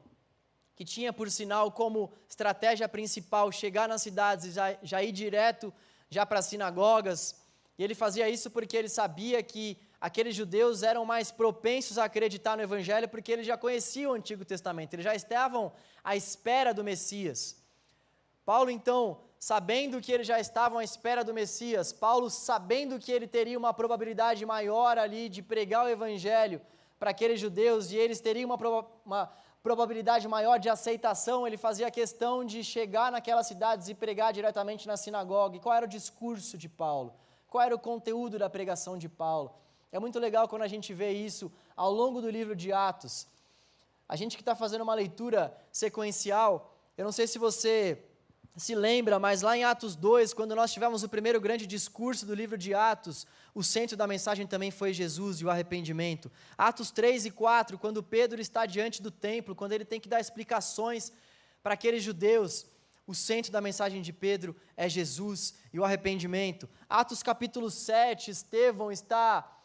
que 0.78 0.84
tinha 0.84 1.12
por 1.12 1.28
sinal 1.28 1.72
como 1.72 2.12
estratégia 2.28 2.88
principal 2.88 3.50
chegar 3.50 3.88
nas 3.88 4.00
cidades 4.00 4.44
e 4.46 4.52
já, 4.52 4.78
já 4.80 5.02
ir 5.02 5.10
direto 5.10 5.74
já 6.08 6.24
para 6.24 6.38
as 6.38 6.46
sinagogas. 6.46 7.34
E 7.76 7.82
ele 7.82 7.96
fazia 7.96 8.28
isso 8.30 8.48
porque 8.48 8.76
ele 8.76 8.88
sabia 8.88 9.42
que 9.42 9.76
aqueles 10.00 10.36
judeus 10.36 10.84
eram 10.84 11.04
mais 11.04 11.32
propensos 11.32 11.98
a 11.98 12.04
acreditar 12.04 12.56
no 12.56 12.62
Evangelho 12.62 13.08
porque 13.08 13.32
eles 13.32 13.44
já 13.44 13.56
conheciam 13.56 14.12
o 14.12 14.14
Antigo 14.14 14.44
Testamento, 14.44 14.94
eles 14.94 15.04
já 15.04 15.16
estavam 15.16 15.72
à 16.04 16.14
espera 16.14 16.72
do 16.72 16.84
Messias. 16.84 17.60
Paulo, 18.44 18.70
então, 18.70 19.18
sabendo 19.36 20.00
que 20.00 20.12
eles 20.12 20.28
já 20.28 20.38
estavam 20.38 20.78
à 20.78 20.84
espera 20.84 21.24
do 21.24 21.34
Messias, 21.34 21.92
Paulo 21.92 22.30
sabendo 22.30 23.00
que 23.00 23.10
ele 23.10 23.26
teria 23.26 23.58
uma 23.58 23.74
probabilidade 23.74 24.46
maior 24.46 24.96
ali 24.96 25.28
de 25.28 25.42
pregar 25.42 25.86
o 25.86 25.88
Evangelho 25.88 26.60
para 27.00 27.10
aqueles 27.10 27.40
judeus 27.40 27.90
e 27.90 27.96
eles 27.96 28.20
teriam 28.20 28.48
uma, 28.48 28.86
uma 29.04 29.32
probabilidade 29.68 30.26
maior 30.26 30.58
de 30.58 30.70
aceitação, 30.70 31.46
ele 31.46 31.58
fazia 31.58 31.90
questão 31.90 32.42
de 32.42 32.64
chegar 32.64 33.12
naquelas 33.12 33.46
cidades 33.46 33.86
e 33.90 33.94
pregar 34.02 34.32
diretamente 34.32 34.88
na 34.90 34.96
sinagoga. 34.96 35.56
E 35.56 35.60
qual 35.60 35.74
era 35.74 35.84
o 35.84 35.94
discurso 35.96 36.56
de 36.56 36.70
Paulo? 36.70 37.12
Qual 37.50 37.62
era 37.62 37.74
o 37.74 37.78
conteúdo 37.78 38.38
da 38.38 38.48
pregação 38.48 38.96
de 38.96 39.10
Paulo? 39.10 39.52
É 39.92 39.98
muito 39.98 40.18
legal 40.18 40.48
quando 40.48 40.62
a 40.62 40.72
gente 40.74 40.94
vê 40.94 41.10
isso 41.12 41.52
ao 41.76 41.92
longo 41.92 42.22
do 42.22 42.30
livro 42.30 42.56
de 42.56 42.72
Atos. 42.72 43.26
A 44.08 44.16
gente 44.16 44.36
que 44.38 44.42
está 44.42 44.54
fazendo 44.54 44.80
uma 44.80 44.94
leitura 44.94 45.54
sequencial, 45.70 46.74
eu 46.96 47.04
não 47.04 47.12
sei 47.12 47.26
se 47.26 47.38
você 47.38 48.02
se 48.58 48.74
lembra, 48.74 49.20
mas 49.20 49.40
lá 49.40 49.56
em 49.56 49.62
Atos 49.62 49.94
2, 49.94 50.34
quando 50.34 50.54
nós 50.54 50.72
tivemos 50.72 51.04
o 51.04 51.08
primeiro 51.08 51.40
grande 51.40 51.64
discurso 51.64 52.26
do 52.26 52.34
livro 52.34 52.58
de 52.58 52.74
Atos, 52.74 53.24
o 53.54 53.62
centro 53.62 53.96
da 53.96 54.04
mensagem 54.04 54.48
também 54.48 54.72
foi 54.72 54.92
Jesus 54.92 55.40
e 55.40 55.44
o 55.44 55.50
arrependimento. 55.50 56.30
Atos 56.56 56.90
3 56.90 57.26
e 57.26 57.30
4, 57.30 57.78
quando 57.78 58.02
Pedro 58.02 58.40
está 58.40 58.66
diante 58.66 59.00
do 59.00 59.12
templo, 59.12 59.54
quando 59.54 59.72
ele 59.72 59.84
tem 59.84 60.00
que 60.00 60.08
dar 60.08 60.20
explicações 60.20 61.12
para 61.62 61.74
aqueles 61.74 62.02
judeus, 62.02 62.66
o 63.06 63.14
centro 63.14 63.52
da 63.52 63.60
mensagem 63.60 64.02
de 64.02 64.12
Pedro 64.12 64.56
é 64.76 64.88
Jesus 64.88 65.54
e 65.72 65.78
o 65.78 65.84
arrependimento. 65.84 66.68
Atos 66.88 67.22
capítulo 67.22 67.70
7, 67.70 68.32
Estevão 68.32 68.90
está 68.90 69.56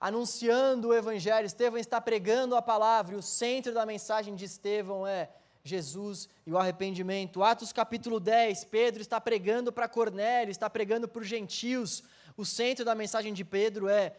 anunciando 0.00 0.88
o 0.88 0.94
evangelho, 0.94 1.44
Estevão 1.44 1.78
está 1.78 2.00
pregando 2.00 2.56
a 2.56 2.62
palavra, 2.62 3.14
e 3.14 3.18
o 3.18 3.22
centro 3.22 3.74
da 3.74 3.84
mensagem 3.84 4.34
de 4.34 4.46
Estevão 4.46 5.06
é 5.06 5.28
Jesus 5.62 6.28
e 6.46 6.52
o 6.52 6.58
arrependimento. 6.58 7.42
Atos 7.42 7.72
capítulo 7.72 8.18
10, 8.18 8.64
Pedro 8.64 9.02
está 9.02 9.20
pregando 9.20 9.72
para 9.72 9.88
Cornélio, 9.88 10.50
está 10.50 10.68
pregando 10.70 11.06
para 11.06 11.22
os 11.22 11.28
gentios. 11.28 12.02
O 12.36 12.44
centro 12.44 12.84
da 12.84 12.94
mensagem 12.94 13.32
de 13.34 13.44
Pedro 13.44 13.88
é 13.88 14.16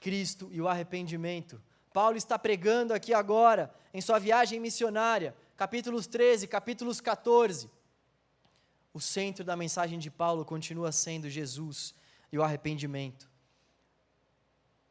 Cristo 0.00 0.48
e 0.52 0.60
o 0.60 0.68
arrependimento. 0.68 1.60
Paulo 1.92 2.16
está 2.16 2.38
pregando 2.38 2.92
aqui 2.92 3.14
agora, 3.14 3.74
em 3.94 4.00
sua 4.02 4.18
viagem 4.18 4.60
missionária, 4.60 5.34
capítulos 5.56 6.06
13, 6.06 6.46
capítulos 6.46 7.00
14. 7.00 7.70
O 8.92 9.00
centro 9.00 9.44
da 9.44 9.56
mensagem 9.56 9.98
de 9.98 10.10
Paulo 10.10 10.44
continua 10.44 10.92
sendo 10.92 11.30
Jesus 11.30 11.94
e 12.30 12.38
o 12.38 12.42
arrependimento. 12.42 13.30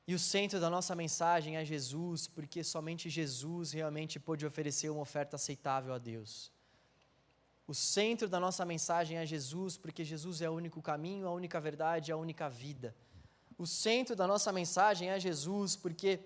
E 0.08 0.14
o 0.14 0.20
centro 0.20 0.60
da 0.60 0.70
nossa 0.70 0.94
mensagem 0.96 1.58
é 1.58 1.66
Jesus, 1.66 2.28
porque 2.28 2.64
somente 2.64 3.10
Jesus 3.10 3.72
realmente 3.72 4.20
pôde 4.20 4.46
oferecer 4.46 4.90
uma 4.90 5.02
oferta 5.02 5.36
aceitável 5.36 5.94
a 5.94 5.98
Deus. 5.98 6.52
O 7.68 7.74
centro 7.74 8.30
da 8.30 8.40
nossa 8.40 8.64
mensagem 8.64 9.18
é 9.18 9.26
Jesus, 9.26 9.78
porque 9.78 10.04
Jesus 10.04 10.42
é 10.42 10.50
o 10.50 10.54
único 10.54 10.80
caminho, 10.80 11.28
a 11.28 11.32
única 11.32 11.60
verdade, 11.60 12.12
a 12.12 12.18
única 12.18 12.48
vida. 12.48 12.96
O 13.58 13.66
centro 13.66 14.16
da 14.16 14.28
nossa 14.28 14.52
mensagem 14.52 15.10
é 15.10 15.20
Jesus, 15.20 15.76
porque 15.76 16.20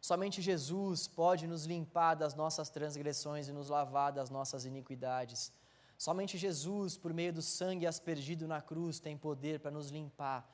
somente 0.00 0.42
Jesus 0.42 1.06
pode 1.06 1.46
nos 1.46 1.66
limpar 1.66 2.16
das 2.16 2.34
nossas 2.34 2.68
transgressões 2.70 3.46
e 3.46 3.52
nos 3.52 3.68
lavar 3.68 4.10
das 4.12 4.30
nossas 4.30 4.64
iniquidades. 4.64 5.52
Somente 5.96 6.36
Jesus, 6.36 6.96
por 6.96 7.14
meio 7.14 7.32
do 7.32 7.40
sangue 7.40 7.86
aspergido 7.86 8.48
na 8.48 8.60
cruz, 8.60 8.98
tem 8.98 9.16
poder 9.16 9.60
para 9.60 9.70
nos 9.70 9.90
limpar 9.90 10.53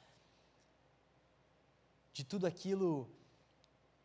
de 2.13 2.25
tudo 2.25 2.47
aquilo 2.47 3.09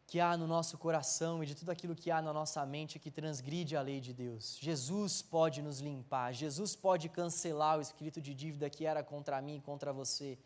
que 0.08 0.20
há 0.20 0.38
no 0.38 0.46
nosso 0.46 0.78
coração 0.78 1.44
e 1.44 1.48
de 1.48 1.56
tudo 1.56 1.72
aquilo 1.72 1.96
que 1.96 2.12
há 2.12 2.22
na 2.22 2.32
nossa 2.32 2.64
mente 2.66 3.00
que 3.00 3.10
transgride 3.10 3.76
a 3.76 3.82
lei 3.82 4.00
de 4.00 4.14
Deus. 4.14 4.58
Jesus 4.62 5.22
pode 5.22 5.62
nos 5.62 5.80
limpar, 5.80 6.34
Jesus 6.34 6.76
pode 6.76 7.10
cancelar 7.10 7.78
o 7.78 7.82
escrito 7.82 8.22
de 8.22 8.34
dívida 8.34 8.70
que 8.70 8.86
era 8.86 9.04
contra 9.04 9.42
mim 9.42 9.58
e 9.58 9.62
contra 9.62 9.92
você. 9.92 10.38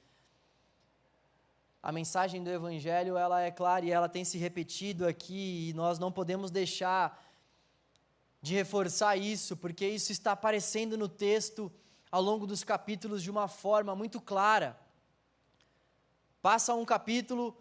A 1.83 1.91
mensagem 1.91 2.43
do 2.43 2.49
Evangelho 2.49 3.17
ela 3.17 3.41
é 3.41 3.51
clara 3.51 3.85
e 3.85 3.91
ela 3.91 4.09
tem 4.09 4.23
se 4.23 4.37
repetido 4.37 5.07
aqui 5.07 5.69
e 5.69 5.73
nós 5.73 5.99
não 5.99 6.11
podemos 6.11 6.51
deixar 6.51 7.25
de 8.41 8.55
reforçar 8.55 9.17
isso, 9.17 9.57
porque 9.57 9.85
isso 9.87 10.11
está 10.11 10.31
aparecendo 10.31 10.97
no 10.97 11.09
texto 11.09 11.71
ao 12.11 12.21
longo 12.21 12.47
dos 12.47 12.63
capítulos 12.63 13.21
de 13.21 13.29
uma 13.29 13.47
forma 13.47 13.95
muito 13.95 14.19
clara. 14.21 14.79
Passa 16.41 16.73
um 16.73 16.85
capítulo, 16.85 17.57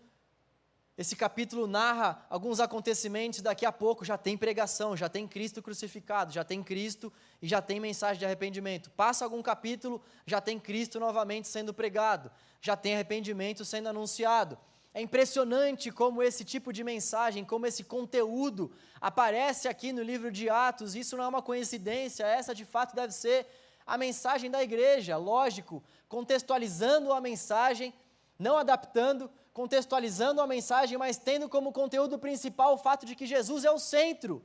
esse 0.97 1.17
capítulo 1.17 1.67
narra 1.67 2.25
alguns 2.31 2.61
acontecimentos, 2.61 3.41
daqui 3.41 3.67
a 3.67 3.73
pouco 3.73 4.05
já 4.05 4.17
tem 4.17 4.37
pregação, 4.37 4.97
já 4.97 5.09
tem 5.09 5.27
Cristo 5.27 5.61
crucificado, 5.61 6.33
já 6.33 6.45
tem 6.45 6.63
Cristo 6.63 7.13
e 7.43 7.49
já 7.49 7.61
tem 7.61 7.81
mensagem 7.81 8.19
de 8.19 8.25
arrependimento. 8.25 8.91
Passa 8.91 9.25
algum 9.25 9.43
capítulo, 9.43 10.01
já 10.27 10.41
tem 10.41 10.61
Cristo 10.61 11.01
novamente 11.01 11.49
sendo 11.49 11.75
pregado, 11.75 12.31
já 12.61 12.77
tem 12.77 12.95
arrependimento 12.95 13.65
sendo 13.65 13.89
anunciado. 13.89 14.57
É 14.95 15.01
impressionante 15.01 15.91
como 15.91 16.23
esse 16.23 16.45
tipo 16.45 16.73
de 16.73 16.83
mensagem, 16.83 17.45
como 17.45 17.67
esse 17.67 17.85
conteúdo 17.85 18.73
aparece 19.01 19.69
aqui 19.69 19.93
no 19.93 20.03
livro 20.03 20.31
de 20.31 20.49
Atos. 20.49 20.95
Isso 20.95 21.17
não 21.17 21.25
é 21.25 21.29
uma 21.29 21.43
coincidência, 21.43 22.25
essa 22.25 22.55
de 22.55 22.65
fato 22.65 22.95
deve 22.95 23.13
ser 23.13 23.47
a 23.87 23.97
mensagem 23.97 24.51
da 24.51 24.63
igreja, 24.63 25.17
lógico, 25.17 25.83
contextualizando 26.09 27.13
a 27.13 27.21
mensagem 27.21 27.93
não 28.39 28.57
adaptando, 28.57 29.31
contextualizando 29.53 30.41
a 30.41 30.47
mensagem, 30.47 30.97
mas 30.97 31.19
tendo 31.19 31.49
como 31.49 31.73
conteúdo 31.73 32.19
principal 32.19 32.75
o 32.75 32.79
fato 32.79 33.05
de 33.05 33.15
que 33.15 33.27
Jesus 33.27 33.65
é 33.65 33.71
o 33.71 33.79
centro. 33.79 34.45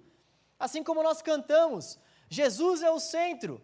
Assim 0.60 0.84
como 0.84 1.04
nós 1.04 1.22
cantamos, 1.22 2.00
Jesus 2.30 2.82
é 2.82 2.90
o 2.90 3.00
centro. 3.00 3.62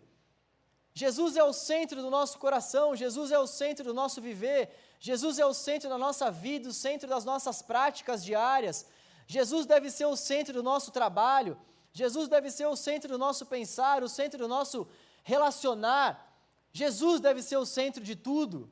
Jesus 0.93 1.37
é 1.37 1.43
o 1.43 1.53
centro 1.53 2.01
do 2.01 2.09
nosso 2.09 2.37
coração, 2.37 2.95
Jesus 2.95 3.31
é 3.31 3.39
o 3.39 3.47
centro 3.47 3.85
do 3.85 3.93
nosso 3.93 4.21
viver, 4.21 4.69
Jesus 4.99 5.39
é 5.39 5.45
o 5.45 5.53
centro 5.53 5.87
da 5.87 5.97
nossa 5.97 6.29
vida, 6.29 6.67
o 6.69 6.73
centro 6.73 7.07
das 7.07 7.23
nossas 7.23 7.61
práticas 7.61 8.23
diárias. 8.23 8.85
Jesus 9.25 9.65
deve 9.65 9.89
ser 9.89 10.05
o 10.05 10.15
centro 10.17 10.53
do 10.53 10.63
nosso 10.63 10.91
trabalho, 10.91 11.57
Jesus 11.93 12.27
deve 12.27 12.51
ser 12.51 12.67
o 12.67 12.75
centro 12.75 13.09
do 13.09 13.17
nosso 13.17 13.45
pensar, 13.45 14.03
o 14.03 14.09
centro 14.09 14.39
do 14.39 14.47
nosso 14.47 14.87
relacionar. 15.23 16.27
Jesus 16.71 17.19
deve 17.19 17.41
ser 17.41 17.57
o 17.57 17.65
centro 17.65 18.03
de 18.03 18.15
tudo. 18.15 18.69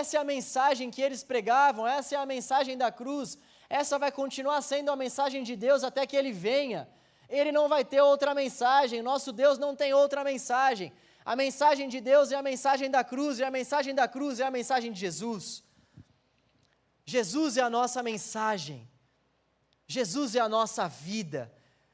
Essa 0.00 0.16
é 0.16 0.20
a 0.20 0.24
mensagem 0.24 0.90
que 0.90 1.02
eles 1.06 1.22
pregavam, 1.22 1.86
essa 1.86 2.14
é 2.14 2.18
a 2.18 2.24
mensagem 2.24 2.78
da 2.82 2.90
cruz, 2.90 3.36
essa 3.68 3.98
vai 3.98 4.10
continuar 4.10 4.60
sendo 4.62 4.90
a 4.90 4.96
mensagem 4.96 5.42
de 5.48 5.54
Deus 5.54 5.84
até 5.84 6.06
que 6.06 6.16
ele 6.16 6.32
venha. 6.32 6.88
Ele 7.28 7.52
não 7.52 7.68
vai 7.68 7.84
ter 7.84 8.00
outra 8.00 8.32
mensagem, 8.34 9.02
nosso 9.02 9.30
Deus 9.32 9.58
não 9.58 9.76
tem 9.76 9.92
outra 9.92 10.24
mensagem. 10.24 10.90
A 11.32 11.36
mensagem 11.36 11.90
de 11.94 12.00
Deus 12.00 12.32
é 12.32 12.36
a 12.36 12.42
mensagem 12.42 12.90
da 12.90 13.04
cruz, 13.04 13.38
e 13.38 13.44
a 13.44 13.50
mensagem 13.50 13.94
da 13.94 14.08
cruz 14.08 14.40
é 14.40 14.44
a 14.44 14.50
mensagem 14.50 14.90
de 14.92 14.98
Jesus. 14.98 15.62
Jesus 17.04 17.58
é 17.58 17.60
a 17.60 17.68
nossa 17.78 18.02
mensagem, 18.02 18.88
Jesus 19.86 20.34
é 20.34 20.40
a 20.40 20.48
nossa 20.48 20.88
vida, 20.88 21.52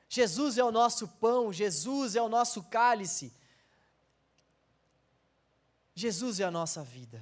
Jesus 0.09 0.57
é 0.57 0.63
o 0.63 0.71
nosso 0.71 1.09
pão, 1.25 1.53
Jesus 1.53 2.15
é 2.15 2.23
o 2.23 2.29
nosso 2.29 2.63
cálice, 2.63 3.33
Jesus 5.97 6.39
é 6.39 6.45
a 6.45 6.51
nossa 6.61 6.85
vida. 6.85 7.21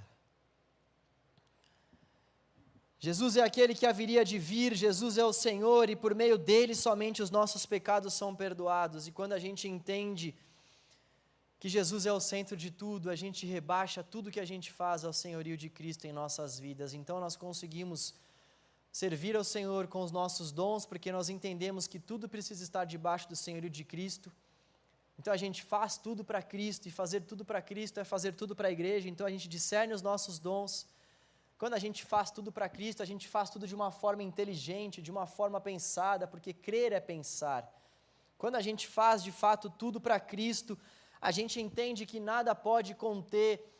Jesus 3.07 3.36
é 3.36 3.42
aquele 3.42 3.72
que 3.72 3.86
haveria 3.86 4.24
de 4.24 4.36
vir, 4.36 4.74
Jesus 4.74 5.16
é 5.16 5.24
o 5.24 5.32
Senhor 5.32 5.88
e 5.88 5.94
por 5.94 6.12
meio 6.12 6.36
dele 6.36 6.74
somente 6.74 7.22
os 7.22 7.30
nossos 7.30 7.64
pecados 7.64 8.14
são 8.14 8.34
perdoados. 8.34 9.07
E 9.07 9.12
quando 9.12 9.32
a 9.32 9.38
gente 9.38 9.68
entende 9.68 10.34
que 11.61 11.68
Jesus 11.68 12.04
é 12.04 12.12
o 12.12 12.18
centro 12.18 12.57
de 12.57 12.68
tudo, 12.68 13.09
a 13.09 13.14
gente 13.14 13.46
rebaixa 13.46 14.02
tudo 14.02 14.32
que 14.36 14.40
a 14.40 14.44
gente 14.44 14.72
faz 14.72 15.04
ao 15.04 15.12
senhorio 15.12 15.57
de 15.57 15.68
Cristo 15.70 16.04
em 16.09 16.12
nossas 16.12 16.59
vidas. 16.59 16.94
Então 16.94 17.20
nós 17.20 17.36
conseguimos 17.36 18.12
servir 18.90 19.36
ao 19.36 19.44
Senhor 19.44 19.86
com 19.86 20.00
os 20.02 20.11
nossos 20.11 20.50
dons, 20.50 20.84
porque 20.84 21.12
nós 21.12 21.28
entendemos 21.28 21.86
que 21.86 22.00
tudo 22.00 22.28
precisa 22.28 22.64
estar 22.64 22.84
debaixo 22.84 23.28
do 23.28 23.36
senhorio 23.36 23.70
de 23.70 23.84
Cristo. 23.84 24.32
Então 25.16 25.32
a 25.32 25.36
gente 25.36 25.62
faz 25.62 25.96
tudo 25.96 26.24
para 26.24 26.42
Cristo 26.42 26.88
e 26.88 26.90
fazer 26.90 27.20
tudo 27.20 27.44
para 27.44 27.62
Cristo 27.62 28.00
é 28.00 28.04
fazer 28.04 28.32
tudo 28.32 28.57
para 28.57 28.66
a 28.66 28.72
igreja. 28.72 29.09
Então 29.09 29.24
a 29.24 29.30
gente 29.30 29.48
discerne 29.48 29.94
os 29.94 30.02
nossos 30.02 30.40
dons 30.40 30.88
quando 31.59 31.74
a 31.74 31.78
gente 31.78 32.04
faz 32.04 32.30
tudo 32.30 32.52
para 32.52 32.68
Cristo, 32.68 33.02
a 33.02 33.07
gente 33.07 33.26
faz 33.26 33.48
tudo 33.48 33.66
de 33.66 33.74
uma 33.74 33.90
forma 33.90 34.22
inteligente, 34.22 35.00
de 35.00 35.11
uma 35.11 35.26
forma 35.26 35.61
pensada, 35.61 36.26
porque 36.26 36.52
crer 36.52 36.92
é 36.92 37.00
pensar. 37.00 37.72
Quando 38.36 38.57
a 38.57 38.61
gente 38.61 38.86
faz 38.86 39.22
de 39.22 39.32
fato 39.32 39.70
tudo 39.70 39.98
para 39.98 40.20
Cristo, 40.20 40.78
a 41.20 41.30
gente 41.30 41.61
entende 41.61 42.04
que 42.04 42.20
nada 42.20 42.54
pode 42.54 42.94
conter 42.94 43.72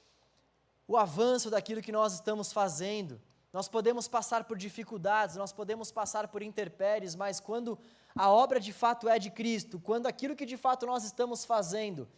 o 0.88 0.96
avanço 0.96 1.50
daquilo 1.50 1.82
que 1.82 1.92
nós 1.92 2.14
estamos 2.14 2.50
fazendo. 2.52 3.20
Nós 3.52 3.68
podemos 3.68 4.08
passar 4.08 4.44
por 4.44 4.56
dificuldades, 4.56 5.36
nós 5.36 5.52
podemos 5.52 5.92
passar 5.92 6.28
por 6.28 6.42
interpéries, 6.42 7.14
mas 7.14 7.40
quando 7.40 7.78
a 8.14 8.30
obra 8.30 8.58
de 8.58 8.72
fato 8.72 9.08
é 9.08 9.18
de 9.18 9.30
Cristo, 9.30 9.78
quando 9.78 10.06
aquilo 10.06 10.36
que 10.36 10.46
de 10.46 10.56
fato 10.56 10.86
nós 10.86 11.04
estamos 11.04 11.44
fazendo 11.44 12.08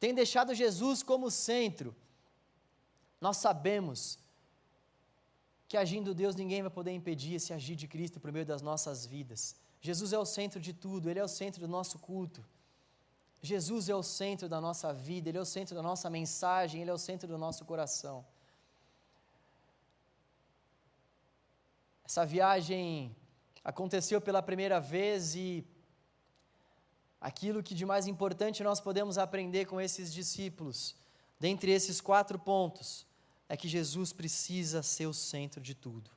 tem 0.00 0.12
deixado 0.12 0.54
Jesus 0.54 1.02
como 1.02 1.30
centro, 1.30 1.94
nós 3.20 3.36
sabemos 3.36 4.18
que 5.68 5.76
agindo 5.76 6.14
Deus 6.14 6.34
ninguém 6.34 6.62
vai 6.62 6.70
poder 6.70 6.92
impedir 6.92 7.34
esse 7.34 7.52
agir 7.52 7.76
de 7.76 7.88
Cristo 7.88 8.20
por 8.20 8.30
meio 8.30 8.46
das 8.46 8.62
nossas 8.62 9.06
vidas. 9.06 9.56
Jesus 9.80 10.12
é 10.12 10.18
o 10.18 10.24
centro 10.24 10.60
de 10.60 10.72
tudo, 10.72 11.10
Ele 11.10 11.18
é 11.18 11.24
o 11.24 11.28
centro 11.28 11.60
do 11.60 11.68
nosso 11.68 11.98
culto. 11.98 12.44
Jesus 13.42 13.88
é 13.88 13.94
o 13.94 14.02
centro 14.02 14.48
da 14.48 14.60
nossa 14.60 14.92
vida, 14.92 15.28
Ele 15.28 15.38
é 15.38 15.40
o 15.40 15.44
centro 15.44 15.74
da 15.74 15.82
nossa 15.82 16.08
mensagem, 16.08 16.80
Ele 16.80 16.90
é 16.90 16.94
o 16.94 16.98
centro 16.98 17.28
do 17.28 17.36
nosso 17.36 17.64
coração. 17.64 18.24
Essa 22.04 22.24
viagem 22.24 23.14
aconteceu 23.62 24.20
pela 24.20 24.42
primeira 24.42 24.78
vez 24.78 25.34
e 25.34 25.66
aquilo 27.20 27.62
que 27.62 27.74
de 27.74 27.86
mais 27.86 28.06
importante 28.06 28.62
nós 28.62 28.80
podemos 28.80 29.16
aprender 29.16 29.64
com 29.64 29.80
esses 29.80 30.12
discípulos, 30.12 30.94
dentre 31.40 31.70
esses 31.70 32.00
quatro 32.00 32.38
pontos, 32.38 33.06
é 33.48 33.56
que 33.56 33.68
Jesus 33.68 34.12
precisa 34.12 34.82
ser 34.82 35.06
o 35.06 35.14
centro 35.14 35.60
de 35.60 35.74
tudo. 35.74 36.10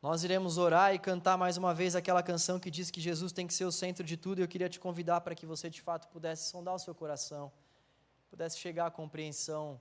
Nós 0.00 0.22
iremos 0.22 0.58
orar 0.58 0.94
e 0.94 0.98
cantar 0.98 1.36
mais 1.36 1.56
uma 1.56 1.74
vez 1.74 1.96
aquela 1.96 2.22
canção 2.22 2.60
que 2.60 2.70
diz 2.70 2.90
que 2.90 3.00
Jesus 3.00 3.32
tem 3.32 3.46
que 3.46 3.54
ser 3.54 3.64
o 3.64 3.72
centro 3.72 4.04
de 4.04 4.16
tudo, 4.16 4.38
e 4.38 4.42
eu 4.42 4.48
queria 4.48 4.68
te 4.68 4.78
convidar 4.78 5.20
para 5.22 5.34
que 5.34 5.44
você 5.44 5.68
de 5.68 5.82
fato 5.82 6.06
pudesse 6.08 6.48
sondar 6.50 6.74
o 6.76 6.78
seu 6.78 6.94
coração, 6.94 7.50
pudesse 8.30 8.58
chegar 8.58 8.86
à 8.86 8.90
compreensão 8.90 9.80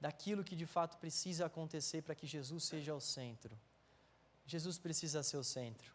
daquilo 0.00 0.42
que 0.42 0.56
de 0.56 0.66
fato 0.66 0.96
precisa 0.96 1.46
acontecer 1.46 2.02
para 2.02 2.14
que 2.14 2.26
Jesus 2.26 2.64
seja 2.64 2.92
o 2.94 3.00
centro. 3.00 3.56
Jesus 4.46 4.78
precisa 4.78 5.22
ser 5.22 5.36
o 5.36 5.44
centro. 5.44 5.92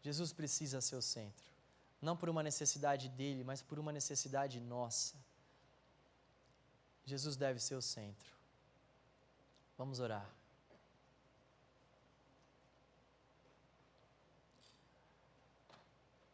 Jesus 0.00 0.32
precisa 0.32 0.80
ser 0.80 0.96
o 0.96 1.02
centro. 1.02 1.50
Não 2.00 2.16
por 2.16 2.30
uma 2.30 2.42
necessidade 2.42 3.10
dele, 3.10 3.44
mas 3.44 3.60
por 3.60 3.78
uma 3.78 3.92
necessidade 3.92 4.58
nossa. 4.58 5.16
Jesus 7.10 7.36
deve 7.36 7.58
ser 7.58 7.74
o 7.74 7.82
centro. 7.82 8.32
Vamos 9.76 9.98
orar. 9.98 10.30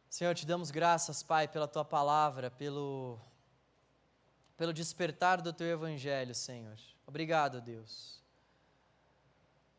Senhor, 0.07 0.35
te 0.35 0.45
damos 0.45 0.69
graças, 0.69 1.23
Pai, 1.23 1.47
pela 1.47 1.67
tua 1.67 1.83
palavra, 1.83 2.51
pelo, 2.51 3.19
pelo 4.55 4.71
despertar 4.71 5.41
do 5.41 5.51
teu 5.51 5.67
evangelho, 5.67 6.35
Senhor. 6.35 6.77
Obrigado, 7.07 7.59
Deus. 7.59 8.21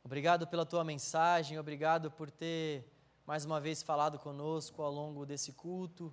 Obrigado 0.03 0.49
pela 0.49 0.67
tua 0.67 0.83
mensagem, 0.83 1.61
obrigado 1.61 2.11
por 2.11 2.29
ter 2.29 2.91
mais 3.25 3.45
uma 3.45 3.61
vez 3.61 3.85
falado 3.85 4.19
conosco 4.19 4.83
ao 4.83 4.91
longo 4.91 5.25
desse 5.25 5.53
culto. 5.53 6.13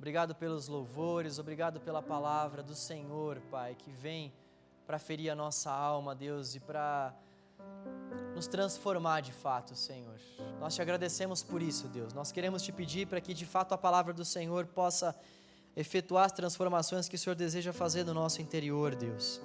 Obrigado 0.00 0.34
pelos 0.34 0.66
louvores, 0.66 1.38
obrigado 1.38 1.78
pela 1.78 2.00
palavra 2.00 2.62
do 2.62 2.74
Senhor, 2.74 3.38
Pai, 3.50 3.76
que 3.78 3.90
vem 3.90 4.32
para 4.86 4.98
ferir 4.98 5.28
a 5.28 5.34
nossa 5.34 5.70
alma, 5.70 6.14
Deus, 6.14 6.54
e 6.54 6.58
para 6.58 7.14
nos 8.34 8.46
transformar 8.46 9.20
de 9.20 9.30
fato, 9.30 9.76
Senhor. 9.76 10.18
Nós 10.58 10.74
te 10.74 10.80
agradecemos 10.80 11.42
por 11.42 11.60
isso, 11.60 11.86
Deus. 11.86 12.14
Nós 12.14 12.32
queremos 12.32 12.62
te 12.62 12.72
pedir 12.72 13.08
para 13.08 13.20
que 13.20 13.34
de 13.34 13.44
fato 13.44 13.74
a 13.74 13.76
palavra 13.76 14.14
do 14.14 14.24
Senhor 14.24 14.64
possa 14.64 15.14
efetuar 15.76 16.24
as 16.24 16.32
transformações 16.32 17.06
que 17.06 17.16
o 17.16 17.18
Senhor 17.18 17.36
deseja 17.36 17.70
fazer 17.70 18.02
no 18.02 18.14
nosso 18.14 18.40
interior, 18.40 18.94
Deus. 18.94 19.38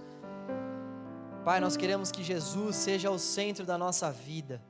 Pai, 1.44 1.60
nós 1.60 1.76
queremos 1.76 2.14
que 2.14 2.24
Jesus 2.24 2.78
seja 2.78 3.12
o 3.12 3.20
centro 3.20 3.66
da 3.66 3.78
nossa 3.78 4.10
vida. 4.10 4.62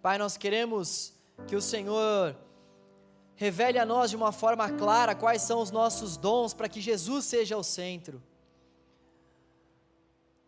Pai, 0.00 0.16
nós 0.16 0.36
queremos 0.36 1.12
que 1.48 1.56
o 1.56 1.60
Senhor 1.60 2.36
revele 3.36 3.78
a 3.78 3.86
nós 3.86 4.10
de 4.10 4.16
uma 4.16 4.32
forma 4.32 4.70
clara 4.70 5.14
quais 5.14 5.42
são 5.42 5.60
os 5.60 5.70
nossos 5.70 6.16
dons 6.16 6.54
para 6.54 6.68
que 6.68 6.80
Jesus 6.80 7.24
seja 7.24 7.56
o 7.56 7.62
centro. 7.62 8.22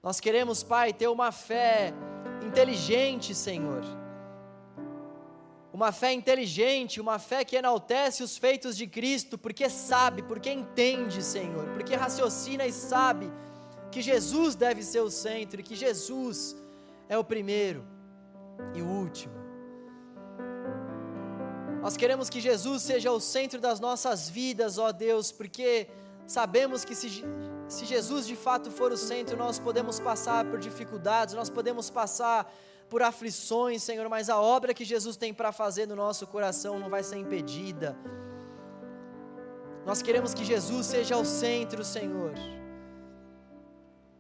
Nós 0.03 0.21
queremos, 0.21 0.63
Pai, 0.63 0.93
ter 0.93 1.09
uma 1.09 1.33
fé 1.33 1.93
inteligente, 2.47 3.35
Senhor. 3.35 3.83
Uma 5.73 5.91
fé 5.91 6.13
inteligente, 6.13 7.01
uma 7.01 7.19
fé 7.19 7.45
que 7.45 7.57
enaltece 7.57 8.23
os 8.23 8.37
feitos 8.37 8.77
de 8.77 8.87
Cristo, 8.87 9.37
porque 9.37 9.69
sabe, 9.69 10.23
porque 10.23 10.51
entende, 10.53 11.23
Senhor, 11.23 11.67
porque 11.71 11.97
raciocina 11.97 12.67
e 12.67 12.73
sabe 12.73 13.33
que 13.91 14.03
Jesus 14.03 14.55
deve 14.55 14.83
ser 14.83 15.01
o 15.01 15.11
centro 15.11 15.61
e 15.61 15.65
que 15.65 15.75
Jesus 15.75 16.55
é 17.09 17.19
o 17.19 17.25
primeiro 17.25 17.85
e 18.75 18.83
o 18.83 18.87
último. 18.87 19.44
Nós 21.85 21.99
queremos 21.99 22.31
que 22.31 22.41
Jesus 22.41 22.81
seja 22.83 23.13
o 23.13 23.21
centro 23.21 23.61
das 23.61 23.79
nossas 23.79 24.27
vidas, 24.31 24.79
ó 24.79 24.91
Deus, 24.91 25.31
porque 25.31 25.87
sabemos 26.27 26.83
que 26.83 26.95
se, 26.95 27.23
se 27.69 27.85
Jesus 27.85 28.27
de 28.27 28.35
fato 28.35 28.71
for 28.71 28.91
o 28.91 28.97
centro, 28.97 29.37
nós 29.37 29.59
podemos 29.59 30.01
passar 30.01 30.47
por 30.47 30.59
dificuldades, 30.59 31.35
nós 31.35 31.51
podemos 31.51 31.91
passar 31.91 32.51
por 32.89 33.03
aflições, 33.03 33.83
Senhor, 33.83 34.09
mas 34.09 34.31
a 34.31 34.41
obra 34.41 34.73
que 34.73 34.83
Jesus 34.83 35.19
tem 35.19 35.35
para 35.35 35.53
fazer 35.53 35.87
no 35.87 35.95
nosso 35.95 36.27
coração 36.27 36.79
não 36.79 36.89
vai 36.89 37.03
ser 37.03 37.19
impedida. 37.19 37.95
Nós 39.85 40.01
queremos 40.01 40.33
que 40.33 40.43
Jesus 40.43 40.87
seja 40.87 41.19
o 41.19 41.25
centro, 41.27 41.85
Senhor. 41.85 42.33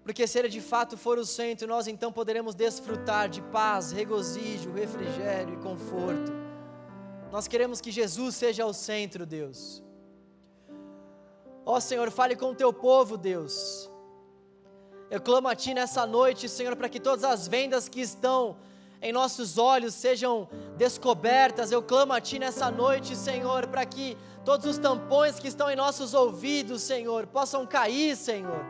Porque 0.03 0.27
se 0.27 0.39
Ele 0.39 0.51
de 0.51 0.61
fato 0.61 0.99
for 0.99 1.17
o 1.17 1.25
centro, 1.25 1.67
nós 1.67 1.89
então 1.89 2.13
poderemos 2.13 2.55
desfrutar 2.55 3.27
de 3.27 3.41
paz, 3.41 3.91
regozijo, 3.91 4.71
refrigério 4.71 5.55
e 5.55 5.63
conforto. 5.63 6.44
Nós 7.35 7.49
queremos 7.49 7.81
que 7.81 7.91
Jesus 7.91 8.37
seja 8.37 8.65
o 8.65 8.73
centro, 8.73 9.27
Deus. 9.27 9.83
Ó 11.67 11.81
Senhor, 11.81 12.09
fale 12.13 12.37
com 12.37 12.53
o 12.53 12.55
teu 12.55 12.73
povo, 12.73 13.17
Deus. 13.17 13.91
Eu 15.11 15.21
clamo 15.21 15.49
a 15.49 15.57
Ti 15.57 15.75
nessa 15.75 16.07
noite, 16.07 16.49
Senhor, 16.49 16.77
para 16.77 16.89
que 16.89 17.01
todas 17.01 17.25
as 17.25 17.49
vendas 17.49 17.89
que 17.89 18.01
estão 18.01 18.57
em 19.03 19.13
nossos 19.13 19.59
olhos 19.59 19.95
sejam 19.95 20.49
descobertas. 20.77 21.73
Eu 21.73 21.83
clamo 21.83 22.13
a 22.13 22.21
Ti 22.21 22.39
nessa 22.39 22.71
noite, 22.71 23.17
Senhor, 23.17 23.67
para 23.67 23.85
que 23.85 24.17
todos 24.45 24.65
os 24.65 24.79
tampões 24.79 25.41
que 25.41 25.49
estão 25.49 25.69
em 25.69 25.75
nossos 25.75 26.15
ouvidos, 26.15 26.83
Senhor, 26.83 27.27
possam 27.27 27.67
cair, 27.67 28.17
Senhor 28.17 28.65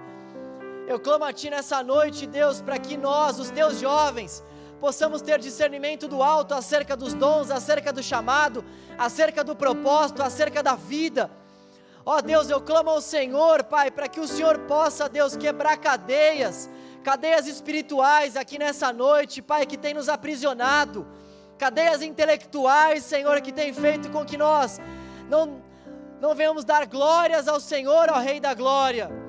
eu 0.86 1.00
clamo 1.00 1.24
a 1.24 1.32
Ti 1.32 1.50
nessa 1.50 1.82
noite, 1.82 2.26
Deus, 2.26 2.60
para 2.60 2.78
que 2.78 2.96
nós, 2.96 3.38
os 3.38 3.50
Teus 3.50 3.80
jovens, 3.80 4.44
possamos 4.80 5.22
ter 5.22 5.38
discernimento 5.38 6.06
do 6.06 6.22
alto 6.22 6.54
acerca 6.54 6.96
dos 6.96 7.14
dons, 7.14 7.50
acerca 7.50 7.92
do 7.92 8.02
chamado, 8.02 8.64
acerca 8.98 9.42
do 9.42 9.56
propósito, 9.56 10.22
acerca 10.22 10.62
da 10.62 10.74
vida. 10.74 11.30
Ó 12.06 12.18
oh, 12.18 12.22
Deus, 12.22 12.50
eu 12.50 12.60
clamo 12.60 12.90
ao 12.90 13.00
Senhor, 13.00 13.64
Pai, 13.64 13.90
para 13.90 14.08
que 14.08 14.20
o 14.20 14.28
Senhor 14.28 14.58
possa, 14.60 15.08
Deus, 15.08 15.36
quebrar 15.36 15.78
cadeias, 15.78 16.68
cadeias 17.02 17.46
espirituais 17.46 18.36
aqui 18.36 18.58
nessa 18.58 18.92
noite, 18.92 19.40
Pai, 19.40 19.64
que 19.64 19.78
tem 19.78 19.94
nos 19.94 20.08
aprisionado, 20.08 21.06
cadeias 21.58 22.02
intelectuais, 22.02 23.04
Senhor, 23.04 23.40
que 23.40 23.52
tem 23.52 23.72
feito 23.72 24.10
com 24.10 24.24
que 24.24 24.36
nós 24.36 24.78
não, 25.30 25.62
não 26.20 26.34
venhamos 26.34 26.64
dar 26.64 26.86
glórias 26.86 27.48
ao 27.48 27.58
Senhor, 27.58 28.10
ó 28.10 28.18
Rei 28.18 28.38
da 28.38 28.52
Glória. 28.52 29.23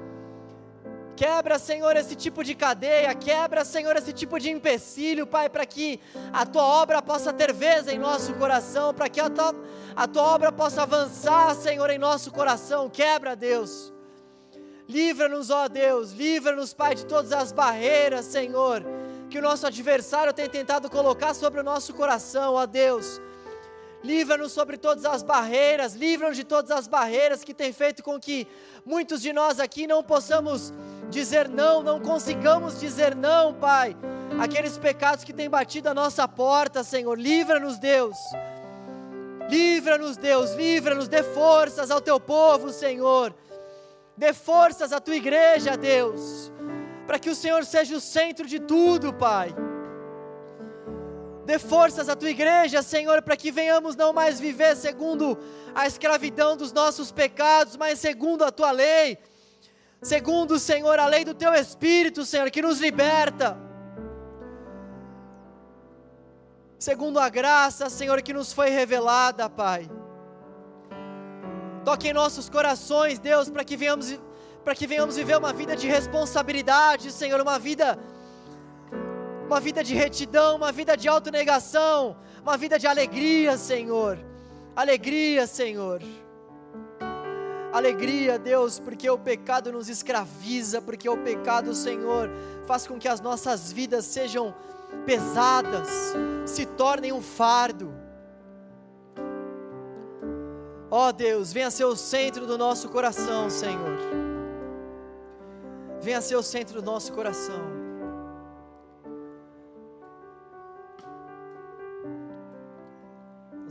Quebra, 1.16 1.58
Senhor, 1.58 1.96
esse 1.96 2.14
tipo 2.14 2.44
de 2.44 2.54
cadeia, 2.54 3.16
quebra, 3.16 3.64
Senhor, 3.64 3.96
esse 3.96 4.12
tipo 4.12 4.38
de 4.38 4.50
empecilho, 4.50 5.26
Pai, 5.26 5.50
para 5.50 5.66
que 5.66 6.00
a 6.34 6.46
tua 6.46 6.64
obra 6.64 7.02
possa 7.02 7.32
ter 7.32 7.54
vez 7.54 7.88
em 7.88 7.98
nosso 7.98 8.34
coração, 8.34 8.94
para 8.94 9.08
que 9.08 9.22
a 9.22 9.30
tua, 9.30 9.56
a 9.96 10.08
tua 10.08 10.24
obra 10.24 10.52
possa 10.52 10.84
avançar, 10.84 11.56
Senhor, 11.56 11.90
em 11.90 11.98
nosso 11.98 12.32
coração. 12.32 12.90
Quebra, 12.90 13.34
Deus. 13.34 13.94
Livra-nos, 14.88 15.50
ó 15.50 15.68
Deus, 15.68 16.12
livra-nos, 16.12 16.74
Pai, 16.74 16.96
de 16.96 17.06
todas 17.06 17.32
as 17.32 17.52
barreiras, 17.52 18.26
Senhor, 18.26 18.84
que 19.30 19.40
o 19.40 19.42
nosso 19.42 19.66
adversário 19.66 20.34
tem 20.34 20.48
tentado 20.48 20.90
colocar 20.90 21.34
sobre 21.34 21.62
o 21.62 21.64
nosso 21.64 21.94
coração, 21.94 22.54
ó 22.54 22.66
Deus. 22.66 23.22
Livra-nos 24.04 24.52
sobre 24.52 24.78
todas 24.78 25.04
as 25.04 25.24
barreiras, 25.24 25.96
livra-nos 25.96 26.38
de 26.38 26.44
todas 26.44 26.70
as 26.70 26.88
barreiras 26.88 27.44
que 27.44 27.56
tem 27.56 27.74
feito 27.74 28.04
com 28.04 28.20
que 28.20 28.48
muitos 28.86 29.20
de 29.20 29.34
nós 29.34 29.60
aqui 29.60 29.88
não 29.88 30.04
possamos 30.04 30.72
dizer 31.10 31.48
não, 31.48 31.82
não 31.82 32.00
consigamos 32.00 32.80
dizer 32.80 33.16
não, 33.16 33.54
Pai. 33.54 33.96
Aqueles 34.40 34.78
pecados 34.78 35.24
que 35.24 35.34
têm 35.34 35.50
batido 35.50 35.90
a 35.90 35.94
nossa 35.94 36.28
porta, 36.28 36.84
Senhor, 36.84 37.18
livra-nos, 37.18 37.80
Deus. 37.80 38.18
Livra-nos, 39.50 40.18
Deus, 40.18 40.54
livra-nos, 40.54 41.08
dê 41.08 41.24
forças 41.24 41.92
ao 41.92 42.02
teu 42.02 42.20
povo, 42.20 42.72
Senhor. 42.72 43.34
Dê 44.18 44.34
forças 44.34 44.92
à 44.92 45.00
tua 45.00 45.16
igreja, 45.16 45.78
Deus, 45.78 46.52
para 47.06 47.20
que 47.20 47.30
o 47.30 47.36
Senhor 47.36 47.64
seja 47.66 47.96
o 47.96 48.02
centro 48.02 48.48
de 48.48 48.60
tudo, 48.60 49.14
Pai. 49.14 49.54
Dê 51.46 51.60
forças 51.60 52.10
à 52.10 52.16
tua 52.16 52.30
igreja, 52.30 52.82
Senhor, 52.82 53.22
para 53.22 53.38
que 53.38 53.52
venhamos 53.52 53.96
não 53.96 54.12
mais 54.12 54.40
viver 54.40 54.76
segundo 54.76 55.38
a 55.76 55.86
escravidão 55.86 56.58
dos 56.58 56.74
nossos 56.74 57.12
pecados, 57.12 57.78
mas 57.78 58.00
segundo 58.00 58.44
a 58.44 58.52
tua 58.52 58.72
lei 58.72 59.20
segundo, 60.06 60.60
Senhor, 60.60 61.00
a 61.00 61.08
lei 61.08 61.26
do 61.26 61.34
teu 61.34 61.52
Espírito, 61.54 62.24
Senhor, 62.24 62.52
que 62.52 62.62
nos 62.62 62.80
liberta. 62.80 63.58
Segundo 66.78 67.20
a 67.20 67.28
graça, 67.28 67.90
Senhor, 67.90 68.22
que 68.22 68.32
nos 68.32 68.54
foi 68.54 68.70
revelada, 68.70 69.50
Pai. 69.50 69.90
Toque 71.84 72.10
em 72.10 72.14
nossos 72.14 72.48
corações, 72.50 73.18
Deus, 73.18 73.50
para 73.50 73.64
que 73.64 73.76
venhamos 73.76 74.20
para 74.64 74.74
que 74.74 74.88
venhamos 74.88 75.16
viver 75.16 75.38
uma 75.38 75.54
vida 75.54 75.76
de 75.76 75.88
responsabilidade, 75.88 77.12
Senhor, 77.12 77.40
uma 77.40 77.58
vida 77.60 77.98
uma 79.46 79.60
vida 79.60 79.84
de 79.84 79.94
retidão, 79.94 80.56
uma 80.56 80.72
vida 80.72 80.98
de 80.98 81.08
autonegação, 81.08 82.18
uma 82.42 82.58
vida 82.58 82.78
de 82.80 82.88
alegria, 82.88 83.58
Senhor. 83.58 84.18
Alegria, 84.76 85.46
Senhor. 85.46 86.02
Alegria, 87.76 88.40
Deus, 88.40 88.80
porque 88.80 89.10
o 89.10 89.18
pecado 89.18 89.70
nos 89.70 89.90
escraviza, 89.90 90.82
porque 90.82 91.10
o 91.10 91.18
pecado, 91.18 91.76
Senhor, 91.76 92.30
faz 92.66 92.88
com 92.88 92.98
que 92.98 93.06
as 93.06 93.20
nossas 93.20 93.70
vidas 93.70 94.06
sejam 94.06 94.56
pesadas, 95.06 95.90
se 96.46 96.66
tornem 96.66 97.12
um 97.12 97.22
fardo. 97.22 97.94
Ó 100.90 101.10
oh, 101.10 101.12
Deus, 101.12 101.52
venha 101.52 101.70
ser 101.70 101.84
o 101.84 101.98
centro 101.98 102.48
do 102.48 102.58
nosso 102.58 102.88
coração, 102.88 103.50
Senhor. 103.50 104.00
Venha 106.00 106.22
ser 106.22 106.38
o 106.38 106.44
centro 106.44 106.82
do 106.82 106.86
nosso 106.86 107.12
coração. 107.12 107.75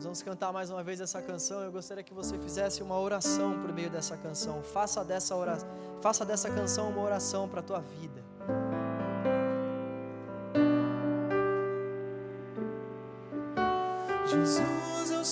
Vamos 0.04 0.22
cantar 0.22 0.52
mais 0.52 0.70
uma 0.70 0.82
vez 0.82 1.00
essa 1.00 1.20
canção. 1.20 1.62
Eu 1.62 1.72
gostaria 1.72 2.04
que 2.04 2.14
você 2.14 2.38
fizesse 2.38 2.82
uma 2.82 2.98
oração 2.98 3.60
por 3.60 3.72
meio 3.72 3.90
dessa 3.90 4.16
canção. 4.16 4.62
Faça 4.62 5.04
dessa, 5.04 5.34
oração, 5.34 5.68
faça 6.00 6.24
dessa 6.24 6.50
canção 6.50 6.90
uma 6.90 7.02
oração 7.02 7.48
para 7.48 7.60
a 7.60 7.62
tua 7.62 7.80
vida. 7.80 8.22
Jesus 14.26 15.10
é 15.10 15.18
o 15.18 15.24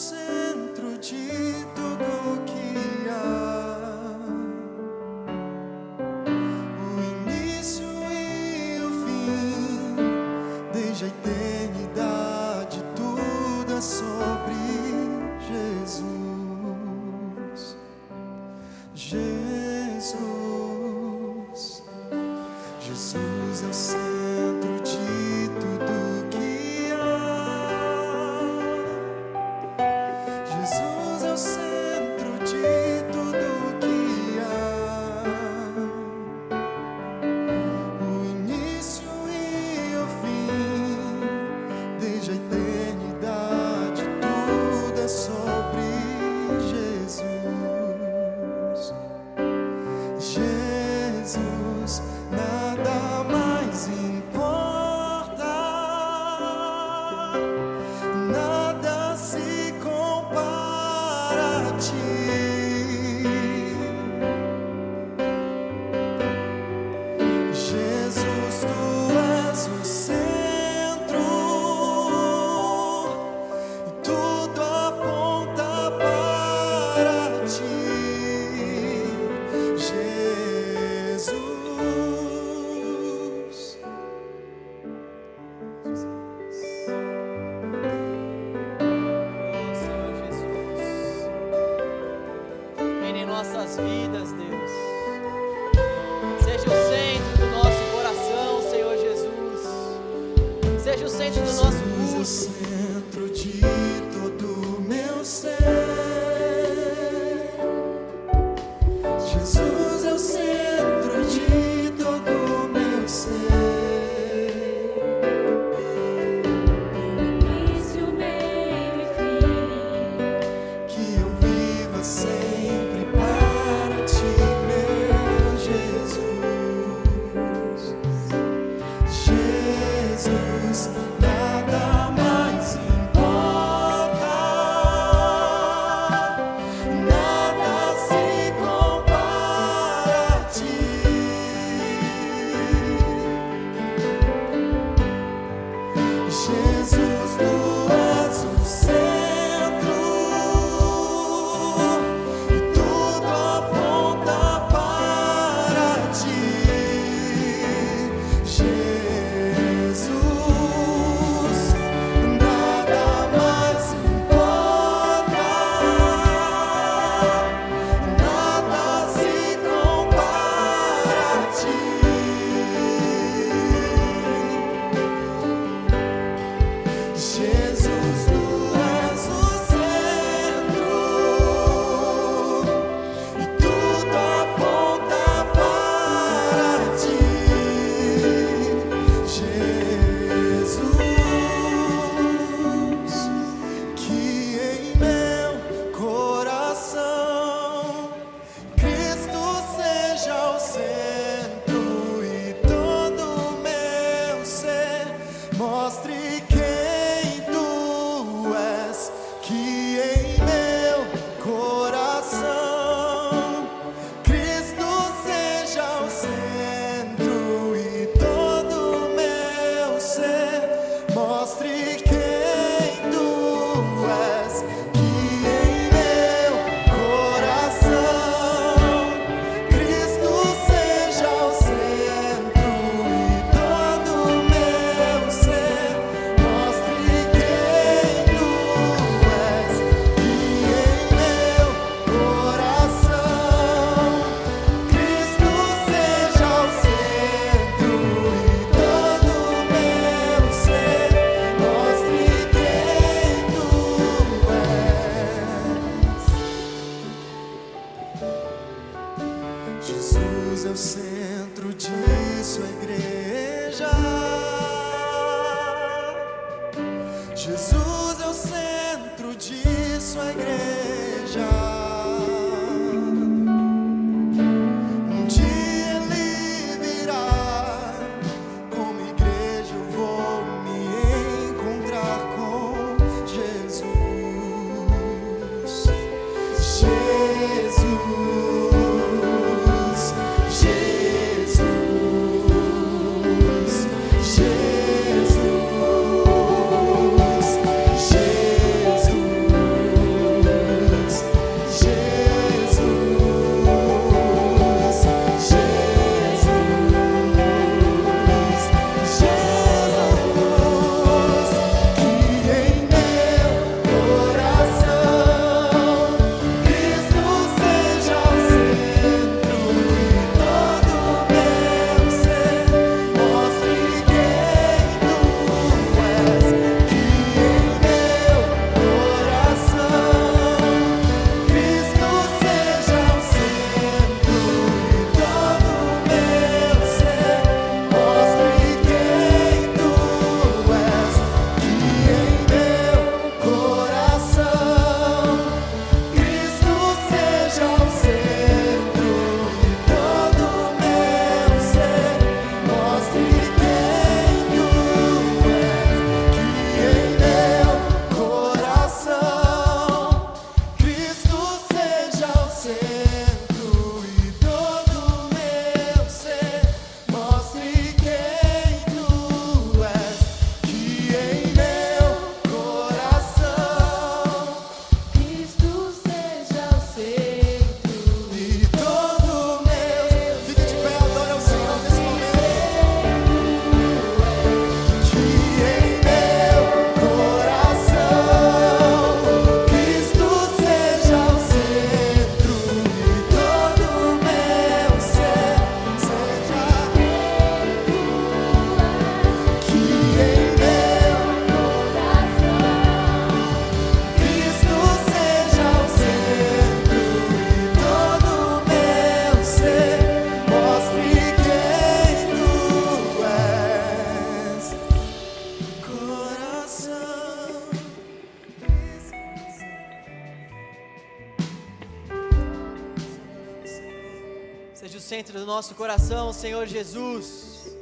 nosso 425.63 425.77
coração, 425.77 426.33
Senhor 426.33 426.67
Jesus. 426.67 427.73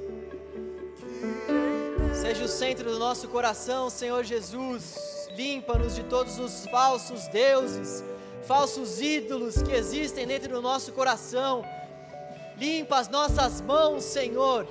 Seja 2.13 2.45
o 2.45 2.49
centro 2.49 2.91
do 2.91 2.99
nosso 2.99 3.27
coração, 3.27 3.89
Senhor 3.89 4.23
Jesus. 4.23 4.99
Limpa-nos 5.35 5.95
de 5.95 6.03
todos 6.03 6.39
os 6.39 6.67
falsos 6.67 7.27
deuses, 7.29 8.05
falsos 8.47 9.01
ídolos 9.01 9.63
que 9.63 9.73
existem 9.73 10.27
dentro 10.27 10.53
do 10.53 10.61
nosso 10.61 10.93
coração. 10.93 11.65
Limpa 12.59 12.99
as 12.99 13.09
nossas 13.09 13.63
mãos, 13.63 14.05
Senhor. 14.05 14.69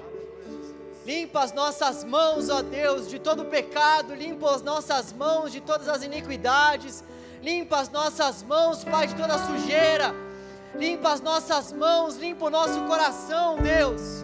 Limpa 1.03 1.39
as 1.41 1.51
nossas 1.51 2.03
mãos, 2.03 2.47
ó 2.47 2.61
Deus, 2.61 3.09
de 3.09 3.17
todo 3.17 3.45
pecado. 3.45 4.13
Limpa 4.13 4.53
as 4.53 4.61
nossas 4.61 5.11
mãos 5.11 5.51
de 5.51 5.61
todas 5.61 5.89
as 5.89 6.03
iniquidades. 6.03 7.03
Limpa 7.41 7.79
as 7.79 7.89
nossas 7.89 8.43
mãos, 8.43 8.83
Pai, 8.83 9.07
de 9.07 9.15
toda 9.15 9.35
sujeira. 9.47 10.28
Limpa 10.75 11.11
as 11.11 11.21
nossas 11.21 11.73
mãos, 11.73 12.15
limpa 12.17 12.45
o 12.45 12.49
nosso 12.49 12.81
coração, 12.83 13.57
Deus. 13.57 14.23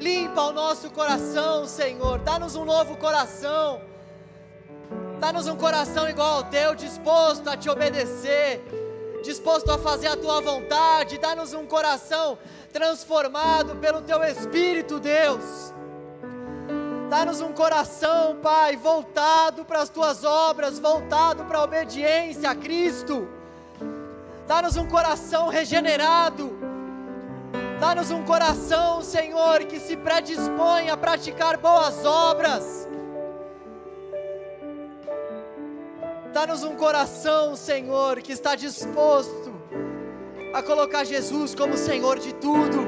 Limpa 0.00 0.42
o 0.42 0.52
nosso 0.52 0.90
coração, 0.90 1.66
Senhor. 1.66 2.18
Dá-nos 2.18 2.54
um 2.54 2.64
novo 2.64 2.96
coração. 2.96 3.80
Dá-nos 5.20 5.48
um 5.48 5.56
coração 5.56 6.08
igual 6.08 6.36
ao 6.36 6.44
teu, 6.44 6.74
disposto 6.74 7.48
a 7.48 7.56
te 7.56 7.68
obedecer, 7.68 8.62
disposto 9.24 9.70
a 9.70 9.78
fazer 9.78 10.06
a 10.06 10.16
tua 10.16 10.40
vontade. 10.40 11.18
Dá-nos 11.18 11.52
um 11.54 11.66
coração 11.66 12.38
transformado 12.72 13.76
pelo 13.76 14.00
teu 14.02 14.22
Espírito, 14.22 15.00
Deus. 15.00 15.74
Dá-nos 17.10 17.40
um 17.40 17.52
coração, 17.52 18.36
Pai, 18.40 18.76
voltado 18.76 19.64
para 19.64 19.80
as 19.80 19.88
tuas 19.88 20.24
obras, 20.24 20.78
voltado 20.78 21.44
para 21.46 21.58
a 21.58 21.64
obediência 21.64 22.50
a 22.50 22.54
Cristo. 22.54 23.28
Dá-nos 24.48 24.78
um 24.78 24.86
coração 24.86 25.48
regenerado. 25.48 26.58
Dá-nos 27.78 28.10
um 28.10 28.24
coração, 28.24 29.02
Senhor, 29.02 29.58
que 29.66 29.78
se 29.78 29.94
predispõe 29.94 30.88
a 30.88 30.96
praticar 30.96 31.58
boas 31.58 32.02
obras. 32.06 32.88
Dá-nos 36.32 36.64
um 36.64 36.74
coração, 36.76 37.54
Senhor, 37.54 38.22
que 38.22 38.32
está 38.32 38.54
disposto 38.54 39.52
a 40.54 40.62
colocar 40.62 41.04
Jesus 41.04 41.54
como 41.54 41.76
Senhor 41.76 42.18
de 42.18 42.32
tudo. 42.34 42.86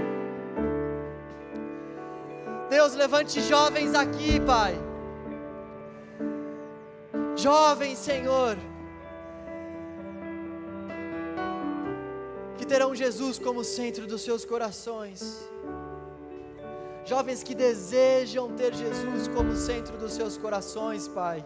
Deus, 2.70 2.94
levante 2.94 3.38
jovens 3.42 3.94
aqui, 3.94 4.40
Pai. 4.40 4.74
Jovens, 7.36 7.98
Senhor, 7.98 8.56
que 12.60 12.66
terão 12.66 12.94
Jesus 12.94 13.38
como 13.38 13.64
centro 13.64 14.06
dos 14.06 14.20
seus 14.20 14.44
corações. 14.44 15.20
Jovens 17.06 17.42
que 17.42 17.54
desejam 17.54 18.44
ter 18.60 18.74
Jesus 18.74 19.26
como 19.28 19.56
centro 19.56 19.96
dos 19.96 20.12
seus 20.12 20.36
corações, 20.36 21.08
Pai. 21.08 21.42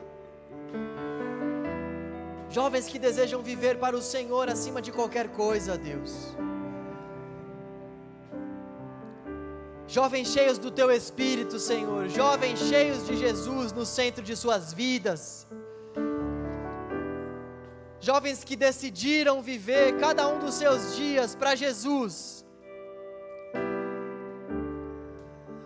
Jovens 2.51 2.89
que 2.89 2.99
desejam 2.99 3.41
viver 3.51 3.79
para 3.79 3.97
o 3.97 4.03
Senhor 4.03 4.49
acima 4.49 4.83
de 4.83 4.91
qualquer 4.91 5.29
coisa, 5.29 5.79
Deus. 5.79 6.13
Jovens 9.87 10.29
cheios 10.35 10.59
do 10.59 10.73
teu 10.73 10.91
espírito, 10.91 11.61
Senhor. 11.61 12.09
Jovens 12.09 12.59
cheios 12.59 13.07
de 13.07 13.17
Jesus 13.17 13.71
no 13.71 13.87
centro 13.87 14.25
de 14.25 14.35
suas 14.35 14.73
vidas. 14.73 15.47
Jovens 18.05 18.45
que 18.45 18.55
decidiram 18.55 19.41
viver 19.41 19.97
cada 19.99 20.29
um 20.29 20.39
dos 20.39 20.57
seus 20.57 20.95
dias 20.95 21.35
para 21.35 21.55
Jesus. 21.55 22.45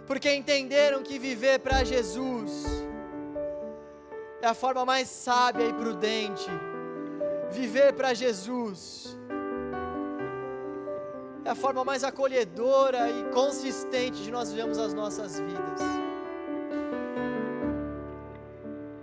Porque 0.06 0.32
entenderam 0.32 1.02
que 1.02 1.18
viver 1.18 1.58
para 1.58 1.82
Jesus 1.82 2.64
é 4.40 4.46
a 4.46 4.54
forma 4.54 4.84
mais 4.84 5.08
sábia 5.08 5.66
e 5.66 5.72
prudente. 5.72 6.48
Viver 7.50 7.92
para 7.94 8.14
Jesus 8.14 9.18
é 11.44 11.50
a 11.50 11.56
forma 11.56 11.84
mais 11.84 12.04
acolhedora 12.04 13.10
e 13.10 13.24
consistente 13.32 14.22
de 14.22 14.30
nós 14.30 14.52
vivemos 14.52 14.78
as 14.78 14.94
nossas 14.94 15.40
vidas. 15.40 15.80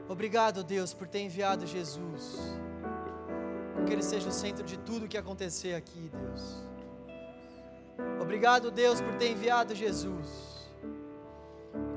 Obrigado, 0.08 0.64
Deus, 0.64 0.94
por 0.94 1.06
ter 1.06 1.20
enviado 1.20 1.68
Jesus. 1.68 2.64
Que 3.86 3.94
Ele 3.94 4.04
seja 4.04 4.30
o 4.30 4.32
centro 4.32 4.64
de 4.64 4.78
tudo 4.78 5.08
que 5.08 5.18
acontecer 5.18 5.74
aqui, 5.74 6.10
Deus. 6.12 6.64
Obrigado, 8.22 8.72
Deus, 8.72 9.02
por 9.02 9.14
ter 9.16 9.32
enviado 9.32 9.74
Jesus. 9.74 10.30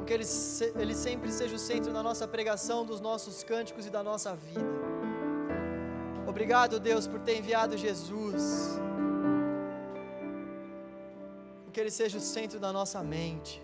Que 0.07 0.15
ele, 0.15 0.25
se, 0.25 0.73
ele 0.79 0.95
sempre 0.95 1.31
seja 1.31 1.55
o 1.55 1.59
centro 1.59 1.93
da 1.93 2.03
nossa 2.03 2.27
pregação, 2.27 2.87
dos 2.87 2.99
nossos 2.99 3.45
cânticos 3.45 3.85
e 3.85 3.91
da 3.91 4.03
nossa 4.03 4.35
vida. 4.35 4.65
Obrigado, 6.27 6.81
Deus, 6.81 7.07
por 7.07 7.21
ter 7.21 7.37
enviado 7.37 7.77
Jesus. 7.77 8.79
Que 11.79 11.83
Ele 11.83 11.93
seja 11.93 12.19
o 12.19 12.21
centro 12.21 12.59
da 12.59 12.73
nossa 12.73 13.05
mente. 13.05 13.63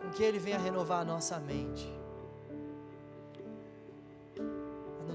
Com 0.00 0.10
que 0.10 0.22
Ele 0.22 0.38
venha 0.38 0.56
renovar 0.56 1.00
a 1.00 1.04
nossa 1.04 1.36
mente. 1.40 1.97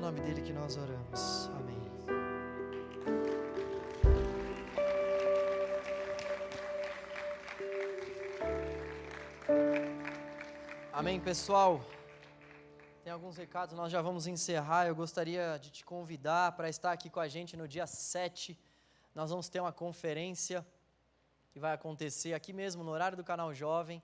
Nome 0.03 0.19
dele 0.19 0.41
que 0.41 0.51
nós 0.51 0.75
oramos. 0.75 1.49
Amém. 1.55 1.81
Amém, 10.91 11.21
pessoal. 11.21 11.81
Tem 13.01 13.13
alguns 13.13 13.37
recados, 13.37 13.73
nós 13.73 13.89
já 13.89 14.01
vamos 14.01 14.27
encerrar. 14.27 14.87
Eu 14.87 14.93
gostaria 14.93 15.57
de 15.57 15.71
te 15.71 15.85
convidar 15.85 16.51
para 16.51 16.67
estar 16.67 16.91
aqui 16.91 17.09
com 17.09 17.21
a 17.21 17.29
gente 17.29 17.55
no 17.55 17.65
dia 17.65 17.87
7. 17.87 18.59
Nós 19.15 19.29
vamos 19.29 19.47
ter 19.47 19.61
uma 19.61 19.71
conferência 19.71 20.67
que 21.49 21.61
vai 21.61 21.71
acontecer 21.71 22.33
aqui 22.33 22.51
mesmo 22.51 22.83
no 22.83 22.91
horário 22.91 23.15
do 23.15 23.23
canal 23.23 23.53
Jovem. 23.53 24.03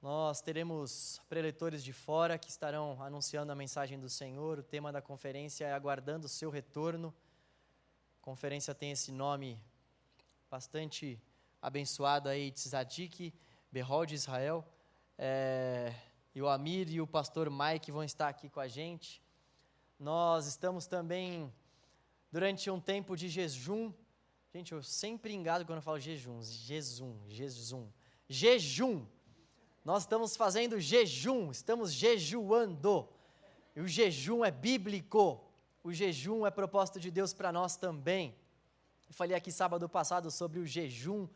Nós 0.00 0.40
teremos 0.40 1.20
preletores 1.28 1.82
de 1.82 1.92
fora 1.92 2.38
que 2.38 2.48
estarão 2.48 3.02
anunciando 3.02 3.50
a 3.50 3.54
mensagem 3.56 3.98
do 3.98 4.08
Senhor. 4.08 4.60
O 4.60 4.62
tema 4.62 4.92
da 4.92 5.02
conferência 5.02 5.64
é 5.64 5.72
Aguardando 5.72 6.26
o 6.26 6.28
seu 6.28 6.50
retorno. 6.50 7.12
A 8.20 8.22
conferência 8.22 8.72
tem 8.72 8.92
esse 8.92 9.10
nome 9.10 9.60
bastante 10.48 11.20
abençoado 11.60 12.28
aí, 12.28 12.52
Tzadik, 12.52 13.34
Berrol 13.72 14.06
de 14.06 14.14
Israel. 14.14 14.64
É, 15.18 15.92
e 16.32 16.40
o 16.40 16.48
Amir 16.48 16.88
e 16.88 17.00
o 17.00 17.06
pastor 17.06 17.50
Mike 17.50 17.90
vão 17.90 18.04
estar 18.04 18.28
aqui 18.28 18.48
com 18.48 18.60
a 18.60 18.68
gente. 18.68 19.20
Nós 19.98 20.46
estamos 20.46 20.86
também 20.86 21.52
durante 22.30 22.70
um 22.70 22.78
tempo 22.78 23.16
de 23.16 23.28
jejum. 23.28 23.92
Gente, 24.54 24.70
eu 24.70 24.80
sempre 24.80 25.34
engado 25.34 25.66
quando 25.66 25.78
eu 25.78 25.82
falo 25.82 25.98
jejum. 25.98 26.40
Jejum, 26.40 27.18
jejum. 27.26 27.90
Jejum. 28.28 29.04
Nós 29.88 30.02
estamos 30.02 30.36
fazendo 30.36 30.78
jejum, 30.78 31.50
estamos 31.50 31.94
jejuando. 31.94 33.08
E 33.74 33.80
o 33.80 33.88
jejum 33.88 34.44
é 34.44 34.50
bíblico. 34.50 35.42
O 35.82 35.94
jejum 35.94 36.46
é 36.46 36.50
propósito 36.50 37.00
de 37.00 37.10
Deus 37.10 37.32
para 37.32 37.50
nós 37.50 37.74
também. 37.74 38.36
Eu 39.08 39.14
falei 39.14 39.34
aqui 39.34 39.50
sábado 39.50 39.88
passado 39.88 40.30
sobre 40.30 40.58
o 40.60 40.66
jejum, 40.66 41.26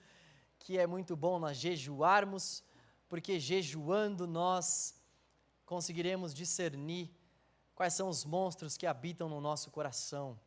que 0.58 0.76
é 0.76 0.86
muito 0.86 1.16
bom 1.16 1.38
nós 1.38 1.56
jejuarmos 1.56 2.62
porque 3.08 3.40
jejuando 3.40 4.26
nós 4.26 5.00
conseguiremos 5.64 6.34
discernir 6.34 7.10
quais 7.74 7.94
são 7.94 8.06
os 8.10 8.22
monstros 8.22 8.76
que 8.76 8.86
habitam 8.86 9.30
no 9.30 9.40
nosso 9.40 9.70
coração. 9.70 10.38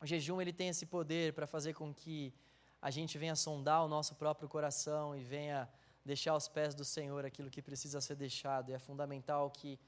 O 0.00 0.04
jejum 0.04 0.40
ele 0.40 0.52
tem 0.52 0.70
esse 0.70 0.84
poder 0.84 1.32
para 1.32 1.46
fazer 1.46 1.74
com 1.74 1.94
que 1.94 2.34
a 2.82 2.90
gente 2.90 3.16
venha 3.16 3.36
sondar 3.36 3.84
o 3.84 3.88
nosso 3.88 4.16
próprio 4.16 4.48
coração 4.48 5.14
e 5.14 5.22
venha 5.22 5.68
deixar 6.06 6.32
aos 6.32 6.46
pés 6.46 6.72
do 6.72 6.84
Senhor 6.84 7.26
aquilo 7.26 7.50
que 7.50 7.60
precisa 7.60 8.00
ser 8.00 8.14
deixado. 8.14 8.70
E 8.70 8.72
é 8.72 8.78
fundamental 8.78 9.50
que 9.50 9.78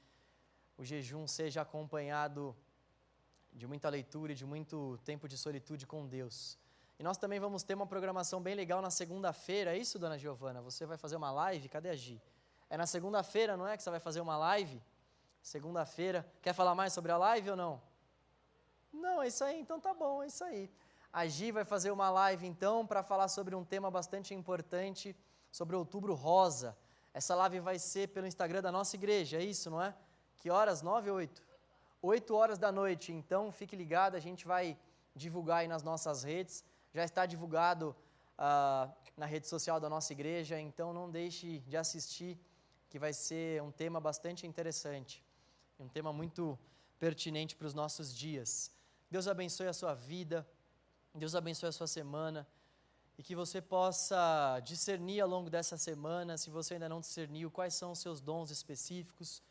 o 0.77 0.83
jejum 0.83 1.25
seja 1.25 1.61
acompanhado 1.61 2.55
de 3.53 3.65
muita 3.65 3.87
leitura 3.89 4.33
e 4.33 4.35
de 4.35 4.45
muito 4.45 4.99
tempo 5.05 5.27
de 5.27 5.37
solitude 5.37 5.87
com 5.87 6.05
Deus. 6.05 6.57
E 6.99 7.03
nós 7.03 7.17
também 7.17 7.39
vamos 7.39 7.63
ter 7.63 7.73
uma 7.73 7.87
programação 7.87 8.41
bem 8.41 8.53
legal 8.53 8.81
na 8.81 8.91
segunda-feira, 8.91 9.73
é 9.73 9.77
isso, 9.77 9.97
dona 9.97 10.17
Giovana? 10.17 10.61
Você 10.61 10.85
vai 10.85 10.97
fazer 10.97 11.15
uma 11.15 11.31
live? 11.31 11.69
Cadê 11.69 11.89
a 11.89 11.95
Gi? 11.95 12.21
É 12.69 12.75
na 12.75 12.85
segunda-feira, 12.85 13.55
não 13.55 13.65
é? 13.65 13.77
Que 13.77 13.81
você 13.81 13.89
vai 13.89 14.01
fazer 14.01 14.19
uma 14.19 14.37
live? 14.37 14.81
Segunda-feira. 15.41 16.29
Quer 16.41 16.53
falar 16.53 16.75
mais 16.75 16.91
sobre 16.91 17.13
a 17.13 17.17
live 17.17 17.51
ou 17.51 17.55
não? 17.55 17.81
Não, 18.91 19.21
é 19.21 19.27
isso 19.27 19.43
aí, 19.43 19.59
então 19.61 19.79
tá 19.79 19.93
bom, 19.93 20.21
é 20.21 20.27
isso 20.27 20.43
aí. 20.43 20.69
A 21.11 21.25
Gi 21.25 21.51
vai 21.51 21.63
fazer 21.63 21.91
uma 21.91 22.09
live 22.09 22.45
então 22.45 22.85
para 22.85 23.01
falar 23.01 23.29
sobre 23.29 23.55
um 23.55 23.63
tema 23.63 23.89
bastante 23.89 24.33
importante, 24.33 25.15
sobre 25.51 25.75
Outubro 25.75 26.13
Rosa. 26.13 26.77
Essa 27.13 27.35
live 27.35 27.59
vai 27.59 27.79
ser 27.79 28.09
pelo 28.09 28.27
Instagram 28.27 28.61
da 28.61 28.71
nossa 28.71 28.95
igreja, 28.95 29.37
é 29.37 29.43
isso, 29.43 29.69
não 29.69 29.81
é? 29.81 29.95
Que 30.37 30.49
horas? 30.49 30.81
Nove 30.81 31.09
ou 31.09 31.17
oito? 31.17 31.43
Oito 32.01 32.35
horas 32.35 32.57
da 32.57 32.71
noite, 32.71 33.11
então 33.11 33.51
fique 33.51 33.75
ligado, 33.75 34.15
a 34.15 34.19
gente 34.19 34.45
vai 34.45 34.77
divulgar 35.15 35.59
aí 35.59 35.67
nas 35.67 35.83
nossas 35.83 36.23
redes 36.23 36.63
já 36.93 37.03
está 37.03 37.25
divulgado 37.25 37.95
ah, 38.37 38.89
na 39.15 39.25
rede 39.25 39.47
social 39.47 39.79
da 39.79 39.89
nossa 39.89 40.11
igreja, 40.13 40.59
então 40.59 40.93
não 40.93 41.09
deixe 41.09 41.59
de 41.59 41.77
assistir, 41.77 42.39
que 42.89 42.97
vai 42.97 43.13
ser 43.13 43.61
um 43.61 43.71
tema 43.71 43.99
bastante 43.99 44.47
interessante, 44.47 45.23
um 45.79 45.87
tema 45.87 46.11
muito 46.11 46.57
pertinente 46.99 47.55
para 47.55 47.67
os 47.67 47.73
nossos 47.73 48.15
dias. 48.15 48.71
Deus 49.09 49.27
abençoe 49.27 49.67
a 49.67 49.73
sua 49.73 49.93
vida, 49.93 50.47
Deus 51.13 51.35
abençoe 51.35 51.69
a 51.69 51.71
sua 51.71 51.87
semana 51.87 52.47
e 53.19 53.21
que 53.21 53.35
você 53.35 53.61
possa 53.61 54.61
discernir 54.63 55.19
ao 55.19 55.27
longo 55.27 55.49
dessa 55.49 55.77
semana, 55.77 56.37
se 56.37 56.49
você 56.49 56.75
ainda 56.75 56.87
não 56.87 57.01
discerniu, 57.01 57.51
quais 57.51 57.73
são 57.73 57.91
os 57.91 57.99
seus 57.99 58.21
dons 58.21 58.49
específicos, 58.49 59.43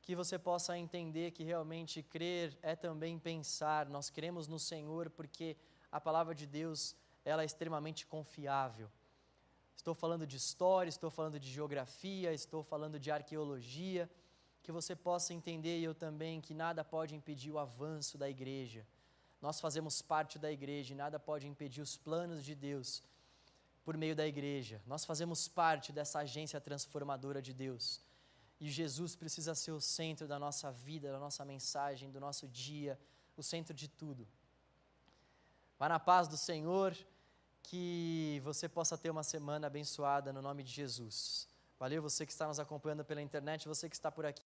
que 0.00 0.14
você 0.14 0.38
possa 0.38 0.78
entender 0.78 1.32
que 1.32 1.42
realmente 1.42 2.00
crer 2.00 2.56
é 2.62 2.76
também 2.76 3.18
pensar. 3.18 3.88
Nós 3.88 4.08
cremos 4.08 4.46
no 4.46 4.56
Senhor 4.56 5.10
porque 5.10 5.56
a 5.90 6.00
palavra 6.00 6.32
de 6.32 6.46
Deus, 6.46 6.94
ela 7.24 7.42
é 7.42 7.44
extremamente 7.44 8.06
confiável. 8.06 8.88
Estou 9.74 9.96
falando 9.96 10.24
de 10.24 10.36
história, 10.36 10.88
estou 10.88 11.10
falando 11.10 11.40
de 11.40 11.50
geografia, 11.50 12.32
estou 12.32 12.62
falando 12.62 13.00
de 13.00 13.10
arqueologia, 13.10 14.08
que 14.62 14.70
você 14.70 14.94
possa 14.94 15.34
entender 15.34 15.80
e 15.80 15.82
eu 15.82 15.92
também 15.92 16.40
que 16.40 16.54
nada 16.54 16.84
pode 16.84 17.16
impedir 17.16 17.50
o 17.50 17.58
avanço 17.58 18.16
da 18.16 18.30
igreja. 18.30 18.86
Nós 19.40 19.60
fazemos 19.60 20.02
parte 20.02 20.38
da 20.38 20.50
igreja 20.50 20.92
e 20.92 20.96
nada 20.96 21.18
pode 21.18 21.46
impedir 21.46 21.80
os 21.80 21.96
planos 21.96 22.44
de 22.44 22.54
Deus 22.54 23.02
por 23.84 23.96
meio 23.96 24.14
da 24.14 24.26
igreja. 24.26 24.82
Nós 24.86 25.04
fazemos 25.04 25.48
parte 25.48 25.92
dessa 25.92 26.18
agência 26.18 26.60
transformadora 26.60 27.40
de 27.40 27.54
Deus. 27.54 28.00
E 28.60 28.68
Jesus 28.68 29.14
precisa 29.14 29.54
ser 29.54 29.70
o 29.70 29.80
centro 29.80 30.26
da 30.26 30.38
nossa 30.38 30.70
vida, 30.72 31.12
da 31.12 31.18
nossa 31.18 31.44
mensagem, 31.44 32.10
do 32.10 32.18
nosso 32.18 32.48
dia, 32.48 32.98
o 33.36 33.42
centro 33.42 33.72
de 33.72 33.86
tudo. 33.86 34.26
Vá 35.78 35.88
na 35.88 36.00
paz 36.00 36.26
do 36.26 36.36
Senhor, 36.36 36.96
que 37.62 38.40
você 38.42 38.68
possa 38.68 38.98
ter 38.98 39.10
uma 39.10 39.22
semana 39.22 39.68
abençoada 39.68 40.32
no 40.32 40.42
nome 40.42 40.64
de 40.64 40.72
Jesus. 40.72 41.46
Valeu 41.78 42.02
você 42.02 42.26
que 42.26 42.32
está 42.32 42.48
nos 42.48 42.58
acompanhando 42.58 43.04
pela 43.04 43.22
internet, 43.22 43.68
você 43.68 43.88
que 43.88 43.94
está 43.94 44.10
por 44.10 44.26
aqui. 44.26 44.42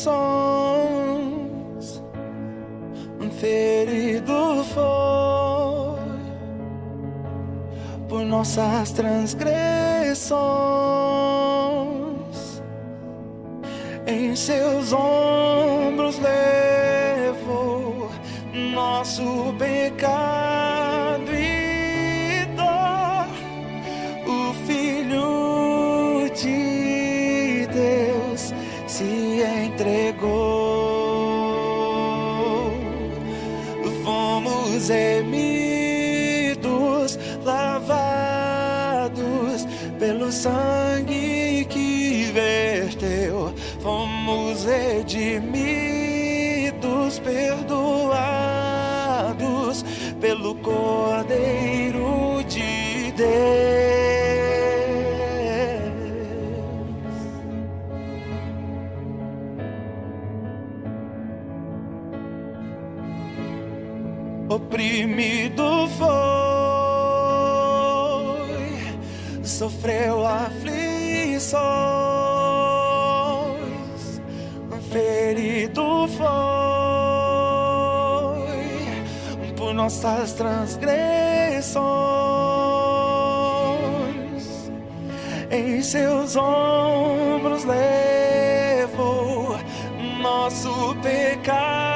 Aflições, 0.00 2.02
ferido 3.38 4.64
foi 4.74 6.00
por 8.08 8.24
nossas 8.24 8.90
transgressões, 8.92 10.40
em 14.06 14.34
seus 14.34 14.90
ombros 14.92 16.18
levou 16.18 18.10
nosso 18.74 19.54
pecado 19.58 20.69
pelo 40.30 40.79
nossas 79.90 80.32
transgressões, 80.34 81.80
em 85.50 85.82
seus 85.82 86.36
ombros 86.36 87.64
levou 87.64 89.56
nosso 90.22 90.94
pecado 91.02 91.89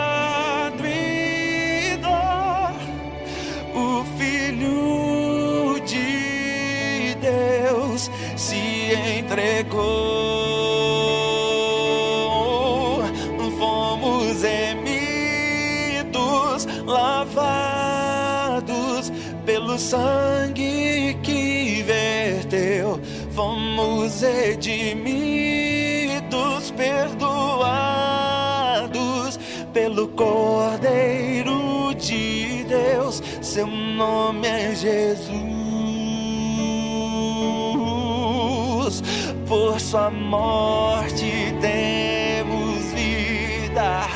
pelo 29.94 30.08
Cordeiro 30.08 31.94
de 31.94 32.64
Deus. 32.64 33.22
Seu 33.40 33.66
nome 33.68 34.48
é 34.48 34.74
Jesus. 34.74 35.44
Por 39.46 39.78
sua 39.78 40.10
morte 40.10 41.54
temos 41.60 42.84
vida, 42.92 44.08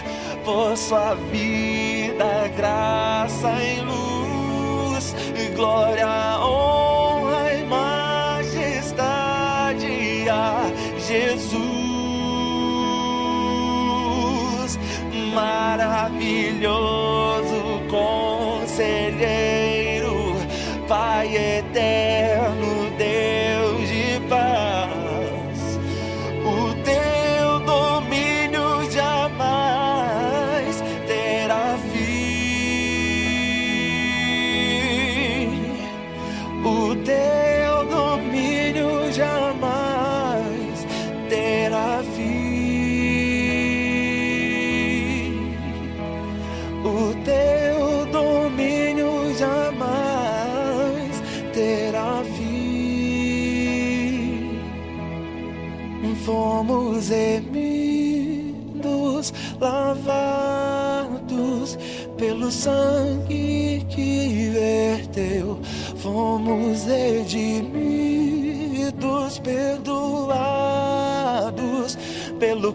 por 0.45 0.77
sua 0.77 1.15
vida, 1.31 2.49
graça 2.57 3.53
e 3.63 3.81
luz, 3.81 5.15
glória, 5.55 6.09
honra 6.41 6.78
maravilhoso 16.19 17.08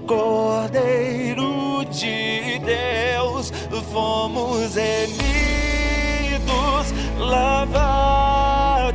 Cordeiro 0.07 1.85
de 1.85 2.59
Deus, 2.59 3.51
fomos 3.91 4.75
remidos, 4.75 5.23
lavados 7.19 8.93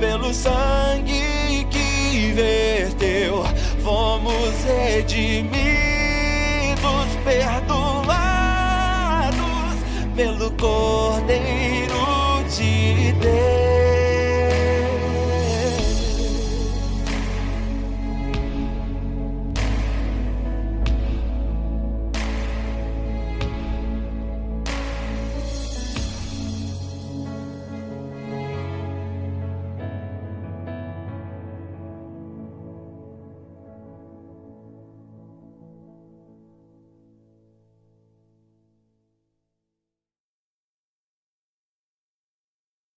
pelo 0.00 0.32
sangue 0.34 1.66
que 1.70 2.32
verteu, 2.32 3.44
fomos 3.82 4.64
redimidos, 4.64 5.68
perdoados 7.24 8.08
pelo 10.16 10.50
Cordeiro. 10.52 11.87